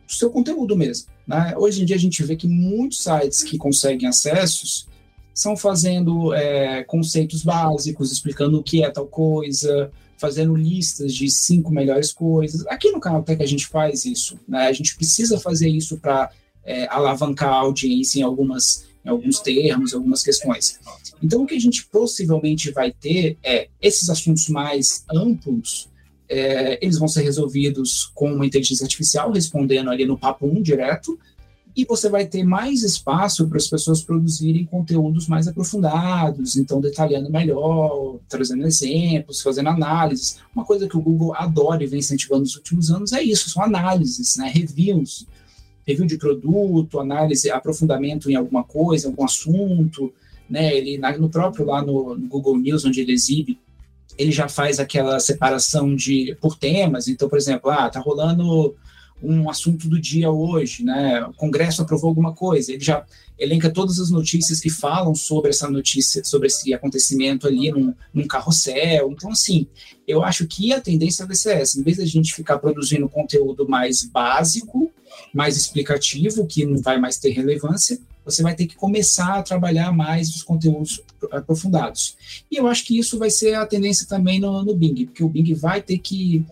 o 0.06 0.12
seu 0.12 0.30
conteúdo 0.30 0.76
mesmo. 0.76 1.08
Né? 1.26 1.54
Hoje 1.56 1.80
em 1.80 1.86
dia 1.86 1.96
a 1.96 1.98
gente 1.98 2.22
vê 2.24 2.36
que 2.36 2.46
muitos 2.46 3.02
sites 3.02 3.42
que 3.42 3.56
conseguem 3.56 4.06
acessos 4.06 4.86
são 5.32 5.56
fazendo 5.56 6.34
é, 6.34 6.84
conceitos 6.84 7.42
básicos, 7.42 8.12
explicando 8.12 8.58
o 8.58 8.62
que 8.62 8.84
é 8.84 8.90
tal 8.90 9.06
coisa, 9.06 9.90
fazendo 10.18 10.54
listas 10.54 11.14
de 11.14 11.30
cinco 11.30 11.72
melhores 11.72 12.12
coisas. 12.12 12.66
Aqui 12.66 12.92
no 12.92 13.00
canal 13.00 13.22
Tech 13.22 13.42
a 13.42 13.46
gente 13.46 13.66
faz 13.66 14.04
isso, 14.04 14.38
né? 14.46 14.66
A 14.66 14.72
gente 14.74 14.94
precisa 14.94 15.40
fazer 15.40 15.70
isso 15.70 15.96
para 15.96 16.30
é, 16.62 16.86
alavancar 16.88 17.48
a 17.48 17.60
audiência 17.60 18.20
em 18.20 18.22
algumas 18.22 18.91
alguns 19.10 19.40
termos, 19.40 19.94
algumas 19.94 20.22
questões. 20.22 20.78
Então, 21.22 21.42
o 21.42 21.46
que 21.46 21.54
a 21.54 21.60
gente 21.60 21.86
possivelmente 21.86 22.70
vai 22.70 22.92
ter 22.92 23.36
é 23.42 23.68
esses 23.80 24.08
assuntos 24.08 24.48
mais 24.48 25.04
amplos, 25.10 25.88
é, 26.28 26.78
eles 26.82 26.98
vão 26.98 27.08
ser 27.08 27.22
resolvidos 27.22 28.10
com 28.14 28.32
uma 28.32 28.46
inteligência 28.46 28.84
artificial, 28.84 29.30
respondendo 29.30 29.90
ali 29.90 30.06
no 30.06 30.18
papo 30.18 30.46
1 30.46 30.62
direto, 30.62 31.18
e 31.74 31.84
você 31.84 32.08
vai 32.08 32.26
ter 32.26 32.44
mais 32.44 32.82
espaço 32.82 33.48
para 33.48 33.56
as 33.56 33.66
pessoas 33.66 34.02
produzirem 34.02 34.66
conteúdos 34.66 35.26
mais 35.26 35.48
aprofundados, 35.48 36.56
então 36.56 36.80
detalhando 36.80 37.30
melhor, 37.30 38.18
trazendo 38.28 38.66
exemplos, 38.66 39.40
fazendo 39.40 39.70
análises. 39.70 40.38
Uma 40.54 40.64
coisa 40.64 40.86
que 40.86 40.96
o 40.96 41.00
Google 41.00 41.34
adora 41.34 41.82
e 41.82 41.86
vem 41.86 42.00
incentivando 42.00 42.42
nos 42.42 42.56
últimos 42.56 42.90
anos 42.90 43.12
é 43.12 43.22
isso, 43.22 43.48
são 43.48 43.62
análises, 43.62 44.36
né, 44.36 44.50
reviews 44.52 45.26
review 45.86 46.06
de 46.06 46.18
produto, 46.18 47.00
análise, 47.00 47.50
aprofundamento 47.50 48.30
em 48.30 48.34
alguma 48.34 48.64
coisa, 48.64 49.08
algum 49.08 49.24
assunto, 49.24 50.12
né? 50.48 50.74
Ele 50.76 50.98
no 51.18 51.28
próprio 51.28 51.66
lá 51.66 51.82
no, 51.82 52.16
no, 52.16 52.28
Google 52.28 52.58
News, 52.58 52.84
onde 52.84 53.00
ele 53.00 53.12
exibe, 53.12 53.58
ele 54.18 54.30
já 54.30 54.48
faz 54.48 54.78
aquela 54.78 55.18
separação 55.18 55.94
de 55.94 56.36
por 56.40 56.56
temas. 56.56 57.08
Então, 57.08 57.28
por 57.28 57.38
exemplo, 57.38 57.70
ah, 57.70 57.88
tá 57.88 58.00
rolando 58.00 58.74
um 59.22 59.48
assunto 59.48 59.88
do 59.88 60.00
dia 60.00 60.30
hoje, 60.30 60.84
né? 60.84 61.24
O 61.24 61.32
Congresso 61.32 61.82
aprovou 61.82 62.08
alguma 62.08 62.32
coisa, 62.32 62.72
ele 62.72 62.82
já 62.82 63.04
elenca 63.38 63.70
todas 63.70 63.98
as 63.98 64.10
notícias 64.10 64.60
que 64.60 64.70
falam 64.70 65.14
sobre 65.14 65.50
essa 65.50 65.68
notícia, 65.68 66.24
sobre 66.24 66.46
esse 66.46 66.72
acontecimento 66.74 67.46
ali 67.46 67.70
num, 67.70 67.94
num 68.12 68.26
carrossel. 68.26 69.10
Então, 69.10 69.30
assim, 69.30 69.66
eu 70.06 70.22
acho 70.22 70.46
que 70.46 70.72
a 70.72 70.80
tendência 70.80 71.26
vai 71.26 71.36
ser 71.36 71.56
essa. 71.56 71.78
Em 71.78 71.82
vez 71.82 71.96
da 71.96 72.04
gente 72.04 72.34
ficar 72.34 72.58
produzindo 72.58 73.08
conteúdo 73.08 73.68
mais 73.68 74.04
básico, 74.04 74.90
mais 75.32 75.56
explicativo, 75.56 76.46
que 76.46 76.64
não 76.64 76.78
vai 76.78 76.98
mais 76.98 77.18
ter 77.18 77.30
relevância, 77.30 77.98
você 78.24 78.42
vai 78.42 78.54
ter 78.54 78.66
que 78.66 78.76
começar 78.76 79.38
a 79.38 79.42
trabalhar 79.42 79.92
mais 79.92 80.28
os 80.30 80.42
conteúdos 80.42 81.02
aprofundados. 81.30 82.16
E 82.50 82.56
eu 82.56 82.66
acho 82.66 82.84
que 82.84 82.98
isso 82.98 83.18
vai 83.18 83.30
ser 83.30 83.54
a 83.54 83.66
tendência 83.66 84.06
também 84.06 84.38
no, 84.40 84.64
no 84.64 84.74
Bing, 84.74 85.06
porque 85.06 85.24
o 85.24 85.28
Bing 85.28 85.52
vai 85.54 85.82
ter 85.82 85.98
que 85.98 86.44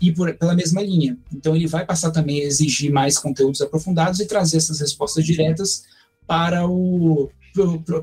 ir 0.00 0.12
por, 0.12 0.32
pela 0.34 0.54
mesma 0.54 0.82
linha. 0.82 1.16
Então, 1.32 1.54
ele 1.54 1.66
vai 1.66 1.84
passar 1.84 2.10
também 2.10 2.40
a 2.40 2.44
exigir 2.44 2.92
mais 2.92 3.18
conteúdos 3.18 3.60
aprofundados 3.60 4.20
e 4.20 4.26
trazer 4.26 4.58
essas 4.58 4.80
respostas 4.80 5.24
diretas 5.24 5.84
para 6.26 6.66
o 6.66 7.30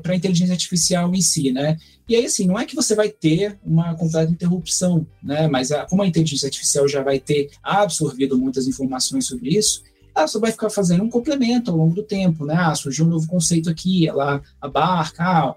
para 0.02 0.12
a 0.12 0.16
inteligência 0.16 0.52
artificial 0.52 1.14
em 1.14 1.22
si, 1.22 1.50
né? 1.50 1.78
E 2.08 2.14
aí, 2.14 2.26
assim, 2.26 2.46
não 2.46 2.58
é 2.58 2.66
que 2.66 2.76
você 2.76 2.94
vai 2.94 3.08
ter 3.08 3.58
uma 3.64 3.94
completa 3.94 4.30
interrupção, 4.30 5.06
né? 5.22 5.48
Mas 5.48 5.72
a, 5.72 5.86
como 5.86 6.02
a 6.02 6.06
inteligência 6.06 6.46
artificial 6.46 6.86
já 6.86 7.02
vai 7.02 7.18
ter 7.18 7.50
absorvido 7.62 8.36
muitas 8.36 8.66
informações 8.66 9.26
sobre 9.26 9.56
isso, 9.56 9.82
ela 10.14 10.26
só 10.26 10.38
vai 10.38 10.50
ficar 10.50 10.70
fazendo 10.70 11.02
um 11.02 11.10
complemento 11.10 11.70
ao 11.70 11.76
longo 11.76 11.94
do 11.94 12.02
tempo, 12.02 12.44
né? 12.44 12.54
Ah, 12.54 12.74
surgiu 12.74 13.06
um 13.06 13.10
novo 13.10 13.26
conceito 13.26 13.70
aqui, 13.70 14.08
ela 14.08 14.42
abarca, 14.60 15.24
ah, 15.24 15.54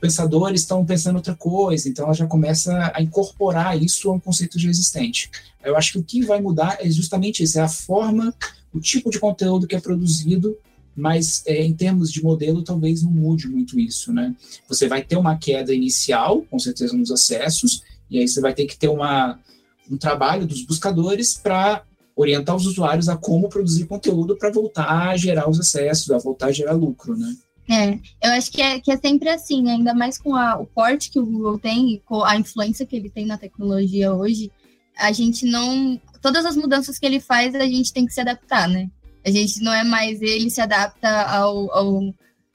pensadores 0.00 0.62
estão 0.62 0.84
pensando 0.84 1.16
outra 1.16 1.34
coisa, 1.34 1.88
então 1.88 2.04
ela 2.04 2.14
já 2.14 2.26
começa 2.26 2.92
a 2.94 3.02
incorporar 3.02 3.80
isso 3.80 4.10
a 4.10 4.14
um 4.14 4.20
conceito 4.20 4.58
já 4.58 4.68
existente. 4.68 5.30
Eu 5.64 5.76
acho 5.76 5.92
que 5.92 5.98
o 5.98 6.04
que 6.04 6.24
vai 6.24 6.40
mudar 6.40 6.78
é 6.80 6.90
justamente 6.90 7.42
isso, 7.42 7.58
é 7.58 7.62
a 7.62 7.68
forma, 7.68 8.34
o 8.72 8.80
tipo 8.80 9.10
de 9.10 9.18
conteúdo 9.18 9.66
que 9.66 9.76
é 9.76 9.80
produzido 9.80 10.56
mas 10.98 11.44
é, 11.46 11.64
em 11.64 11.72
termos 11.72 12.10
de 12.10 12.20
modelo 12.20 12.64
talvez 12.64 13.04
não 13.04 13.12
mude 13.12 13.48
muito 13.48 13.78
isso, 13.78 14.12
né? 14.12 14.34
Você 14.68 14.88
vai 14.88 15.00
ter 15.00 15.16
uma 15.16 15.38
queda 15.38 15.72
inicial, 15.72 16.42
com 16.50 16.58
certeza 16.58 16.96
nos 16.96 17.12
acessos, 17.12 17.84
e 18.10 18.18
aí 18.18 18.26
você 18.26 18.40
vai 18.40 18.52
ter 18.52 18.66
que 18.66 18.76
ter 18.76 18.88
uma, 18.88 19.38
um 19.88 19.96
trabalho 19.96 20.44
dos 20.44 20.64
buscadores 20.64 21.34
para 21.34 21.84
orientar 22.16 22.56
os 22.56 22.66
usuários 22.66 23.08
a 23.08 23.16
como 23.16 23.48
produzir 23.48 23.86
conteúdo 23.86 24.36
para 24.36 24.50
voltar 24.50 25.08
a 25.08 25.16
gerar 25.16 25.48
os 25.48 25.60
acessos, 25.60 26.10
a 26.10 26.18
voltar 26.18 26.46
a 26.46 26.52
gerar 26.52 26.72
lucro, 26.72 27.16
né? 27.16 27.32
É, 27.70 27.98
eu 28.26 28.32
acho 28.32 28.50
que 28.50 28.62
é, 28.62 28.80
que 28.80 28.90
é 28.90 28.96
sempre 28.96 29.28
assim, 29.28 29.70
ainda 29.70 29.92
mais 29.92 30.16
com 30.16 30.34
a, 30.34 30.58
o 30.58 30.66
porte 30.66 31.10
que 31.10 31.18
o 31.18 31.26
Google 31.26 31.58
tem 31.58 31.94
e 31.94 31.98
com 32.00 32.24
a 32.24 32.34
influência 32.34 32.86
que 32.86 32.96
ele 32.96 33.10
tem 33.10 33.26
na 33.26 33.36
tecnologia 33.36 34.12
hoje, 34.12 34.50
a 34.96 35.12
gente 35.12 35.44
não. 35.44 36.00
Todas 36.22 36.46
as 36.46 36.56
mudanças 36.56 36.98
que 36.98 37.04
ele 37.04 37.20
faz, 37.20 37.54
a 37.54 37.66
gente 37.66 37.92
tem 37.92 38.06
que 38.06 38.12
se 38.12 38.20
adaptar, 38.20 38.68
né? 38.68 38.88
A 39.24 39.30
gente 39.30 39.60
não 39.60 39.72
é 39.72 39.84
mais 39.84 40.20
ele 40.22 40.50
se 40.50 40.60
adapta 40.60 41.08
ao, 41.24 41.70
ao, 41.72 42.14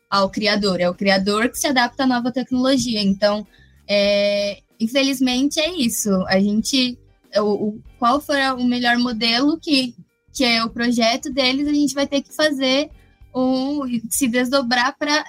ao 0.09 0.29
criador, 0.29 0.81
é 0.81 0.89
o 0.89 0.95
criador 0.95 1.49
que 1.49 1.59
se 1.59 1.67
adapta 1.67 2.03
à 2.03 2.07
nova 2.07 2.31
tecnologia. 2.31 3.01
Então, 3.01 3.45
é, 3.87 4.61
infelizmente 4.79 5.59
é 5.59 5.71
isso. 5.71 6.09
A 6.27 6.39
gente, 6.39 6.97
o, 7.37 7.67
o, 7.67 7.81
qual 7.99 8.19
for 8.19 8.35
o 8.57 8.63
melhor 8.63 8.97
modelo 8.97 9.59
que, 9.59 9.93
que 10.33 10.43
é 10.43 10.63
o 10.63 10.69
projeto 10.69 11.31
deles, 11.31 11.67
a 11.67 11.73
gente 11.73 11.93
vai 11.93 12.07
ter 12.07 12.21
que 12.21 12.35
fazer 12.35 12.89
um, 13.33 13.81
se 14.09 14.27
desdobrar 14.27 14.95
para 14.97 15.23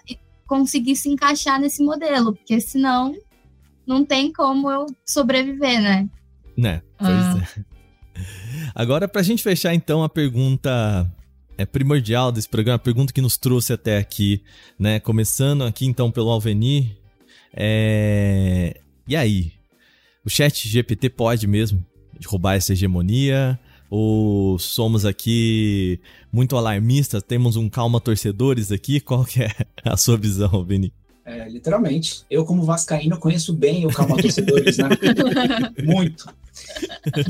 conseguir 0.46 0.96
se 0.96 1.08
encaixar 1.08 1.60
nesse 1.60 1.82
modelo, 1.82 2.34
porque 2.34 2.60
senão 2.60 3.14
não 3.86 4.04
tem 4.04 4.32
como 4.32 4.70
eu 4.70 4.86
sobreviver, 5.04 5.80
né? 5.80 6.08
Né, 6.56 6.82
pois 6.98 7.10
ah. 7.10 7.48
é. 7.58 7.74
Agora, 8.74 9.08
para 9.08 9.20
a 9.20 9.24
gente 9.24 9.42
fechar, 9.42 9.74
então, 9.74 10.02
a 10.02 10.08
pergunta 10.08 11.10
é 11.56 11.64
primordial 11.64 12.32
desse 12.32 12.48
programa, 12.48 12.76
a 12.76 12.78
pergunta 12.78 13.12
que 13.12 13.20
nos 13.20 13.36
trouxe 13.36 13.72
até 13.72 13.98
aqui, 13.98 14.42
né? 14.78 15.00
Começando 15.00 15.62
aqui 15.62 15.86
então 15.86 16.10
pelo 16.10 16.30
Alveni. 16.30 16.96
É... 17.52 18.80
E 19.06 19.14
aí? 19.14 19.52
O 20.24 20.30
chat 20.30 20.68
GPT 20.68 21.10
pode 21.10 21.46
mesmo 21.46 21.84
roubar 22.26 22.54
essa 22.54 22.72
hegemonia? 22.72 23.58
Ou 23.96 24.58
somos 24.58 25.06
aqui 25.06 26.00
muito 26.32 26.56
alarmistas, 26.56 27.22
temos 27.22 27.54
um 27.54 27.68
calma 27.68 28.00
torcedores 28.00 28.72
aqui? 28.72 28.98
Qual 28.98 29.24
que 29.24 29.44
é 29.44 29.50
a 29.84 29.96
sua 29.96 30.16
visão, 30.16 30.50
Alveni? 30.52 30.92
É, 31.24 31.48
literalmente. 31.48 32.24
Eu, 32.28 32.44
como 32.44 32.64
vascaíno, 32.64 33.16
conheço 33.20 33.52
bem 33.52 33.86
o 33.86 33.92
calma 33.92 34.16
torcedores, 34.16 34.78
né? 34.78 34.88
muito. 35.86 36.26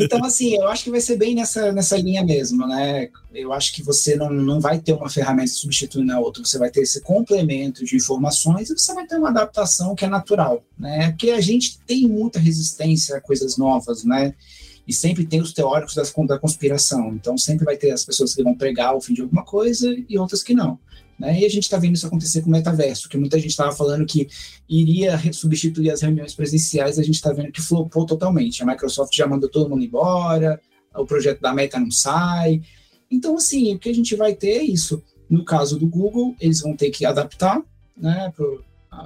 Então, 0.01 0.25
assim, 0.25 0.55
eu 0.55 0.67
acho 0.69 0.85
que 0.85 0.91
vai 0.91 1.03
ser 1.03 1.19
bem 1.19 1.35
nessa, 1.35 1.71
nessa 1.71 1.99
linha 1.99 2.25
mesmo, 2.25 2.67
né? 2.67 3.11
Eu 3.35 3.53
acho 3.53 3.71
que 3.75 3.83
você 3.83 4.17
não, 4.17 4.31
não 4.31 4.59
vai 4.59 4.79
ter 4.79 4.95
uma 4.95 5.11
ferramenta 5.11 5.53
substituindo 5.53 6.13
a 6.13 6.19
outra, 6.19 6.43
você 6.43 6.59
vai 6.59 6.71
ter 6.71 6.81
esse 6.81 7.03
complemento 7.03 7.85
de 7.85 7.95
informações 7.95 8.71
e 8.71 8.79
você 8.79 8.95
vai 8.95 9.07
ter 9.07 9.19
uma 9.19 9.29
adaptação 9.29 9.95
que 9.95 10.07
é 10.07 10.09
natural, 10.09 10.65
né? 10.79 11.11
Porque 11.11 11.29
a 11.31 11.43
gente 11.43 11.79
tem 11.87 12.09
muita 12.09 12.39
resistência 12.39 13.19
a 13.19 13.21
coisas 13.21 13.59
novas, 13.59 14.03
né? 14.03 14.35
E 14.87 14.93
sempre 14.93 15.25
tem 15.25 15.41
os 15.41 15.53
teóricos 15.53 15.95
das, 15.95 16.13
da 16.27 16.39
conspiração, 16.39 17.15
então 17.15 17.39
sempre 17.39 17.65
vai 17.65 17.77
ter 17.77 17.91
as 17.91 18.05
pessoas 18.05 18.35
que 18.35 18.43
vão 18.43 18.55
pregar 18.55 18.95
o 18.95 19.01
fim 19.01 19.15
de 19.15 19.23
alguma 19.23 19.45
coisa 19.45 19.95
e 20.09 20.19
outras 20.19 20.43
que 20.43 20.55
não. 20.55 20.79
Né? 21.19 21.41
E 21.41 21.45
a 21.45 21.49
gente 21.49 21.63
está 21.63 21.79
vendo 21.79 21.95
isso 21.95 22.07
acontecer 22.07 22.43
com 22.43 22.49
o 22.49 22.53
metaverso, 22.53 23.09
que 23.09 23.17
muita 23.17 23.39
gente 23.39 23.51
estava 23.51 23.73
falando 23.73 24.05
que 24.05 24.29
iria 24.69 25.19
substituir 25.33 25.91
as 25.91 26.03
reuniões 26.03 26.35
presenciais, 26.35 26.99
a 26.99 27.03
gente 27.03 27.15
está 27.15 27.33
vendo 27.33 27.53
que 27.53 27.63
flopou 27.63 28.05
totalmente. 28.05 28.63
A 28.63 28.67
Microsoft 28.67 29.15
já 29.15 29.27
mandou 29.27 29.49
todo 29.49 29.71
mundo 29.71 29.85
embora, 29.85 30.61
o 30.95 31.07
projeto 31.07 31.41
da 31.41 31.55
Meta 31.55 31.79
não 31.79 31.91
sai. 31.91 32.63
Então, 33.11 33.37
assim, 33.37 33.75
o 33.75 33.79
que 33.79 33.89
a 33.89 33.95
gente 33.95 34.15
vai 34.17 34.35
ter 34.35 34.59
é 34.59 34.63
isso. 34.63 35.03
No 35.29 35.45
caso 35.45 35.79
do 35.79 35.87
Google, 35.87 36.35
eles 36.41 36.61
vão 36.61 36.77
ter 36.77 36.91
que 36.91 37.07
adaptar 37.07 37.63
né, 37.97 38.33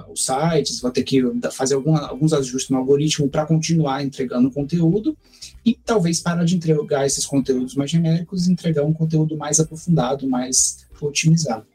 os 0.09 0.25
sites, 0.25 0.81
vão 0.81 0.91
ter 0.91 1.03
que 1.03 1.21
fazer 1.51 1.75
algum, 1.75 1.95
alguns 1.95 2.33
ajustes 2.33 2.69
no 2.69 2.77
algoritmo 2.77 3.29
para 3.29 3.45
continuar 3.45 4.03
entregando 4.03 4.51
conteúdo 4.51 5.17
e 5.65 5.73
talvez 5.73 6.19
parar 6.19 6.43
de 6.43 6.55
entregar 6.55 7.05
esses 7.05 7.25
conteúdos 7.25 7.75
mais 7.75 7.91
genéricos 7.91 8.47
e 8.47 8.51
entregar 8.51 8.83
um 8.83 8.93
conteúdo 8.93 9.37
mais 9.37 9.59
aprofundado, 9.59 10.27
mais 10.27 10.87
otimizado 11.01 11.65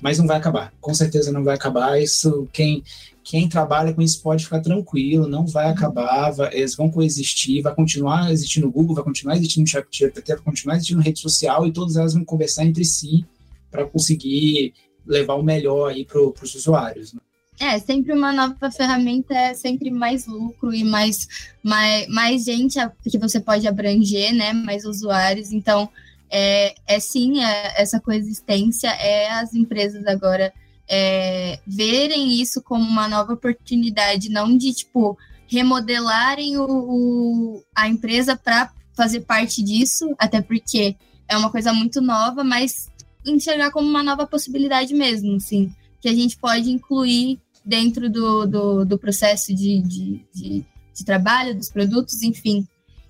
mas 0.00 0.18
não 0.18 0.26
vai 0.26 0.36
acabar. 0.36 0.72
Com 0.80 0.94
certeza 0.94 1.32
não 1.32 1.42
vai 1.42 1.54
acabar. 1.54 2.00
Isso 2.00 2.48
quem 2.52 2.82
quem 3.24 3.48
trabalha 3.48 3.92
com 3.92 4.00
isso 4.00 4.22
pode 4.22 4.44
ficar 4.44 4.60
tranquilo, 4.60 5.26
não 5.26 5.44
vai 5.44 5.68
acabar, 5.68 6.30
vai, 6.30 6.54
eles 6.54 6.76
vão 6.76 6.88
coexistir, 6.88 7.60
vai 7.60 7.74
continuar 7.74 8.30
existindo 8.30 8.68
o 8.68 8.70
Google, 8.70 8.94
vai 8.94 9.02
continuar 9.02 9.34
existindo 9.34 9.64
o 9.64 9.68
ChatGPT, 9.68 10.34
vai 10.34 10.44
continuar 10.44 10.76
existindo 10.76 11.00
rede 11.00 11.18
social 11.18 11.66
e 11.66 11.72
todas 11.72 11.96
elas 11.96 12.14
vão 12.14 12.24
conversar 12.24 12.64
entre 12.64 12.84
si 12.84 13.26
para 13.68 13.84
conseguir 13.84 14.74
levar 15.04 15.34
o 15.34 15.42
melhor 15.42 15.90
aí 15.90 16.04
para 16.04 16.20
os 16.20 16.54
usuários. 16.54 17.14
Né? 17.14 17.20
É, 17.58 17.78
sempre 17.78 18.12
uma 18.12 18.32
nova 18.32 18.70
ferramenta 18.70 19.34
é 19.34 19.54
sempre 19.54 19.90
mais 19.90 20.26
lucro 20.26 20.74
e 20.74 20.84
mais, 20.84 21.26
mais, 21.62 22.06
mais 22.08 22.44
gente 22.44 22.78
que 23.02 23.18
você 23.18 23.40
pode 23.40 23.66
abranger, 23.66 24.34
né? 24.34 24.52
Mais 24.52 24.84
usuários. 24.84 25.52
Então, 25.52 25.88
é, 26.30 26.74
é 26.86 27.00
sim, 27.00 27.42
é, 27.42 27.80
essa 27.80 28.00
coexistência 28.00 28.88
é 28.88 29.30
as 29.30 29.54
empresas 29.54 30.06
agora 30.06 30.52
é, 30.88 31.58
verem 31.66 32.40
isso 32.40 32.62
como 32.62 32.84
uma 32.84 33.08
nova 33.08 33.32
oportunidade, 33.32 34.28
não 34.28 34.56
de 34.56 34.72
tipo 34.72 35.16
remodelarem 35.48 36.58
o, 36.58 36.66
o 36.66 37.62
a 37.74 37.88
empresa 37.88 38.36
para 38.36 38.70
fazer 38.94 39.20
parte 39.20 39.62
disso, 39.62 40.14
até 40.18 40.40
porque 40.40 40.96
é 41.28 41.36
uma 41.36 41.50
coisa 41.50 41.72
muito 41.72 42.00
nova, 42.00 42.42
mas 42.42 42.88
enxergar 43.24 43.70
como 43.70 43.88
uma 43.88 44.02
nova 44.02 44.26
possibilidade 44.26 44.94
mesmo, 44.94 45.40
sim, 45.40 45.72
que 46.00 46.08
a 46.08 46.14
gente 46.14 46.36
pode 46.36 46.70
incluir 46.70 47.40
dentro 47.66 48.08
do, 48.08 48.46
do, 48.46 48.84
do 48.84 48.98
processo 48.98 49.52
de, 49.52 49.82
de, 49.82 50.24
de, 50.32 50.64
de, 50.94 51.04
trabalho, 51.04 51.56
dos 51.56 51.68
produtos, 51.68 52.22
enfim. 52.22 52.64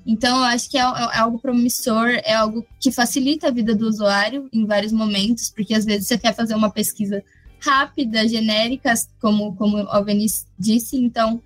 Então, 0.06 0.38
eu 0.38 0.44
acho 0.44 0.70
que 0.70 0.78
é, 0.78 0.80
é, 0.80 1.18
algo 1.18 1.38
promissor, 1.38 2.08
é 2.24 2.34
algo 2.34 2.66
que 2.80 2.90
facilita 2.90 3.48
a 3.48 3.50
vida 3.50 3.74
do 3.74 3.86
usuário 3.86 4.48
em 4.50 4.64
vários 4.64 4.92
momentos, 4.92 5.50
porque 5.50 5.74
às 5.74 5.84
vezes 5.84 6.08
você 6.08 6.16
quer 6.16 6.34
fazer 6.34 6.54
uma 6.54 6.70
pesquisa 6.70 7.22
rápida, 7.60 8.26
genérica, 8.26 8.94
como, 9.20 9.54
como 9.56 9.76
o 9.76 9.88
Alvenis 9.88 10.46
disse, 10.58 10.96
então, 10.96 11.42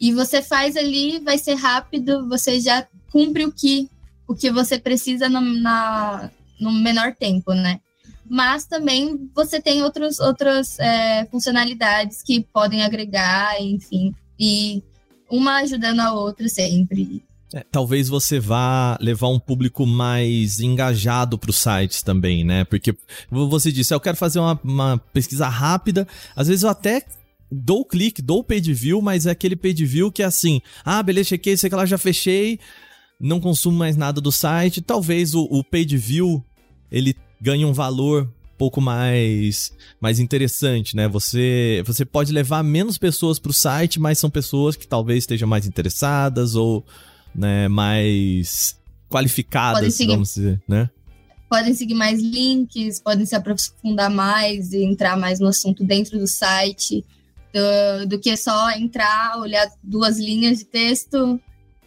e 0.00 0.12
você 0.12 0.40
faz 0.40 0.76
ali, 0.76 1.18
vai 1.18 1.38
ser 1.38 1.54
rápido, 1.54 2.28
você 2.28 2.60
já 2.60 2.86
cumpre 3.10 3.44
o 3.44 3.52
que, 3.52 3.88
o 4.28 4.34
que 4.34 4.50
você 4.50 4.78
precisa 4.78 5.28
no, 5.28 5.40
na, 5.40 6.30
no 6.60 6.70
menor 6.70 7.14
tempo, 7.14 7.54
né? 7.54 7.80
Mas 8.28 8.66
também 8.66 9.30
você 9.34 9.60
tem 9.60 9.82
outros, 9.82 10.18
outras 10.18 10.78
é, 10.78 11.26
funcionalidades 11.26 12.22
que 12.22 12.46
podem 12.52 12.82
agregar, 12.82 13.60
enfim, 13.60 14.14
e 14.38 14.82
uma 15.30 15.60
ajudando 15.60 16.00
a 16.00 16.12
outra 16.12 16.48
sempre. 16.48 17.22
É, 17.54 17.64
talvez 17.70 18.08
você 18.08 18.40
vá 18.40 18.96
levar 19.00 19.28
um 19.28 19.38
público 19.38 19.86
mais 19.86 20.60
engajado 20.60 21.36
para 21.36 21.50
os 21.50 21.58
sites 21.58 22.02
também, 22.02 22.44
né? 22.44 22.64
Porque 22.64 22.94
você 23.30 23.70
disse, 23.70 23.92
eu 23.92 24.00
quero 24.00 24.16
fazer 24.16 24.38
uma, 24.38 24.58
uma 24.64 24.98
pesquisa 25.12 25.48
rápida, 25.48 26.06
às 26.34 26.48
vezes 26.48 26.62
eu 26.62 26.70
até 26.70 27.04
dou 27.50 27.84
clique, 27.84 28.22
dou 28.22 28.42
page 28.42 28.72
view, 28.72 29.02
mas 29.02 29.26
é 29.26 29.30
aquele 29.30 29.54
page 29.54 29.84
view 29.84 30.10
que 30.10 30.22
é 30.22 30.26
assim, 30.26 30.62
ah, 30.84 31.02
beleza, 31.02 31.30
chequei, 31.30 31.56
sei 31.56 31.68
que 31.68 31.76
lá, 31.76 31.84
já 31.84 31.98
fechei, 31.98 32.58
não 33.20 33.38
consumo 33.38 33.76
mais 33.76 33.96
nada 33.96 34.20
do 34.20 34.32
site. 34.32 34.80
Talvez 34.80 35.34
o, 35.34 35.42
o 35.42 35.62
page 35.62 35.96
view, 35.96 36.42
ele 36.90 37.14
ganhe 37.42 37.64
um 37.64 37.72
valor 37.72 38.32
pouco 38.56 38.80
mais 38.80 39.72
mais 40.00 40.20
interessante, 40.20 40.94
né? 40.94 41.08
Você 41.08 41.82
você 41.84 42.04
pode 42.04 42.32
levar 42.32 42.62
menos 42.62 42.96
pessoas 42.96 43.40
para 43.40 43.50
o 43.50 43.52
site, 43.52 43.98
mas 43.98 44.20
são 44.20 44.30
pessoas 44.30 44.76
que 44.76 44.86
talvez 44.86 45.24
estejam 45.24 45.48
mais 45.48 45.66
interessadas 45.66 46.54
ou 46.54 46.86
né, 47.34 47.66
mais 47.66 48.78
qualificadas, 49.10 49.94
seguir, 49.94 50.12
vamos 50.12 50.34
dizer, 50.34 50.62
né? 50.68 50.88
Podem 51.50 51.74
seguir 51.74 51.94
mais 51.94 52.22
links, 52.22 53.00
podem 53.00 53.26
se 53.26 53.34
aprofundar 53.34 54.08
mais 54.08 54.72
e 54.72 54.84
entrar 54.84 55.16
mais 55.18 55.40
no 55.40 55.48
assunto 55.48 55.84
dentro 55.84 56.18
do 56.18 56.26
site, 56.26 57.04
do, 57.52 58.06
do 58.08 58.18
que 58.18 58.36
só 58.36 58.70
entrar, 58.70 59.38
olhar 59.38 59.68
duas 59.82 60.18
linhas 60.18 60.58
de 60.58 60.64
texto 60.64 61.40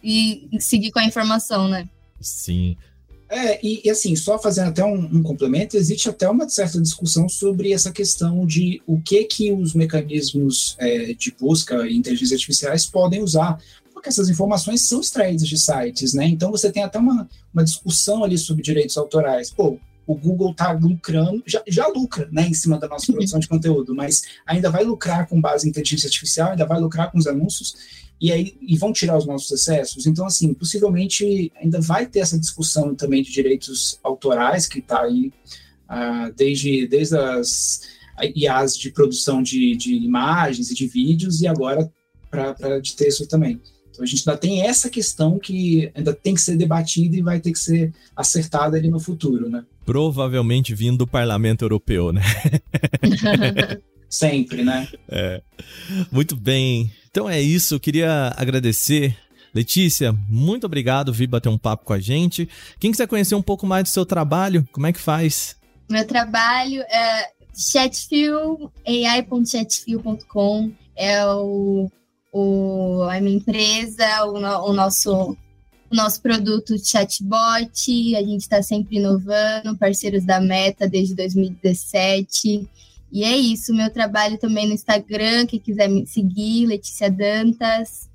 e 0.04 0.48
seguir 0.60 0.92
com 0.92 0.98
a 0.98 1.04
informação, 1.04 1.68
né? 1.68 1.88
Sim. 2.20 2.76
É, 3.28 3.58
e, 3.64 3.82
e, 3.84 3.90
assim, 3.90 4.14
só 4.14 4.38
fazendo 4.38 4.68
até 4.68 4.84
um, 4.84 5.04
um, 5.16 5.22
complemento, 5.22 5.76
existe 5.76 6.08
até 6.08 6.28
uma 6.28 6.48
certa 6.48 6.80
discussão 6.80 7.28
sobre 7.28 7.72
essa 7.72 7.90
questão 7.90 8.46
de 8.46 8.80
o 8.86 9.00
que 9.00 9.24
que 9.24 9.52
os 9.52 9.74
mecanismos 9.74 10.76
é, 10.78 11.12
de 11.12 11.34
busca 11.38 11.88
e 11.88 11.96
inteligência 11.96 12.34
artificiais 12.34 12.86
podem 12.86 13.22
usar 13.22 13.58
porque 13.92 14.10
essas 14.10 14.28
informações 14.28 14.82
são 14.82 15.00
extraídas 15.00 15.48
de 15.48 15.58
sites, 15.58 16.12
né? 16.12 16.26
Então 16.26 16.50
você 16.50 16.70
tem 16.70 16.82
até 16.82 16.98
uma, 16.98 17.26
uma 17.52 17.64
discussão 17.64 18.22
ali 18.22 18.36
sobre 18.36 18.62
direitos 18.62 18.96
autorais. 18.98 19.50
Pô, 19.50 19.78
o 20.06 20.14
Google 20.14 20.52
está 20.52 20.72
lucrando, 20.72 21.42
já, 21.46 21.62
já 21.66 21.86
lucra, 21.88 22.28
né, 22.30 22.46
em 22.46 22.54
cima 22.54 22.78
da 22.78 22.86
nossa 22.86 23.10
produção 23.12 23.40
de 23.40 23.48
conteúdo, 23.48 23.94
mas 23.94 24.22
ainda 24.46 24.70
vai 24.70 24.84
lucrar 24.84 25.26
com 25.26 25.40
base 25.40 25.66
em 25.66 25.70
inteligência 25.70 26.06
artificial, 26.06 26.50
ainda 26.50 26.64
vai 26.64 26.80
lucrar 26.80 27.10
com 27.10 27.18
os 27.18 27.26
anúncios, 27.26 27.74
e 28.20 28.32
aí 28.32 28.56
e 28.62 28.78
vão 28.78 28.92
tirar 28.92 29.18
os 29.18 29.26
nossos 29.26 29.52
acessos. 29.52 30.06
Então, 30.06 30.26
assim, 30.26 30.54
possivelmente 30.54 31.52
ainda 31.60 31.80
vai 31.80 32.06
ter 32.06 32.20
essa 32.20 32.38
discussão 32.38 32.94
também 32.94 33.22
de 33.22 33.30
direitos 33.30 33.98
autorais, 34.02 34.66
que 34.66 34.78
está 34.78 35.02
aí 35.02 35.32
uh, 35.90 36.32
desde, 36.34 36.86
desde 36.86 37.16
as 37.16 37.80
IAs 38.34 38.76
de 38.76 38.90
produção 38.90 39.42
de, 39.42 39.76
de 39.76 39.94
imagens 39.94 40.70
e 40.70 40.74
de 40.74 40.86
vídeos, 40.86 41.42
e 41.42 41.46
agora 41.46 41.90
para 42.30 42.78
de 42.78 42.94
texto 42.94 43.26
também. 43.26 43.60
Então 43.90 44.02
a 44.02 44.06
gente 44.06 44.28
ainda 44.28 44.38
tem 44.38 44.62
essa 44.62 44.90
questão 44.90 45.38
que 45.38 45.90
ainda 45.94 46.12
tem 46.12 46.34
que 46.34 46.40
ser 46.40 46.56
debatida 46.56 47.16
e 47.16 47.22
vai 47.22 47.40
ter 47.40 47.52
que 47.52 47.58
ser 47.58 47.94
acertada 48.14 48.76
ali 48.76 48.88
no 48.88 49.00
futuro, 49.00 49.48
né? 49.48 49.64
Provavelmente 49.86 50.74
vindo 50.74 50.98
do 50.98 51.06
Parlamento 51.06 51.62
Europeu, 51.62 52.12
né? 52.12 52.20
Sempre, 54.10 54.62
né? 54.62 54.86
É. 55.08 55.40
Muito 56.12 56.36
bem. 56.36 56.92
Então 57.10 57.28
é 57.30 57.40
isso. 57.40 57.74
Eu 57.74 57.80
queria 57.80 58.34
agradecer 58.36 59.16
Letícia, 59.56 60.14
muito 60.28 60.66
obrigado 60.66 61.14
vir 61.14 61.26
bater 61.26 61.48
um 61.48 61.56
papo 61.56 61.86
com 61.86 61.94
a 61.94 61.98
gente. 61.98 62.46
Quem 62.78 62.90
quiser 62.90 63.06
conhecer 63.06 63.34
um 63.34 63.40
pouco 63.40 63.66
mais 63.66 63.84
do 63.84 63.88
seu 63.88 64.04
trabalho, 64.04 64.68
como 64.70 64.86
é 64.86 64.92
que 64.92 65.00
faz? 65.00 65.56
Meu 65.88 66.06
trabalho 66.06 66.82
é 66.82 67.30
chatfield, 67.54 68.68
ai.chatfield.com 68.86 70.72
é 70.94 71.24
o 71.24 71.90
o, 72.30 73.02
a 73.04 73.18
minha 73.18 73.38
empresa, 73.38 74.26
o, 74.26 74.34
o 74.68 74.72
nosso 74.74 75.34
nosso 75.96 76.20
produto 76.20 76.76
chatbot, 76.78 78.14
a 78.14 78.20
gente 78.20 78.42
está 78.42 78.62
sempre 78.62 78.98
inovando, 78.98 79.76
parceiros 79.78 80.24
da 80.24 80.40
Meta 80.40 80.86
desde 80.86 81.14
2017. 81.14 82.68
E 83.10 83.24
é 83.24 83.36
isso, 83.36 83.74
meu 83.74 83.90
trabalho 83.90 84.38
também 84.38 84.66
no 84.66 84.74
Instagram, 84.74 85.46
quem 85.46 85.58
quiser 85.58 85.88
me 85.88 86.06
seguir, 86.06 86.66
Letícia 86.66 87.10
Dantas. 87.10 88.08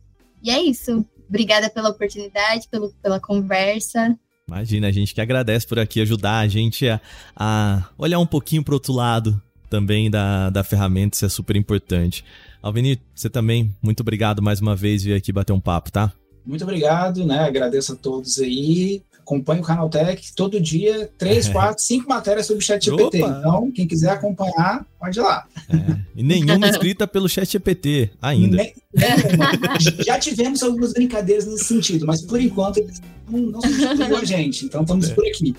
E 0.43 0.51
é 0.51 0.61
isso. 0.61 1.05
Obrigada 1.27 1.69
pela 1.69 1.89
oportunidade, 1.89 2.67
pelo, 2.69 2.93
pela 3.01 3.19
conversa. 3.19 4.17
Imagina, 4.47 4.87
a 4.87 4.91
gente 4.91 5.13
que 5.15 5.21
agradece 5.21 5.65
por 5.65 5.79
aqui 5.79 6.01
ajudar 6.01 6.39
a 6.39 6.47
gente 6.47 6.87
a, 6.87 6.99
a 7.35 7.89
olhar 7.97 8.19
um 8.19 8.25
pouquinho 8.25 8.63
para 8.63 8.73
outro 8.73 8.93
lado 8.93 9.41
também 9.69 10.11
da, 10.11 10.49
da 10.49 10.63
ferramenta, 10.63 11.15
isso 11.15 11.25
é 11.25 11.29
super 11.29 11.55
importante. 11.55 12.25
Alvini, 12.61 12.99
você 13.15 13.29
também, 13.29 13.73
muito 13.81 14.01
obrigado 14.01 14.41
mais 14.41 14.59
uma 14.59 14.75
vez 14.75 15.03
vir 15.03 15.13
aqui 15.13 15.31
bater 15.31 15.53
um 15.53 15.59
papo, 15.59 15.89
tá? 15.89 16.11
Muito 16.45 16.63
obrigado, 16.63 17.25
né? 17.25 17.39
Agradeço 17.39 17.93
a 17.93 17.95
todos 17.95 18.39
aí. 18.39 19.01
Acompanhe 19.19 19.61
o 19.61 19.63
Canal 19.63 19.87
Tech 19.87 20.33
todo 20.35 20.59
dia, 20.59 21.09
três, 21.17 21.47
é. 21.47 21.51
quatro, 21.53 21.81
cinco 21.83 22.09
matérias 22.09 22.47
sobre 22.47 22.63
o 22.63 22.65
Chat 22.65 22.83
GPT. 22.83 23.19
Então, 23.19 23.71
quem 23.71 23.87
quiser 23.87 24.09
acompanhar, 24.09 24.85
pode 24.99 25.19
ir 25.19 25.21
lá. 25.21 25.45
É. 25.69 25.97
E 26.15 26.23
nenhuma 26.23 26.67
escrita 26.69 27.07
pelo 27.07 27.29
Chat 27.29 27.49
GPT 27.49 28.11
ainda. 28.21 28.57
Nem, 28.57 28.73
é, 28.97 30.03
já 30.03 30.19
tivemos 30.19 30.61
algumas 30.63 30.91
brincadeiras 30.91 31.45
nesse 31.45 31.65
sentido, 31.65 32.05
mas 32.05 32.21
por 32.23 32.41
enquanto 32.41 32.77
eles 32.77 32.99
não, 33.29 33.39
não 33.39 33.61
substituiu 33.61 34.17
a 34.17 34.25
gente. 34.25 34.65
Então 34.65 34.81
estamos 34.81 35.09
por 35.11 35.25
aqui. 35.25 35.55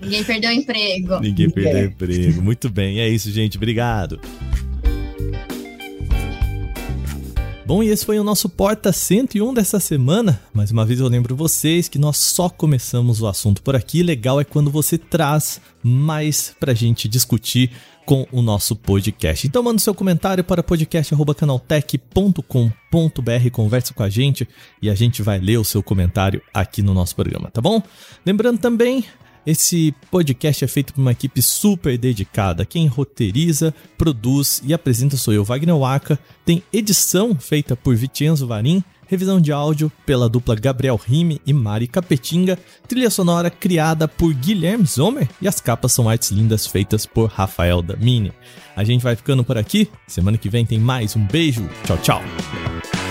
Ninguém 0.00 0.24
perdeu 0.24 0.50
o 0.50 0.52
emprego. 0.52 1.20
Ninguém 1.20 1.50
perdeu 1.50 1.82
o 1.82 1.86
emprego. 1.86 2.42
Muito 2.42 2.70
bem, 2.70 3.00
é 3.00 3.08
isso, 3.08 3.30
gente. 3.30 3.56
Obrigado. 3.56 4.20
Bom, 7.66 7.82
e 7.82 7.88
esse 7.88 8.04
foi 8.04 8.20
o 8.20 8.24
nosso 8.24 8.46
Porta 8.46 8.92
101 8.92 9.54
dessa 9.54 9.80
semana. 9.80 10.38
Mais 10.52 10.70
uma 10.70 10.84
vez 10.84 11.00
eu 11.00 11.08
lembro 11.08 11.34
vocês 11.34 11.88
que 11.88 11.98
nós 11.98 12.18
só 12.18 12.50
começamos 12.50 13.22
o 13.22 13.26
assunto 13.26 13.62
por 13.62 13.74
aqui. 13.74 14.02
Legal 14.02 14.38
é 14.38 14.44
quando 14.44 14.70
você 14.70 14.98
traz 14.98 15.62
mais 15.82 16.54
pra 16.60 16.74
gente 16.74 17.08
discutir 17.08 17.70
com 18.04 18.26
o 18.30 18.42
nosso 18.42 18.76
podcast. 18.76 19.46
Então 19.46 19.62
manda 19.62 19.78
seu 19.78 19.94
comentário 19.94 20.44
para 20.44 20.62
podcast@canaltech.com.br, 20.62 23.50
conversa 23.50 23.94
com 23.94 24.02
a 24.02 24.10
gente 24.10 24.46
e 24.82 24.90
a 24.90 24.94
gente 24.94 25.22
vai 25.22 25.38
ler 25.38 25.56
o 25.56 25.64
seu 25.64 25.82
comentário 25.82 26.42
aqui 26.52 26.82
no 26.82 26.92
nosso 26.92 27.16
programa, 27.16 27.50
tá 27.50 27.62
bom? 27.62 27.82
Lembrando 28.26 28.58
também, 28.58 29.06
esse 29.46 29.94
podcast 30.10 30.64
é 30.64 30.68
feito 30.68 30.94
por 30.94 31.00
uma 31.00 31.12
equipe 31.12 31.40
super 31.42 31.96
dedicada. 31.98 32.64
Quem 32.64 32.86
roteiriza, 32.86 33.74
produz 33.96 34.62
e 34.64 34.72
apresenta 34.72 35.16
sou 35.16 35.34
eu, 35.34 35.44
Wagner 35.44 35.76
Waka. 35.76 36.18
Tem 36.44 36.62
edição 36.72 37.34
feita 37.34 37.76
por 37.76 37.94
Vicenzo 37.96 38.46
Varim 38.46 38.82
revisão 39.06 39.40
de 39.40 39.52
áudio 39.52 39.90
pela 40.04 40.28
dupla 40.28 40.54
Gabriel 40.54 40.96
Rime 40.96 41.40
e 41.46 41.52
Mari 41.52 41.86
Capetinga, 41.86 42.58
trilha 42.88 43.10
sonora 43.10 43.50
criada 43.50 44.08
por 44.08 44.32
Guilherme 44.32 44.86
Zomer 44.86 45.28
e 45.40 45.48
as 45.48 45.60
capas 45.60 45.92
são 45.92 46.08
artes 46.08 46.30
lindas 46.30 46.66
feitas 46.66 47.06
por 47.06 47.30
Rafael 47.30 47.82
Damini. 47.82 48.32
A 48.76 48.84
gente 48.84 49.02
vai 49.02 49.14
ficando 49.14 49.44
por 49.44 49.56
aqui, 49.56 49.88
semana 50.06 50.38
que 50.38 50.48
vem 50.48 50.66
tem 50.66 50.78
mais, 50.78 51.14
um 51.16 51.24
beijo, 51.26 51.68
tchau, 51.84 51.98
tchau! 51.98 53.03